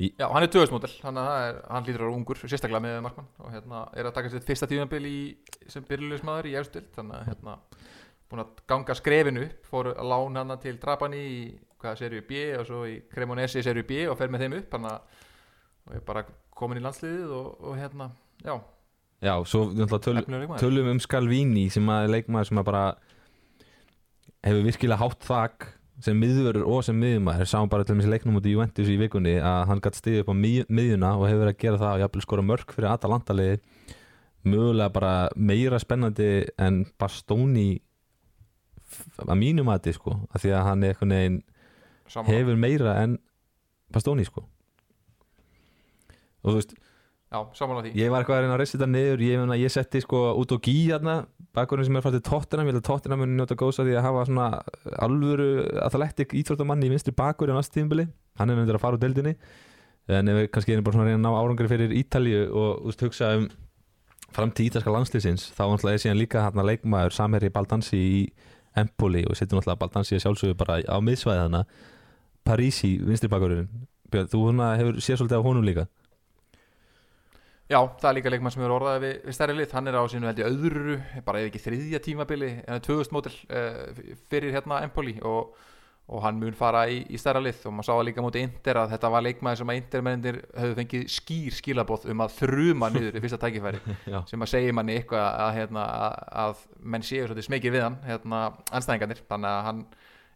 [0.00, 3.26] Já, hann er 2000 mótel hann, er, hann lítur að vera ungur, sérstaklega með markmann.
[3.44, 5.18] Og hérna er að taka sér fyrsta tíðanbil í,
[5.68, 7.56] sem byrjulegismæður í efstild þannig að hérna
[8.30, 11.40] búin að ganga skrefinu upp, fór að lána hann til Trapani í
[11.80, 14.92] hvaða serju B og svo í Cremonesi serju B og fer með þeim upp að
[15.90, 16.24] og er bara
[16.56, 18.10] komin í landsliðið og, og hérna,
[18.44, 18.54] já,
[19.24, 19.64] já, svo
[19.98, 20.20] töl,
[20.60, 22.84] tölum um Skalvini sem að leikmaður sem að bara
[24.44, 25.68] hefur virkilega hátt þak
[26.00, 29.34] sem miðvörur og sem miðjumæður sáum bara til þessi leiknum út í Juventus í vikunni
[29.36, 32.04] að hann gætt stiðið upp á mið, miðjuna og hefur verið að gera það og
[32.04, 33.58] jafnvel skora mörg fyrir Atalanta-liði
[34.48, 37.68] mögulega bara meira spennandi en Bastoni
[39.20, 41.40] að mínum að þið sko af því að hann er einhvern veginn
[42.10, 42.36] Sammála.
[42.36, 43.18] hefur meira en
[43.90, 44.44] Bastoni sko.
[46.40, 46.78] Og þú veist,
[47.30, 47.44] Já,
[47.94, 50.50] ég var eitthvað að reyna að reysa þetta niður ég, meina, ég setti sko út
[50.50, 53.54] og gí hérna bakkurinn sem er fælt til Tottenham ég held að Tottenham muni njóta
[53.58, 54.46] góðs að því að hafa svona
[55.06, 55.46] alvöru
[55.86, 59.36] athletic íþróttamann í vinstri bakkur í næst tímbili, hann er nefndir að fara úr deildinni
[60.10, 62.72] en ef við kannski erum bara svona að reyna að ná árangri fyrir Ítalíu og
[62.80, 63.46] þú veist hugsa um
[64.34, 68.20] framtíð ítalska landslýsins þá er síðan líka hérna leikmaður samherri Baldansi í
[68.78, 71.62] Empoli og setjum náttúrulega Baldansi að sjálfsögðu bara á miðsvæði þarna
[72.50, 73.70] Parísi, vinstri bakkurinn
[74.10, 75.86] Björn, þú hefur séð svolítið á honum líka?
[77.70, 80.02] Já, það er líka leikmann sem hefur orðaði við, við stærri lið, hann er á
[80.10, 84.00] sínu held ég öðru, bara ef ekki þriðja tímabili, en 2000 mótil uh,
[84.32, 85.52] fyrir hérna Empoli og,
[86.10, 87.62] og hann mun fara í, í stærra lið.
[87.70, 91.06] Og maður sá líka mútið Inter að þetta var leikmaður sem að Intermennir höfðu fengið
[91.14, 93.84] skýr skilabóð um að þruma niður í fyrsta tækifæri.
[94.32, 98.02] Sem að segja manni eitthvað að, hérna, að, að menn séu svolítið smekið við hann,
[98.08, 98.42] hérna,
[98.74, 99.84] anstæðingarnir, þannig að hann,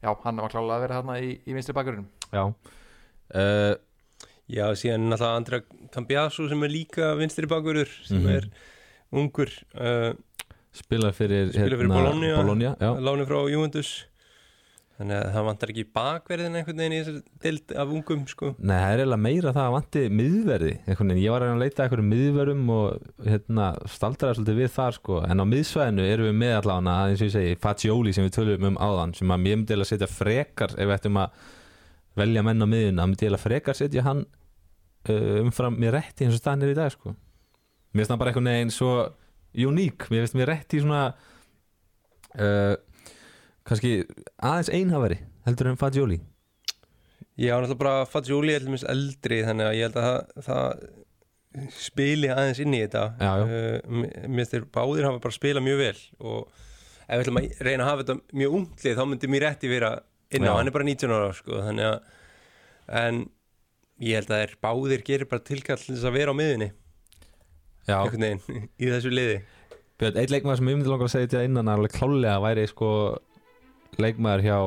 [0.04, 2.06] já, hann var klálega að vera hérna í, í vinstri bakgrunum.
[2.34, 3.74] Já uh,
[4.44, 5.58] Já, síðan náttúrulega Andra
[5.94, 8.34] Cambiaso sem er líka vinstri bakurur sem Mhm.
[8.36, 8.48] er
[9.14, 9.48] ungur
[9.80, 10.12] uh,
[10.74, 12.34] Spilar fyrir, Spilar fyrir Bologna.
[12.42, 12.90] Bologna já.
[13.00, 14.04] láni frá Juventus
[14.94, 18.50] þannig að það vantar ekki bakverðin einhvern veginn í þessari dild af ungum sko.
[18.60, 21.62] Nei, það er eiginlega meira það að vanti miðverði einhvern veginn, ég var að að
[21.64, 25.18] leita að einhverjum miðverðum og hérna, staldraði svolítið við þar sko.
[25.26, 28.70] en á miðsvæðinu erum við með allavega eins og ég segi, Fagioli sem við tölum
[28.70, 31.44] um áðan sem að mér myndi eiginlega setja frekar ef við ættum að
[32.22, 34.24] velja menn á miðuna myndi eiginlega frekar setja hann
[35.10, 37.16] uh, umfram mér rétti eins og staðan er í dag sko.
[37.90, 38.94] mér finnst hann bara einhvern veginn svo
[39.54, 41.08] uník, mér finnst mér rétti svona
[42.38, 42.74] uh,
[43.68, 43.94] kannski
[44.38, 46.20] aðeins einhafari heldur en Fagioli?
[47.34, 52.30] Já, náttúrulega bara Fagioli er dæmis eldri þannig að ég held að það, það spili
[52.34, 53.04] aðeins inn í þetta.
[53.22, 56.60] Uh, mér þeir báðir hafa bara spilað mjög vel og
[57.04, 59.90] ef við ætlum að reyna að hafa þetta mjög unglið þá myndi mér rétti vera
[60.34, 63.20] inn á, hann er bara 19 ára sko, þannig að en
[64.02, 66.70] ég held að þeir báðir gerir bara tilkall til þess að vera á miðunni
[67.84, 68.40] Já, veginn
[68.82, 69.36] í þessu liði.
[70.00, 72.88] Björn, eitt leikmaður sem ég myndi langar að segja þetta innan alveg klálega væri sko
[74.02, 74.58] leikmaður hjá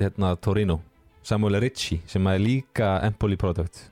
[0.00, 0.80] hérna Torino
[1.24, 3.86] Samuel Ricci sem er líka Empoli product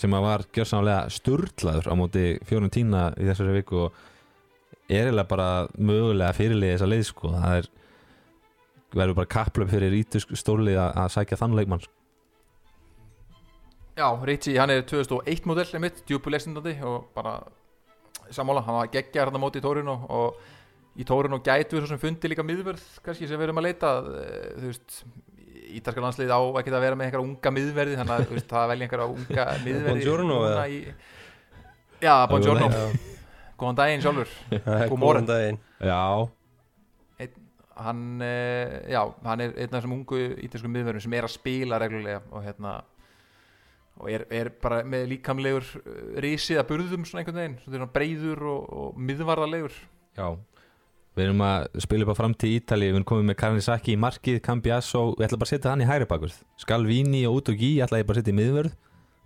[0.00, 3.98] sem var gjörsamlega sturlaður á móti fjórun tína í þessari viku og
[4.90, 7.70] er eiginlega bara mögulega fyrirlið þessa leið sko það er
[8.96, 11.84] verður bara kapplöf fyrir ítusk stórlið að, sækja þann leikmann.
[13.98, 17.36] Já, Ritchie, hann er 2001 modell mitt, djúpulestindandi og bara
[18.32, 20.40] sammála, hann var geggjar hann á móti í Tórinu og
[20.98, 23.92] í Tórinu gætu við svo sem fundi líka miðverð kannski sem við erum að leita
[24.20, 24.98] eh, þú veist,
[25.78, 29.08] ítalska landslið á ekki að vera með einhverja unga miðverði þannig að það velja einhverja
[29.14, 30.66] unga miðverði Buongiorno, núna eða?
[30.66, 30.82] í...
[32.00, 33.16] Já, Buongiorno, Já,
[33.60, 34.30] góðan daginn sjálfur.
[34.90, 35.58] Góðan daginn.
[35.84, 36.02] Já,
[37.80, 41.78] hann, eh, já, hann er einn af þessum ungu ítalsku miðverðum sem er að spila
[41.80, 42.74] reglulega og hérna
[44.00, 48.46] og er, er bara með líkamlegur eh, risið að burðum svona einhvern veginn svona breyður
[48.52, 49.76] og, og miðvarðarlegur
[50.18, 50.26] Já
[51.18, 54.36] Við erum að spila upp á framtíð Ítali Við erum komið með Karnisaki í markið
[54.46, 56.36] Cambiasso, við ætla bara að setja hann í hægri bakvörð.
[56.60, 58.76] Skalvini og Utogi ætla ég bara að setja í miðvörð.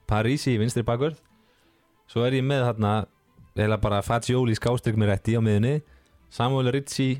[0.08, 1.18] Parisi í vinstri bakvörð.
[2.08, 2.94] Svo er ég með þarna
[3.66, 5.74] eða bara Fagioli skástrík með rétti á miðunni
[6.32, 7.10] Samuel Ritzi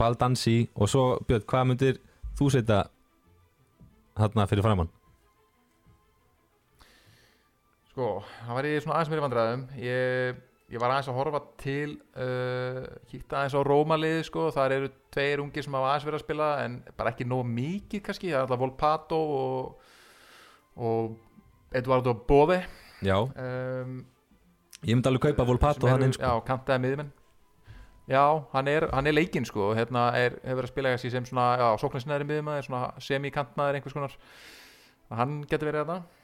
[0.00, 2.00] Baldansi og svo Björn, hvað myndir
[2.40, 2.86] þú setja
[4.18, 4.90] þarna fyrir framann?
[8.00, 9.62] sko, hann var í svona aðeins meiri vandræðum.
[9.84, 10.38] Ég,
[10.70, 15.42] ég var aðeins að horfa til uh, kíkta aðeins á Rómaliði sko, þar eru tveir
[15.42, 18.44] ungir sem hafa aðeins verið að spila en bara ekki nóg mikið kannski, það er
[18.44, 19.88] alltaf Volpato og,
[20.78, 21.16] og
[21.80, 22.60] Eduardo Bove.
[23.02, 23.96] Já, um,
[24.84, 26.28] ég myndi alveg kaupa Volpato hann inn sko.
[26.28, 27.10] Já, kantaði miðjumenn.
[28.10, 29.72] Já, hann er, hann er leikinn sko.
[29.78, 33.94] Hérna er, hefur verið að spila þessi sem svona já, sóknarsnæðri miðumæður, svona semi-kantmaður einhvers
[33.94, 34.16] konar.
[35.14, 36.19] Hann getur verið þarna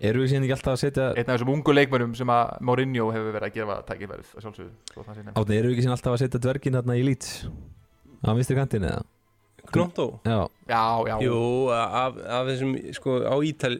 [0.00, 3.10] Eru við síðan ekki alltaf að setja einn af þessum ungu leikmönnum sem að Mourinho
[3.12, 4.70] hefur verið að gefa tækifærið að.
[5.36, 7.26] Átni, eru við ekki síðan alltaf að setja dvergin þarna í lít
[8.24, 9.02] á vinstri kantinu eða?
[9.70, 13.76] Gnóttó Já, Já, já, Jú, af, af þessum sko á Ítal,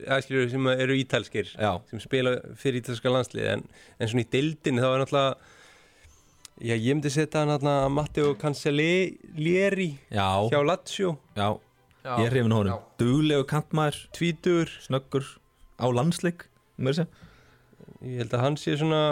[0.52, 3.64] sem eru ítalskir já, sem spila fyrir ítalska landslið en,
[3.98, 5.32] en svona í deildinni þá er náttúrulega
[6.60, 11.48] já, ég myndi setja hann náttúrulega Matteo Cancellieri já, hjá Lazio, já.
[12.04, 12.14] já.
[12.20, 12.84] Ég er hrifin honum.
[13.00, 15.26] Duglegu kantmaður, tvítur snöggur
[15.80, 16.46] á landsleik
[16.80, 17.06] mér sé
[18.04, 19.02] ég held að hann sé svona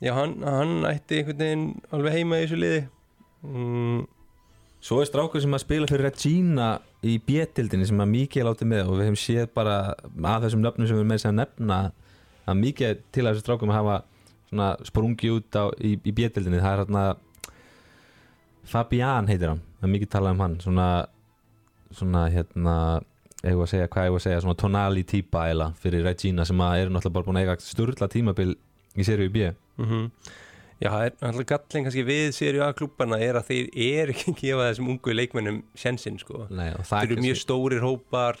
[0.00, 2.80] já, hann, hann ætti einhvern veginn alveg heima í þessu liði.
[3.44, 4.08] Mm,
[4.80, 6.68] Svo er strákur sem að spila fyrir Regina
[7.04, 10.88] í B-tildinni sem að Mikael átti með og við hefum séð bara að þessum nöfnum
[10.88, 11.80] sem við erum með að nefna
[12.48, 13.98] að mikið til að þessu strákum hafa
[14.48, 17.04] svona sprungi út á, í, í B-tildinni það er hérna
[18.70, 20.56] Fabian heitir hann, það er mikið talað um hann.
[20.64, 20.88] Svona,
[22.00, 22.76] svona hérna
[23.44, 26.84] eigum að segja, hvað eigum að segja, svona tonali típa eila fyrir Regina sem að
[26.84, 28.54] eru náttúrulega bara búin að eiga sturla tímabil
[28.96, 29.50] í seríu B.
[29.80, 30.08] Mm
[30.80, 34.30] Já, það er náttúrulega gallin kannski við sériu A klúbana er að þeir eru ekki
[34.30, 36.46] að gefa þessum ungu leikmennum sjensin sko.
[36.48, 38.38] Nei, Þeir er eru mjög stórir hópar,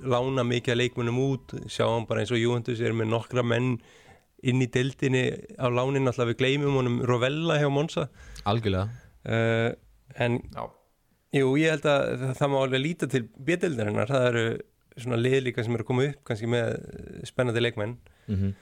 [0.00, 3.74] lána mikið að leikmennum út, sjáum bara eins og Juventus er með nokkra menn
[4.44, 5.26] inn í deildinni
[5.60, 8.06] á lánin alltaf við gleymum honum Rovella hjá Monza.
[8.48, 8.88] Algjörlega.
[9.28, 9.76] Uh,
[10.24, 10.64] en Já.
[11.34, 14.44] Jú, ég held að það, það má alveg líta til B-deildarinnar, það eru
[15.02, 16.76] svona lið líka sem eru að koma upp kannski með
[17.26, 17.96] spennandi leikmenn.
[18.30, 18.52] Mm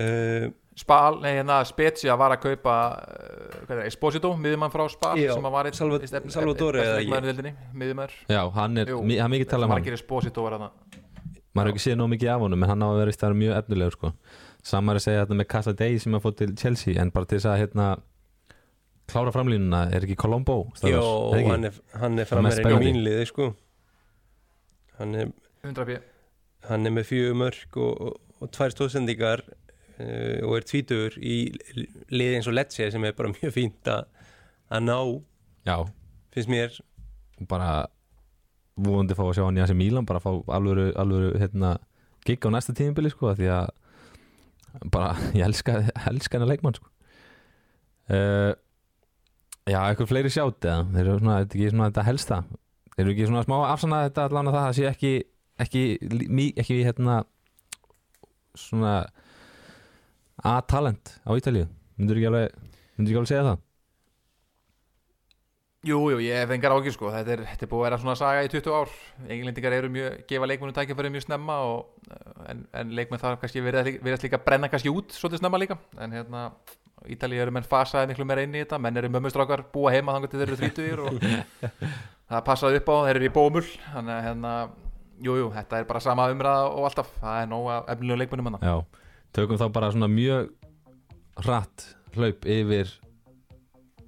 [0.00, 5.12] uh, Spal, nei, hérna Spezia var að kaupa uh, hvað er, Esposito, miðjumann frá Spal
[5.20, 8.16] Já, sem var einn- Salvatore besti eða leikmaðurinn í deildinni, miðjumaður.
[8.26, 8.96] Já, hann er, Jú.
[9.14, 9.78] er mikið talað um hann.
[9.84, 10.72] Margir Esposito var þarna.
[11.54, 13.38] Maður hefur ekki séð nóg mikið af honum en hann á að vera í staðar
[13.38, 14.10] mjög efnilegur sko.
[14.66, 17.38] samar að segja þetta með Casa Dei sem að fótt til Chelsea en bara til
[17.38, 17.86] þess að hérna,
[19.10, 21.02] klára framlínuna er ekki Colombo Jó?
[21.32, 21.50] Er ekki?
[21.50, 23.50] hann er, hann er frammeirinn í mínliði sko
[24.98, 25.32] hann er
[25.64, 25.98] 100 p
[26.68, 31.38] hann er með fjögur mörg og, og, og tvær stóðsendingar uh, og er tvítur í
[32.12, 34.08] liði eins og Lecce sem er bara mjög fínt að
[34.74, 34.98] að ná,
[35.64, 35.76] Já,
[36.34, 36.78] finnst mér
[37.48, 37.86] bara
[38.74, 41.76] vonandi fá að sjá hann í Asi Milan bara fá alvöru, alvöru hérna,
[42.26, 43.68] gig á næsta tímibili sko, af því að
[44.90, 45.78] bara, ég elska,
[46.10, 46.90] elska hennar leikmann sko.
[48.10, 48.52] uh,
[49.64, 52.40] Já, eitthvað fleiri sjátt eða, þeir eru svona, þetta er ekki svona þetta helsta.
[52.94, 55.12] Þeir eru ekki svona smá afsanna þetta allan að það að sé ekki
[55.62, 57.20] ekki, ekki, ekki hérna
[58.58, 58.94] svona
[60.44, 61.68] A-talent á Ítalíu.
[61.98, 62.58] Myndur ekki alveg
[62.98, 63.62] myndur ekki alveg segja það?
[65.84, 67.10] Jú, jú, ég hef engar ágjur sko.
[67.12, 68.92] Þetta er, þetta er búið að vera svona saga í 20 ár.
[69.34, 73.64] Englendingar eru mjög, gefa leikmennum tækifæri mjög snemma og, uh, en, en leikmenn þarf kannski
[73.64, 75.76] verið verið líka að brenna kannski út svolítið snemma líka.
[76.00, 76.46] En hérna
[77.10, 78.78] Ítalíu eru menn fasaði miklu meira inn í þetta.
[78.80, 81.18] Menn eru mömmustrákar, búa heima þannig til þeir eru þrítugir og
[82.30, 83.64] það passaði upp á þeir eru í bómul.
[83.92, 84.52] Þannig að hérna,
[85.26, 88.50] jú, jú, þetta er bara sama umræða og alltaf, það er nóg af efnilegu leikmennum
[88.52, 89.04] hann Já,
[89.36, 90.50] tökum þá bara svona mjög
[91.44, 92.90] hratt hlaup yfir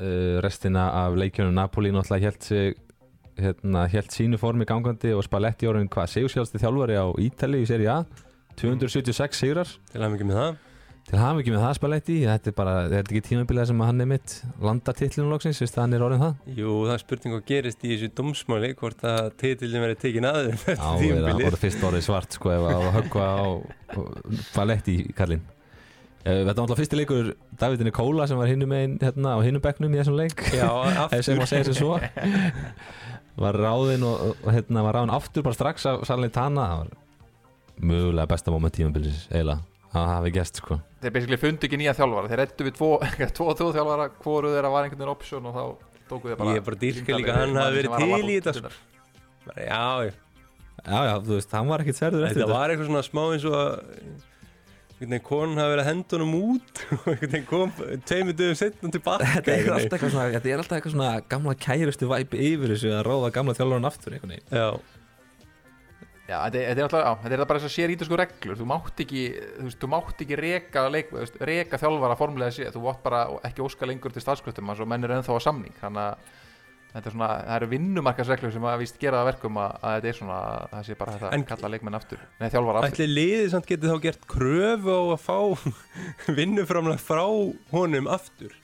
[0.01, 1.57] uh, restina af leikjunum.
[1.57, 2.77] Napoli náttúrulega held sig
[3.37, 7.91] hérna, held sínu formi gangandi og Spalletti orðin hvað, sigursjálfsti þjálfari á Ítali í seri
[7.93, 8.01] A.
[8.57, 9.69] 276 sigrar.
[9.93, 10.66] Til að mikið með það
[11.07, 12.15] til hafa ekki með það Spalletti.
[12.27, 14.33] Þetta er bara, þetta er ekki tímabilið sem hann er mitt
[14.67, 16.39] landa titlinu loksins, veist það hann er orðin það.
[16.59, 20.39] Jú, það er spurning hvað gerist í þessu dómsmáli hvort að titillin verið tekin að
[20.41, 21.45] þeim Já, eftir það tímabilið.
[21.47, 23.45] voru fyrst orðið svart sko ef að höggva á
[24.51, 25.45] Spalletti kallinn.
[26.27, 27.29] Eh, Þetta var alltaf fyrsti leikur
[27.61, 30.43] Davidin Kóla sem var hinnum megin hérna á hinnum bekknum í þessum leik.
[30.59, 30.67] Já,
[31.23, 32.01] sem að segja sér svo.
[33.39, 36.67] var ráðinn og, og hérna var ráðinn aftur bara strax af Salernitana.
[36.67, 36.91] Það var
[37.87, 39.61] mögulega besta moment tímabilis eiginlega,
[39.93, 42.31] það hafi gest sko þeir basically fundi ekki nýja þjálfara.
[42.33, 42.91] Þeir rettu við tvo,
[43.39, 45.65] tvo þjóðþjálfara hvoru þeirra var einhvern veginn option og þá
[46.11, 48.57] tóku þeir bara Ég er bara dýrka Líndal líka, hann hafi verið til í þetta
[48.61, 48.73] sko.
[49.57, 50.15] Já, já.
[50.87, 53.55] Já, þú veist, hann var ekkit særður eftir Þetta var eitthvað svona smá eins og
[53.57, 57.73] að konun hafi verið að henda honum út og einhvern veginn kom
[58.09, 61.57] tveimur dögum setnum tilbaka Þetta er alltaf eitthvað svona, þetta er alltaf eitthvað svona gamla
[61.67, 64.87] kærustu væpi yfir þessu að ráða gamla þjálfurinn aftur einhvern veginn.
[66.27, 68.57] Já, þetta er, þetta er alltaf, já, þetta er bara þess að sér ítalsku reglur,
[68.59, 69.21] þú mátt ekki,
[69.59, 73.05] þú veist, þú mátt ekki reka, leik, þú veist, reka þjálfara formulega séð, þú mátt
[73.05, 76.35] bara ekki óska lengur til starfskröftum, þannig að menn eru ennþá á samning, þannig að
[76.97, 79.97] þetta er svona, það eru vinnumarkasreglur sem að víst gera það að verkum að, að
[79.97, 82.95] þetta er svona, að það sé bara þetta að kalla leikmenn aftur, nei þjálfara aftur.
[82.97, 85.39] ætli liðið samt getið þá gert kröfu á að fá
[86.41, 87.25] vinnuframlega frá
[87.75, 88.57] honum aftur?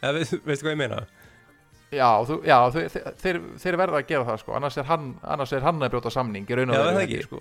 [0.00, 1.02] Eða, veist, veistu hvað ég meina?
[1.90, 5.08] Já, þú, já þau, þeir, þeir, þeir verða að gera það, sko, annars er hann,
[5.26, 7.24] annars er hann að brjóta samning í raun og er ég, ekki?
[7.26, 7.40] sko.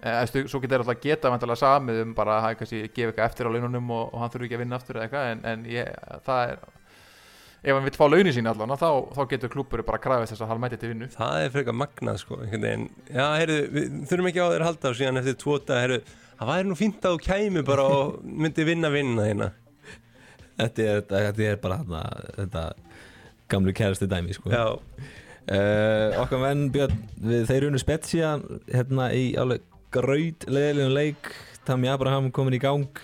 [0.00, 3.26] Eh, stu, svo getur alltaf geta vantilega samið um bara að hann kannski gefa eitthvað
[3.28, 5.66] eftir á laununum og, og hann þurfi ekki að vinna aftur eða eitthvað en, en
[5.68, 5.90] ég,
[6.26, 6.62] það er
[7.60, 10.44] ef hann vill fá launin sín allan þá, þá getur klúpur bara að krafist þess
[10.46, 12.86] að hann mæti til vinnu Það er frekar magnað sko veginn.
[13.12, 16.00] Já, heyrðu, við þurfum ekki á að halda og síðan eftir tvota, heyrðu,
[16.40, 19.28] það væri nú fínt að þú kæmi bara og myndi vinna vinna
[23.50, 24.52] gamlu kærastu dæmi sko.
[24.52, 28.36] Já, uh, okkar menn Björn við, þeir unnu Spezia
[28.70, 31.32] hérna í alveg graut leðilegum leik.
[31.66, 33.02] Tammy Abraham komin í gang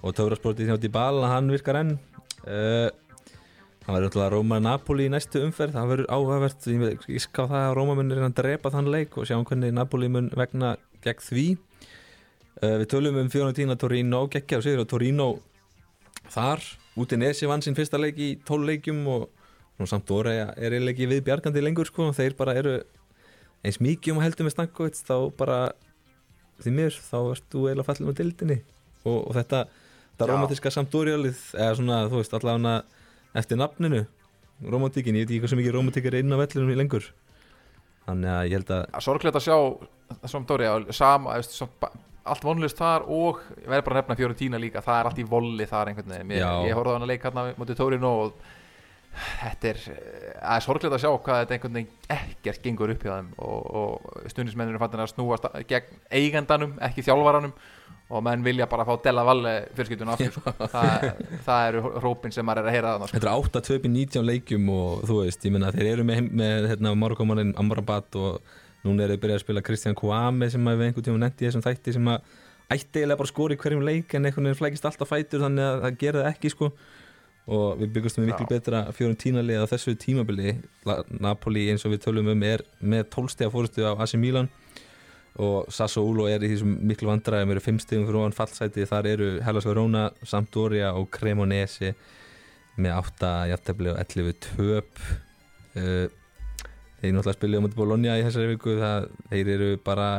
[0.00, 1.96] og Tórasportið í bal hann virkar enn.
[2.44, 2.88] Uh,
[3.84, 5.76] það verður alltaf Róma Napoli í næstu umferð.
[5.76, 6.68] Það verður áhugavert.
[6.70, 9.74] Ég íska á það að Róma mun er að drepa þann leik og sjáum hvernig
[9.76, 11.46] Napoli mun vegna gegn því.
[12.60, 15.28] Uh, við tölum um Fiorentina Torino geggja og sigur og Torino
[16.32, 16.64] þar.
[17.00, 19.28] Út í Nesi vann sinn fyrsta leik í tóluleikjum og
[19.80, 22.76] nú samt orði er eiginlega ekki við bjargandi lengur sko, þeir bara eru
[23.64, 25.58] eins mikið um að heldur með Stankovic þá bara
[26.60, 28.58] því mér þá erst þú eiginlega fallin á dildinni
[29.08, 29.64] og, og þetta,
[30.12, 30.32] þetta Já.
[30.34, 32.74] romantiska samtúrjálið eða svona þú veist allavega
[33.40, 34.04] eftir nafninu
[34.68, 37.06] romantikin, ég veit ekki hvað sem ekki romantik er inn á vellinum í lengur.
[38.04, 41.92] Þannig að ég held að að sorglega að sjá som Dóri, sama, som, ba-
[42.30, 45.66] allt vonlust þar og verði bara að nefna Fiorentina líka það er allt í volli
[45.70, 46.34] þar einhvern veginn.
[46.36, 48.34] Ég, ég horfði á hann að leika hérna mútið Tórinu og
[49.10, 53.12] þetta er eh, er sorglega að sjá hvað þetta einhvern veginn ekkert gengur upp hjá
[53.16, 57.54] þeim og, og stundismennir er fattin að snúast gegn eigandanum, ekki þjálfaranum
[58.10, 60.52] og menn vilja bara fá Della Valle fjölskylduna aftur sko.
[60.72, 61.04] það,
[61.46, 63.18] það eru hrópin sem maður er að heyra þannig sko.
[63.18, 66.70] Þetta er 8 2 19 leikjum og þú veist, ég menna þeir eru með, með
[66.72, 70.88] hérna, Marokkomannin Amrabat og núna eru þeir byrjað að spila Kristján Kouame sem að við
[70.88, 72.34] einhvern tíma í þessum þætti sem að
[72.70, 75.66] ætti eiginlega bara að skora í hverjum leik en einhvern veginn flækist alltaf fætur þannig
[75.66, 76.70] að það það ekki sko
[77.50, 80.54] og við byggustum við miklu betra fjórum tínalið á þessu tímabili.
[81.18, 84.50] Napoli eins og við tölum um er með 12 stega fórustu á AC Milan.
[85.40, 89.28] Og Sassuolo er í þessum miklu vandræðum eru 5 stegum fyrir ofan fallsæti þar eru
[89.46, 91.94] Hellas Verona, Sampdoria og Cremonese
[92.80, 95.02] með 8 jafntefli og 11 töp.
[95.74, 96.06] Uh,
[97.00, 98.76] þeir náttúrulega spilja á mútið Bologna í þessari viku.
[98.78, 100.10] Það, þeir eru bara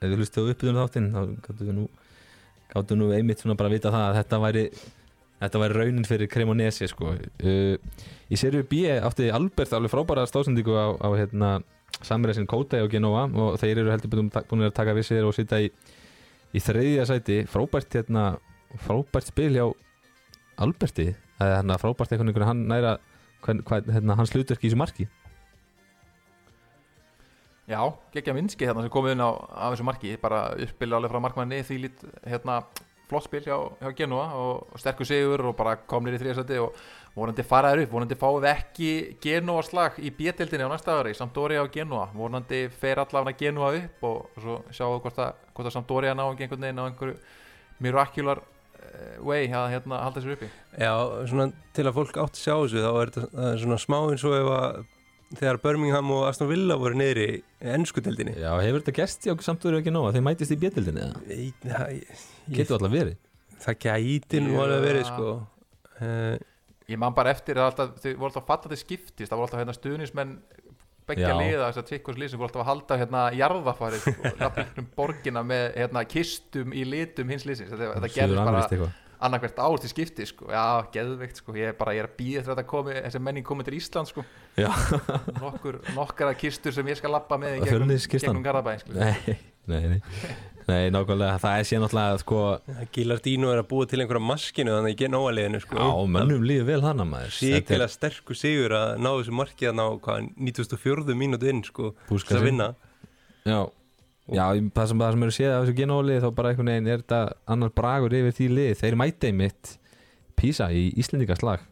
[0.00, 1.86] ef við hlustu á uppbytunum þáttinn þá gáttu við nú
[2.72, 4.64] gáttu nú einmitt svona bara að vita það að þetta væri
[5.40, 7.12] þetta væri raunin fyrir Cremonese sko.
[7.12, 11.50] uh, í serju B átti Albert alveg frábæra stóðsendingu á, á hérna,
[12.02, 15.62] Samræsin Kóta og Genova og þeir eru heldur búin að taka við sér og sitja
[15.64, 15.70] í,
[16.52, 17.42] í þriðja sæti.
[17.48, 18.36] Frábært hérna
[18.82, 19.66] frábært spil hjá
[20.60, 21.12] Alberti.
[21.36, 22.96] Það er hérna frábært einhvern veginn hann næra
[23.46, 25.08] hérna, hans hlutverk í þessu marki.
[27.66, 27.80] Já,
[28.14, 31.78] geggja minnski sem komið inn á af þessu marki, bara uppspil alveg frá markmanni því
[31.82, 32.60] lít hérna
[33.10, 36.76] flott spil hjá, hjá Genua og, sterkur sigur og bara komnir í þriðasæti og
[37.16, 38.90] vonandi faraður upp, vonandi fáum við ekki
[39.22, 41.14] Genua slag í bjettildinni á næsta ári.
[41.16, 45.70] Sampdoria og Genua, vonandi fer allavega Genua upp og, svo sjáum við hvort að, hvort
[45.70, 47.16] að Sampdoria ná einhvern veginn á einhverju
[47.86, 50.50] miracular eh, way að hérna, halda sér uppi.
[50.76, 50.92] Já,
[51.30, 54.52] svona til að fólk átt sjá þessu þá er þetta svona smá eins og ef
[54.56, 54.84] að
[55.34, 57.38] þegar Birmingham og Aston Villa voru niðri í
[57.74, 60.08] ennskudeldinni Já, hefur þetta gerst í okkur samt verið ekki nóg?
[60.10, 61.22] Að þeir mætist í bjöldildinni eða?
[61.66, 62.20] það,
[62.56, 63.16] Getur alltaf verið.
[63.64, 65.32] Það gæti nú alveg verið sko.
[65.96, 66.36] Uh,
[66.86, 69.74] Ég man bara eftir að alltaf, þau voru alltaf fallandi skiptist, það voru alltaf hérna
[69.74, 70.36] stuðnismenn
[71.06, 71.38] beggja Já.
[71.38, 75.42] liða, þess að tvikkurs lið sem voru alltaf að halda hérna jarðafarið og um borgina
[75.46, 78.90] með hérna kistum í litum hins liðsins, þetta, þetta gerðist bara.
[79.20, 80.64] Annarkvært ár til skipti sko, já,
[80.94, 83.46] geðveikt sko, ég er bara, ég er að býða eftir að þetta komi, þessi menning
[83.46, 84.26] komið til Ísland sko,
[84.56, 84.68] Já,
[85.40, 88.98] nokkur, nokkara kistur sem ég skal lappa með gegnum, gegnum Garðabæn sko.
[88.98, 89.38] nei,
[89.70, 90.00] nei, nei.
[90.66, 92.38] Nei, nákvæmlega, það er síðan sko,
[92.94, 95.78] Gilardino er að búa til einhverja maskinu þannig ekki nóaliðinu sko.
[95.78, 97.36] Á, mönnum líður vel hana maður.
[97.38, 101.14] Þetta er sterkur sigur að ná þessu markið að ná hvað 94.
[101.22, 102.48] mínútu inn sko þess að inn.
[102.48, 102.68] vinna.
[103.46, 103.60] Já,
[104.34, 107.02] já það sem, það sem eru séð af þessu genóli þá bara einhvern veginn er
[107.04, 107.20] þetta
[107.54, 108.72] annar bragur yfir því lið.
[108.82, 109.74] Þeir mæta einmitt
[110.36, 111.62] Písa í Íslendingaslag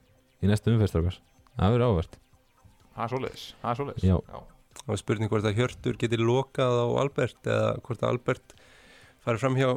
[0.45, 1.19] í næstu umferðstrókars
[1.55, 2.19] Það verður ávert
[2.95, 4.05] það er svoleiðis, það er svoleiðis.
[4.07, 4.17] Já.
[4.85, 8.55] og spurning hvort að Hjörtur geti lokað á Albert eða hvort að Albert
[9.25, 9.69] fari fram hjá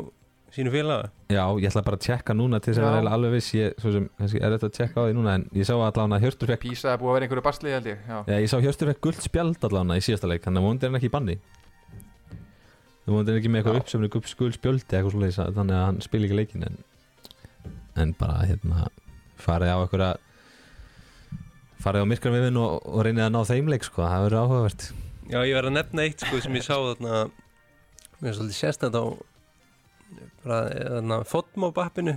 [0.53, 1.09] sínu félaga.
[1.33, 2.95] Já, ég ætla bara að tjekka núna til þess að Já.
[2.95, 3.49] vera alveg viss.
[3.57, 6.17] Ég, svo sem, kannski er þetta að tjekka á því núna en ég sá allavega
[6.17, 8.51] að Hjörtur fekk Písa er búið að vera einhverju basli held ég, já, Já, ég
[8.51, 11.09] sá Hjörtur fekk guld spjald allavega í síðasta leik þannig að vonandi er hann ekki
[11.11, 11.35] í banni
[13.07, 15.99] þú er hann ekki með eitthvað uppsefni guld spjöldi eitthvað svoleiðis að- þannig að hann
[16.05, 16.77] spil ekki leikin en,
[18.03, 18.87] en bara hérna
[19.39, 20.11] farið á einhverja
[21.83, 24.87] farið á myrkram yfir og, og reynið að ná þeim leik sko, það verður áhugavert.
[25.27, 27.19] Já, ég verð að nefna eitt sko sem ég sá þarna
[28.17, 29.03] mér er svolítið sérstætt á
[30.43, 32.15] bara þarna fotmobappinu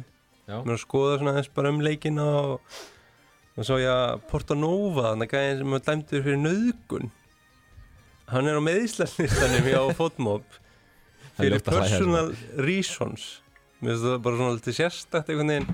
[0.50, 0.56] Já.
[0.64, 2.80] mér að skoða svona eins bara um leikina og
[3.58, 7.10] og svo ég að Porto Nova þannig að gæðin sem er dæmdur fyrir nöðgun
[8.30, 10.59] hann er á meðíslanlistanum hjá er
[11.38, 11.78] fyrir að þessu.
[11.78, 12.32] personal
[12.66, 13.28] reasons.
[13.80, 15.68] Mér finnst það bara svona litið sérstakt einhvern veginn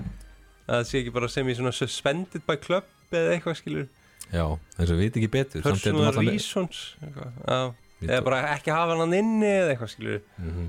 [0.67, 3.87] að það sé ekki bara sem í svona suspended by club eða eitthvað skilur
[4.27, 4.43] Já,
[4.77, 7.31] eins og við veit ekki betur er personal náttúrulega- reasons eitthvað.
[7.47, 10.67] Já, Við- eða bara ekki hafa hann inni eða eitthvað skilur Mhm.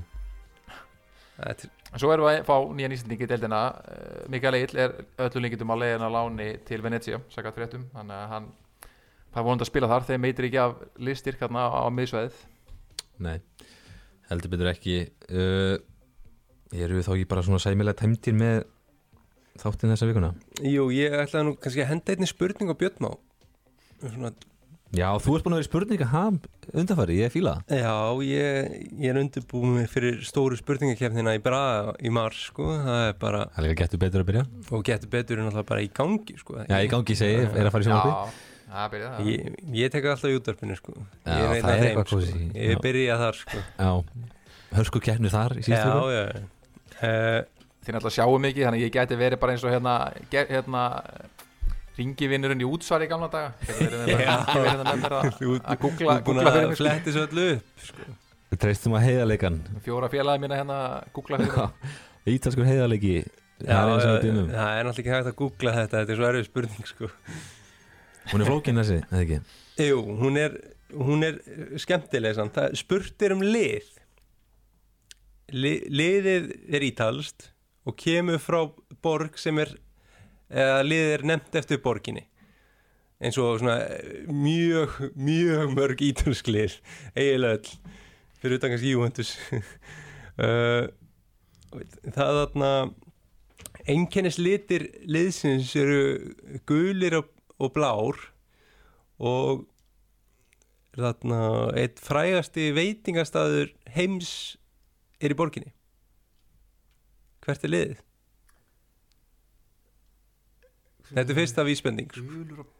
[1.39, 3.59] Þetta er- Svo erum við að fá nýjan íslendingi í deildina.
[3.81, 7.85] Uh, Mikael Eill er öllu líkitum á leiðin á láni til Venezia, sakat fréttum.
[7.95, 8.49] Þannig að hann
[9.33, 10.05] það er vonandi að spila þar.
[10.05, 12.31] Þegar meitir ekki af listyrk hérna á miðsveið
[13.19, 13.39] Nei,
[14.29, 14.99] heldur betur ekki.
[15.29, 15.77] Uh,
[16.69, 18.59] Eru við þá ekki bara svona sæmilega tæmtir með
[19.57, 20.29] þáttinn þessa vikuna?
[20.61, 23.09] Jú, ég ætlaði nú kannski að henda einni spurning á Björnmá
[24.03, 24.31] svona,
[24.89, 26.37] Já, þú ert búin að vera í spurninga ham
[26.69, 27.73] undanfæri, ég fíla það.
[27.77, 27.95] Já,
[28.25, 33.17] ég, ég er undirbúið mig fyrir stóru spurningakefnina í Braga í mars sko, það er
[33.21, 34.45] bara Það er líka getur betur að byrja.
[34.73, 36.57] Og getur betur en alltaf bara í gangi sko.
[36.63, 39.29] Já, í gangi segi, er að fara í sjónvarpi Það byrja það.
[39.29, 40.93] Ég, ég tek alltaf í útvarpinu sko.
[41.25, 42.41] Já, Ég af er þeim, eitthvað sko.
[42.61, 43.63] Ég byrja þar sko.
[43.79, 43.89] Já,
[44.77, 47.39] hörsku keppnu þar í Já, síðustu já uh,
[47.79, 49.93] Þið náttúrulega sjáum mikið, þannig að ég gæti verið bara eins og hérna,
[50.35, 50.83] hérna
[51.99, 53.53] ringivinnurinn í útsvar í gamla daga.
[53.65, 58.07] Hérna að Þú að googla, googla að fletti svo öllu upp sko.
[58.49, 59.59] Við treystum að heiðarleikan.
[59.85, 61.97] Fjóra félagi mína hérna að googla fyrir mig.
[62.35, 63.15] Ítalskur heiðarleiki.
[63.59, 67.09] Það er náttúrulega ekki hægt að googla þetta Þetta er svo erfið spurning sko.
[68.29, 69.39] Hún er flókin þessi, eða ekki?
[69.89, 70.57] Jú, hún er,
[70.93, 71.39] hún er
[71.81, 72.57] skemmtileg samt.
[72.57, 73.95] Það spurt er um lið
[75.49, 77.47] Li, Liðið er ítalst
[77.89, 78.59] og kemur frá
[79.01, 79.71] borg sem er
[80.49, 82.25] eða liðið er nefnt eftir borginni
[83.19, 86.77] eins og svona eh, mjög, mjög mörg ítalsk lið
[87.15, 87.73] eiginlega öll
[88.39, 89.33] fyrir utan kannski Juventus
[90.39, 90.87] uh,
[92.15, 92.71] það er þarna
[93.89, 95.99] einkennis litir liðsins eru
[96.69, 97.29] gulir og,
[97.59, 98.21] og blár
[99.19, 99.65] og
[100.95, 101.41] þarna
[101.79, 104.31] eitt frægasti veitingastaður heims
[105.19, 105.73] er í borginni
[107.43, 108.03] hvert er liðið?
[111.09, 112.21] Þetta er fyrsta vísbending sko.
[112.21, 112.75] Gulur og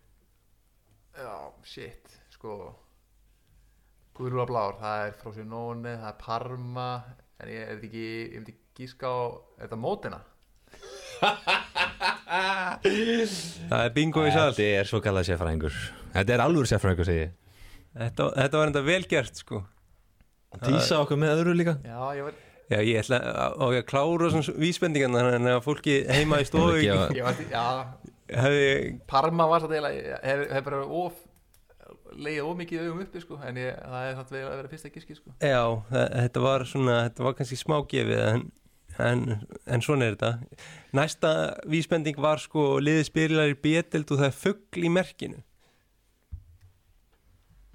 [1.19, 1.35] Já,
[1.65, 2.53] shit, sko
[4.15, 6.89] Gulur og blár, það er Frosinone, það er Parma
[7.39, 9.19] En ég er ekki, ég myndi gíska á
[9.57, 10.21] Er þetta Mótina?
[13.69, 14.51] Það er bingo í sal.
[14.53, 15.79] Þetta er svo kallað sérfræðingur.
[16.13, 17.33] Þetta er alveg sérfræðingur, segi ég.
[17.99, 19.63] Þetta, þetta var enda vel gert sko.
[20.61, 21.75] Tísa okkur með öðru líka.
[21.85, 22.37] Já, ég var
[22.69, 26.75] Já, ég ætla að, ég að klára svona vísbendingan þannig að fólki heima í stofu
[26.83, 27.63] Ég var já,
[28.29, 28.67] hefði,
[29.09, 31.17] Parma var þetta eiginlega Ég hef, bara of
[32.19, 34.71] Leið of mikið í augum uppi, sko En ég, það er samt vel að vera
[34.75, 35.33] fyrsta gíski, sko.
[35.41, 38.45] Já, þetta var svona þetta var kannski smágefið en,
[38.99, 39.23] en,
[39.67, 40.31] en svona er þetta.
[40.97, 41.31] Næsta
[41.69, 45.41] vísbending var sko liðið spilar í bétild og það er fuggl í merkinu.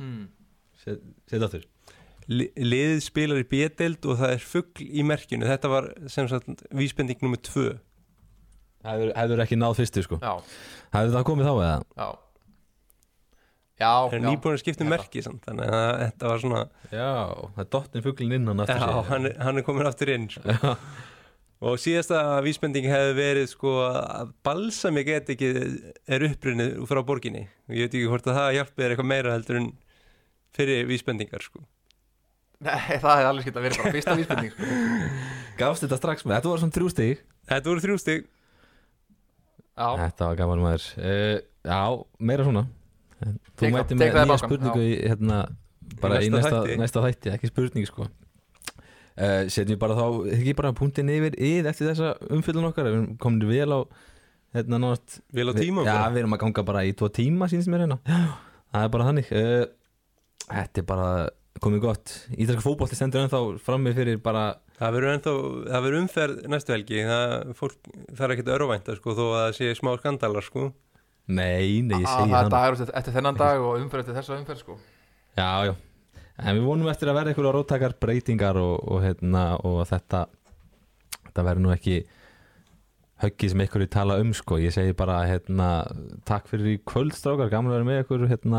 [0.00, 0.26] Hmm.
[0.84, 1.64] Aftur.
[2.28, 5.46] Li, liðið spilar í bétild og það er fuggl í merkinu.
[5.48, 7.74] Þetta var sem sagt vísbending nummer tvö.
[8.84, 10.18] Hefur, hefur ekki náð fyrstu sko.
[10.20, 10.34] Já,
[10.92, 11.74] Hefur það komið þá eða?
[12.02, 12.10] já.
[13.74, 16.58] Já, það er nýbúin að skipta um merki samt, þannig að þetta var svona
[16.92, 17.06] Já,
[17.56, 20.44] það er dottin fugglin innan aftur já, hann, er- hann er komin aftur inn sko.
[21.64, 27.46] og síðasta vísbending hefði verið sko að balsami get ekki er upprunnið frá borginni.
[27.68, 29.70] Og ég veit ekki hvort að það hjálpið er eitthvað meira heldur en
[30.56, 31.64] fyrir vísbendingar sko.
[32.64, 34.68] Nei, það hefði alveg skilt að vera bara fyrsta vísbending sko.
[35.60, 37.24] Gafst þetta strax með, þetta var svona þrjú stig.
[37.50, 38.28] Þetta voru þrjú stig.
[39.74, 40.84] Já, Þetta var gaman maður.
[41.00, 41.80] Uh, Já,
[42.20, 42.66] meira svona.
[43.24, 45.38] Þú tek með nýja spurningu í, hérna,
[46.02, 46.76] bara í Næsta næsta, þætti.
[46.82, 48.06] næsta þætti, ekki spurning sko
[49.18, 50.06] uh, Setjum við bara þá,
[50.38, 52.90] ekki bara punktin yfir yð eftir þessa umfyllun okkar.
[52.90, 53.80] Við komin vel á
[54.54, 56.10] hérna nátt vel á tíma Já, bara.
[56.14, 57.98] við erum að ganga bara í tvo tíma sínst mér hérna.
[58.06, 58.20] Já,
[58.74, 59.32] það er bara þannig.
[59.34, 59.64] Uh,
[60.44, 61.08] Þetta er bara
[61.64, 62.10] komið gott.
[62.36, 64.42] Ítalska fótbolti stendur ennþá frammi fyrir bara
[64.76, 65.32] það verður ennþá
[65.70, 66.98] það verður umferð næstu helgi.
[67.08, 67.88] Það fólk
[68.18, 70.66] þarf ekkert örvænta sko þó að það sé smá skandalar sko.
[71.24, 74.18] Nei, nei, ég að segi það er dagur eftir, eftir þennan dag og umferð eftir
[74.18, 74.76] þessa umferð sko.
[75.38, 75.72] Já, já
[76.42, 80.24] En við vonum eftir að verða einhverja róttakar breytingar og, og, hérna, og þetta
[81.34, 81.96] þetta verður nú ekki
[83.24, 84.58] höggið sem einhverju tala um sko.
[84.62, 85.68] ég segi bara hérna,
[86.26, 88.50] takk fyrir í kvöld strákar, gaman að vera með ykkur hérna,